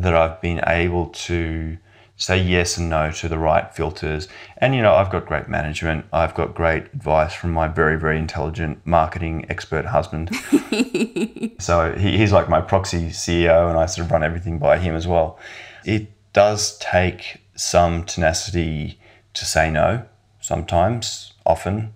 that 0.04 0.14
I've 0.14 0.42
been 0.42 0.60
able 0.68 1.06
to 1.30 1.78
say 2.18 2.42
yes 2.42 2.78
and 2.78 2.90
no 2.90 3.12
to 3.12 3.28
the 3.28 3.38
right 3.38 3.74
filters. 3.74 4.28
And 4.58 4.74
you 4.74 4.82
know, 4.82 4.94
I've 4.94 5.10
got 5.10 5.26
great 5.26 5.50
management. 5.50 6.06
I've 6.14 6.34
got 6.34 6.56
great 6.56 6.86
advice 6.94 7.34
from 7.34 7.52
my 7.52 7.68
very, 7.68 8.00
very 8.00 8.18
intelligent 8.18 8.86
marketing 8.86 9.46
expert 9.50 9.86
husband. 9.86 10.34
so 11.60 11.94
he, 11.98 12.18
he's 12.18 12.32
like 12.32 12.50
my 12.50 12.62
proxy 12.62 13.10
CEO, 13.10 13.70
and 13.70 13.78
I 13.78 13.86
sort 13.86 14.06
of 14.06 14.12
run 14.12 14.24
everything 14.24 14.60
by 14.60 14.78
him 14.78 14.96
as 14.96 15.08
well. 15.08 15.38
It 15.84 16.08
does 16.34 16.78
take 16.80 17.42
some 17.56 18.04
tenacity 18.04 19.00
to 19.34 19.46
say 19.46 19.70
no. 19.70 20.06
Sometimes, 20.40 21.34
often. 21.46 21.94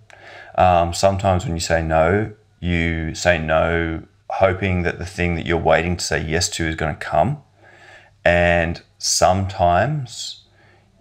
Um, 0.56 0.92
sometimes 0.92 1.44
when 1.44 1.54
you 1.54 1.60
say 1.60 1.82
no, 1.82 2.32
you 2.58 3.14
say 3.14 3.38
no 3.38 4.02
hoping 4.28 4.82
that 4.82 4.98
the 4.98 5.06
thing 5.06 5.34
that 5.34 5.46
you're 5.46 5.58
waiting 5.58 5.96
to 5.96 6.04
say 6.04 6.22
yes 6.22 6.48
to 6.50 6.64
is 6.64 6.76
going 6.76 6.94
to 6.94 7.00
come. 7.00 7.42
And 8.24 8.82
sometimes 8.98 10.44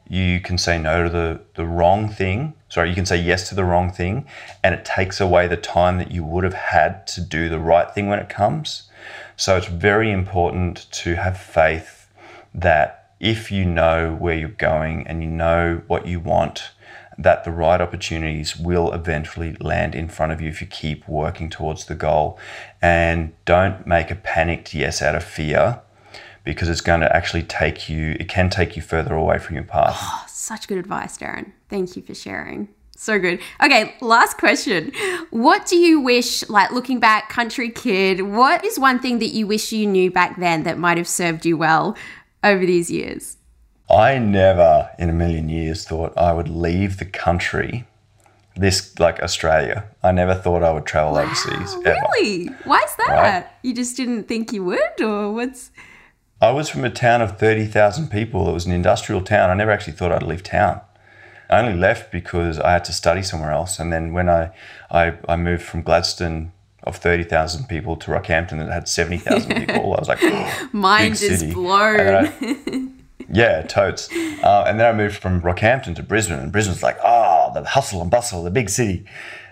you 0.10 0.39
can 0.39 0.58
say 0.58 0.80
no 0.80 1.04
to 1.04 1.10
the, 1.10 1.41
the 1.56 1.66
wrong 1.66 2.10
thing. 2.10 2.54
Sorry, 2.68 2.89
you 2.89 2.96
can 2.96 3.06
say 3.06 3.18
yes 3.22 3.48
to 3.50 3.56
the 3.56 3.64
wrong 3.64 3.91
thing, 3.91 4.26
and 4.64 4.74
it 4.74 4.84
takes 4.84 5.22
away 5.22 5.48
the 5.48 5.58
time 5.58 5.98
that 6.00 6.12
you 6.12 6.24
would 6.24 6.43
have 6.43 6.54
had 6.54 7.06
to 7.08 7.22
do 7.22 7.48
the 7.48 7.60
right 7.60 7.89
thing 7.91 8.08
when 8.08 8.20
it 8.20 8.30
comes. 8.30 8.89
So 9.38 9.56
it's 9.56 9.68
very 9.68 10.12
important 10.12 10.88
to 10.91 11.16
have 11.16 11.39
faith 11.39 12.08
that 12.54 13.12
if 13.20 13.52
you 13.52 13.66
know 13.66 14.16
where 14.16 14.36
you're 14.36 14.50
going 14.50 15.06
and 15.08 15.24
you 15.24 15.30
know 15.30 15.82
what 15.88 16.08
you 16.08 16.20
want, 16.20 16.72
that 17.18 17.43
the 17.43 17.52
right 17.52 17.82
opportunities 17.82 18.56
will 18.56 18.91
eventually 18.93 19.54
land 19.60 19.93
in 19.93 20.08
front 20.08 20.32
of 20.32 20.39
you 20.41 20.50
if 20.50 20.62
you 20.62 20.68
keep 20.68 21.08
working 21.08 21.50
towards 21.50 21.86
the 21.86 21.96
goal. 21.96 22.39
And 22.82 23.34
don't 23.46 23.86
make 23.86 24.10
a 24.10 24.16
panicked 24.16 24.74
yes 24.74 25.02
out 25.02 25.16
of 25.16 25.24
fear 25.24 25.82
because 26.44 26.70
it's 26.70 26.82
going 26.82 27.02
to 27.02 27.16
actually 27.16 27.44
take 27.44 27.90
you, 27.90 28.16
it 28.20 28.30
can 28.30 28.50
take 28.50 28.76
you 28.76 28.82
further 28.82 29.14
away 29.14 29.38
from 29.40 29.56
your 29.56 29.66
path. 29.66 29.98
Oh, 30.02 30.26
such 30.28 30.68
good 30.68 30.78
advice, 30.78 31.18
Darren. 31.18 31.52
Thank 31.70 31.96
you 31.96 32.02
for 32.02 32.16
sharing. 32.16 32.70
So 32.96 33.18
good. 33.18 33.40
Okay, 33.64 33.96
last 34.02 34.38
question. 34.38 34.92
What 35.30 35.66
do 35.66 35.78
you 35.78 36.02
wish, 36.02 36.48
like 36.50 36.72
looking 36.72 37.00
back, 37.00 37.30
country 37.30 37.70
kid, 37.70 38.22
what 38.24 38.66
is 38.66 38.78
one 38.78 39.00
thing 39.00 39.20
that 39.20 39.28
you 39.28 39.48
wish 39.48 39.72
you 39.72 39.88
knew 39.88 40.12
back 40.12 40.38
then 40.38 40.64
that 40.64 40.78
might 40.78 40.98
have 40.98 41.08
served 41.08 41.46
you 41.46 41.56
well 41.56 41.96
over 42.44 42.66
these 42.66 42.92
years? 42.92 43.38
I 43.90 44.20
never 44.20 44.90
in 45.00 45.10
a 45.10 45.14
million 45.14 45.48
years 45.48 45.86
thought 45.86 46.18
I 46.18 46.34
would 46.34 46.50
leave 46.50 46.98
the 46.98 47.06
country, 47.06 47.88
this 48.56 49.00
like 49.00 49.22
Australia. 49.22 49.86
I 50.04 50.12
never 50.12 50.36
thought 50.36 50.62
I 50.62 50.72
would 50.72 50.86
travel 50.86 51.14
wow, 51.14 51.22
overseas. 51.22 51.76
Ever. 51.86 52.02
Really? 52.20 52.48
Why 52.66 52.82
is 52.82 52.96
that? 52.98 53.08
Right? 53.10 53.48
You 53.64 53.74
just 53.74 53.96
didn't 53.96 54.28
think 54.28 54.52
you 54.52 54.66
would, 54.66 55.02
or 55.02 55.32
what's. 55.32 55.72
I 56.42 56.52
was 56.52 56.70
from 56.70 56.86
a 56.86 56.90
town 56.90 57.22
of 57.22 57.38
30,000 57.38 58.10
people. 58.10 58.50
It 58.50 58.54
was 58.54 58.66
an 58.66 58.72
industrial 58.72 59.22
town. 59.22 59.50
I 59.50 59.54
never 59.56 59.72
actually 59.72 59.94
thought 59.94 60.12
I'd 60.12 60.24
leave 60.24 60.44
town. 60.44 60.80
I 61.50 61.60
only 61.60 61.78
left 61.78 62.12
because 62.12 62.60
I 62.60 62.72
had 62.72 62.86
to 62.86 62.94
study 62.94 63.24
somewhere 63.24 63.52
else. 63.52 63.78
And 63.78 63.92
then 63.92 64.14
when 64.14 64.30
I, 64.30 64.52
I, 64.90 65.18
I 65.28 65.36
moved 65.36 65.64
from 65.64 65.82
Gladstone 65.82 66.54
of 66.84 66.96
30,000 66.96 67.68
people 67.68 67.98
to 67.98 68.12
Rockhampton 68.12 68.60
that 68.60 68.72
had 68.72 68.88
70,000 68.88 69.54
people, 69.68 69.94
I 69.94 70.00
was 70.00 70.08
like, 70.08 70.20
oh, 70.22 70.70
mind 70.72 71.14
is 71.14 71.40
city. 71.40 71.54
blown. 71.54 72.00
I, 72.00 72.88
yeah, 73.30 73.64
totes. 73.64 74.10
Uh, 74.12 74.64
and 74.66 74.80
then 74.80 74.94
I 74.94 74.96
moved 74.96 75.18
from 75.18 75.42
Rockhampton 75.42 75.94
to 75.98 76.04
Brisbane, 76.04 76.40
and 76.40 76.52
Brisbane's 76.54 76.84
like, 76.84 77.00
oh, 77.04 77.52
the 77.54 77.66
hustle 77.66 78.02
and 78.02 78.10
bustle, 78.10 78.44
the 78.44 78.52
big 78.52 78.70
city. 78.70 79.04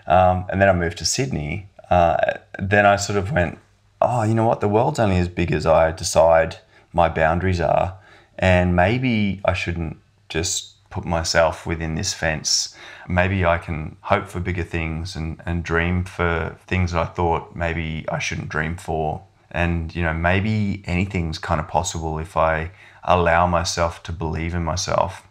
Um, 0.06 0.46
and 0.48 0.58
then 0.58 0.70
I 0.70 0.72
moved 0.72 0.96
to 0.98 1.04
Sydney. 1.04 1.68
Uh, 1.90 2.16
then 2.58 2.86
I 2.86 2.96
sort 2.96 3.18
of 3.18 3.30
went, 3.30 3.58
oh, 4.00 4.22
you 4.22 4.34
know 4.34 4.46
what? 4.46 4.60
The 4.60 4.68
world's 4.68 4.98
only 4.98 5.18
as 5.18 5.28
big 5.28 5.52
as 5.52 5.66
I 5.66 5.92
decide 5.92 6.58
my 6.92 7.08
boundaries 7.08 7.60
are. 7.60 7.98
And 8.38 8.76
maybe 8.76 9.40
I 9.44 9.52
shouldn't 9.52 9.98
just 10.28 10.74
put 10.90 11.04
myself 11.04 11.66
within 11.66 11.94
this 11.94 12.14
fence. 12.14 12.74
Maybe 13.08 13.44
I 13.44 13.58
can 13.58 13.96
hope 14.00 14.28
for 14.28 14.40
bigger 14.40 14.64
things 14.64 15.16
and, 15.16 15.40
and 15.44 15.62
dream 15.62 16.04
for 16.04 16.56
things 16.66 16.92
that 16.92 17.02
I 17.02 17.06
thought 17.06 17.54
maybe 17.54 18.06
I 18.10 18.18
shouldn't 18.18 18.48
dream 18.48 18.76
for. 18.76 19.22
And, 19.50 19.94
you 19.94 20.02
know, 20.02 20.14
maybe 20.14 20.82
anything's 20.86 21.38
kind 21.38 21.60
of 21.60 21.68
possible 21.68 22.18
if 22.18 22.36
I 22.36 22.70
allow 23.02 23.46
myself 23.46 24.02
to 24.04 24.12
believe 24.12 24.54
in 24.54 24.64
myself. 24.64 25.26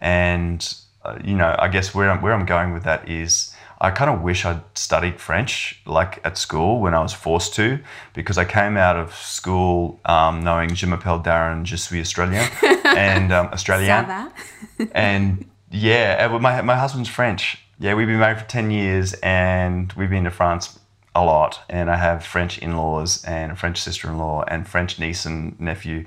And, 0.00 0.74
uh, 1.04 1.18
you 1.24 1.34
know, 1.34 1.54
I 1.58 1.68
guess 1.68 1.94
where 1.94 2.10
I'm, 2.10 2.20
where 2.20 2.32
I'm 2.32 2.46
going 2.46 2.72
with 2.72 2.84
that 2.84 3.08
is 3.08 3.54
I 3.80 3.90
kind 3.90 4.10
of 4.10 4.20
wish 4.20 4.44
I'd 4.44 4.62
studied 4.74 5.20
French 5.20 5.80
like 5.86 6.20
at 6.24 6.36
school 6.36 6.80
when 6.80 6.94
I 6.94 7.00
was 7.00 7.14
forced 7.14 7.54
to, 7.54 7.78
because 8.12 8.36
I 8.36 8.44
came 8.44 8.76
out 8.76 8.96
of 8.96 9.14
school 9.14 9.98
um, 10.04 10.44
knowing 10.44 10.74
Je 10.74 10.86
m'appelle 10.86 11.22
Darren, 11.22 11.64
je 11.64 11.76
suis 11.76 12.00
Australien, 12.00 12.46
and 12.84 13.32
um, 13.32 13.46
Australien. 13.46 14.30
and 14.92 15.46
yeah, 15.70 16.28
uh, 16.30 16.38
my, 16.38 16.60
my 16.62 16.76
husband's 16.76 17.08
French. 17.08 17.58
Yeah, 17.78 17.94
we've 17.94 18.06
been 18.06 18.18
married 18.18 18.38
for 18.38 18.46
10 18.46 18.70
years 18.70 19.14
and 19.22 19.90
we've 19.94 20.10
been 20.10 20.24
to 20.24 20.30
France 20.30 20.78
a 21.14 21.24
lot. 21.24 21.60
And 21.68 21.90
I 21.90 21.96
have 21.96 22.24
French 22.24 22.58
in 22.58 22.76
laws 22.76 23.24
and 23.24 23.52
a 23.52 23.56
French 23.56 23.80
sister 23.80 24.08
in 24.08 24.18
law 24.18 24.44
and 24.46 24.68
French 24.68 24.98
niece 24.98 25.24
and 25.24 25.58
nephew. 25.58 26.04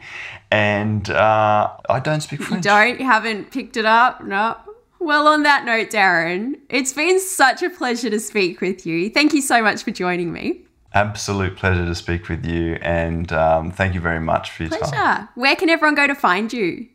And 0.51 1.09
uh, 1.09 1.71
I 1.89 1.99
don't 1.99 2.21
speak 2.21 2.43
French. 2.43 2.65
You 2.65 2.71
don't? 2.71 2.99
You 2.99 3.05
haven't 3.05 3.51
picked 3.51 3.77
it 3.77 3.85
up? 3.85 4.23
No. 4.23 4.57
Well, 5.03 5.27
on 5.27 5.43
that 5.43 5.65
note, 5.65 5.89
Darren, 5.89 6.61
it's 6.69 6.93
been 6.93 7.19
such 7.19 7.61
a 7.61 7.69
pleasure 7.69 8.09
to 8.09 8.21
speak 8.21 8.61
with 8.61 8.85
you. 8.85 9.09
Thank 9.09 9.33
you 9.33 9.41
so 9.41 9.61
much 9.61 9.83
for 9.83 9.91
joining 9.91 10.31
me. 10.31 10.61
Absolute 10.93 11.57
pleasure 11.57 11.85
to 11.85 11.93
speak 11.93 12.29
with 12.29 12.45
you, 12.45 12.75
and 12.81 13.29
um, 13.33 13.69
thank 13.69 13.95
you 13.95 13.99
very 13.99 14.21
much 14.21 14.51
for 14.51 14.63
your 14.63 14.69
pleasure. 14.69 14.95
time. 14.95 15.29
Where 15.35 15.57
can 15.57 15.69
everyone 15.69 15.95
go 15.95 16.07
to 16.07 16.15
find 16.15 16.53
you? 16.53 16.87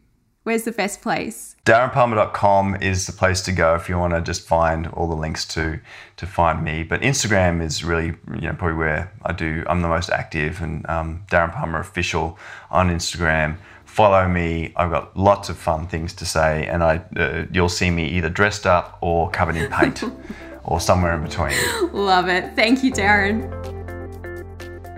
Where's 0.45 0.63
the 0.63 0.73
best 0.73 1.03
place? 1.03 1.55
DarrenPalmer.com 1.67 2.77
is 2.77 3.07
the 3.07 3.13
place 3.13 3.43
to 3.43 3.53
go 3.53 3.75
if 3.75 3.91
you 3.91 3.99
want 3.99 4.15
to 4.15 4.23
just 4.23 4.49
find 4.49 4.87
all 4.87 5.07
the 5.07 5.15
links 5.15 5.45
to 5.49 5.79
to 6.17 6.27
find 6.27 6.65
me. 6.65 6.85
But 6.85 7.03
Instagram 7.03 7.63
is 7.63 7.85
really, 7.85 8.15
you 8.33 8.49
know, 8.49 8.55
probably 8.55 8.79
where 8.79 9.13
I 9.23 9.35
do. 9.35 9.65
I'm 9.67 9.83
the 9.83 9.89
most 9.89 10.09
active, 10.09 10.63
and 10.63 10.89
um, 10.89 11.25
Darren 11.31 11.53
Palmer 11.53 11.81
official 11.81 12.39
on 12.71 12.89
Instagram 12.89 13.59
follow 13.99 14.29
me. 14.29 14.73
I've 14.77 14.93
got 14.93 15.17
lots 15.17 15.49
of 15.49 15.59
fun 15.59 15.89
things 15.89 16.13
to 16.15 16.25
say, 16.25 16.69
and 16.69 16.85
I 16.85 17.03
uh, 17.17 17.47
you'll 17.51 17.69
see 17.69 17.91
me 17.91 18.07
either 18.11 18.31
dressed 18.31 18.65
up 18.65 18.97
or 19.01 19.29
covered 19.29 19.57
in 19.57 19.69
paint, 19.73 20.05
or 20.63 20.79
somewhere 20.79 21.15
in 21.15 21.25
between. 21.25 21.57
Love 21.93 22.29
it. 22.29 22.55
Thank 22.55 22.85
you, 22.85 22.93
Darren. 22.93 23.78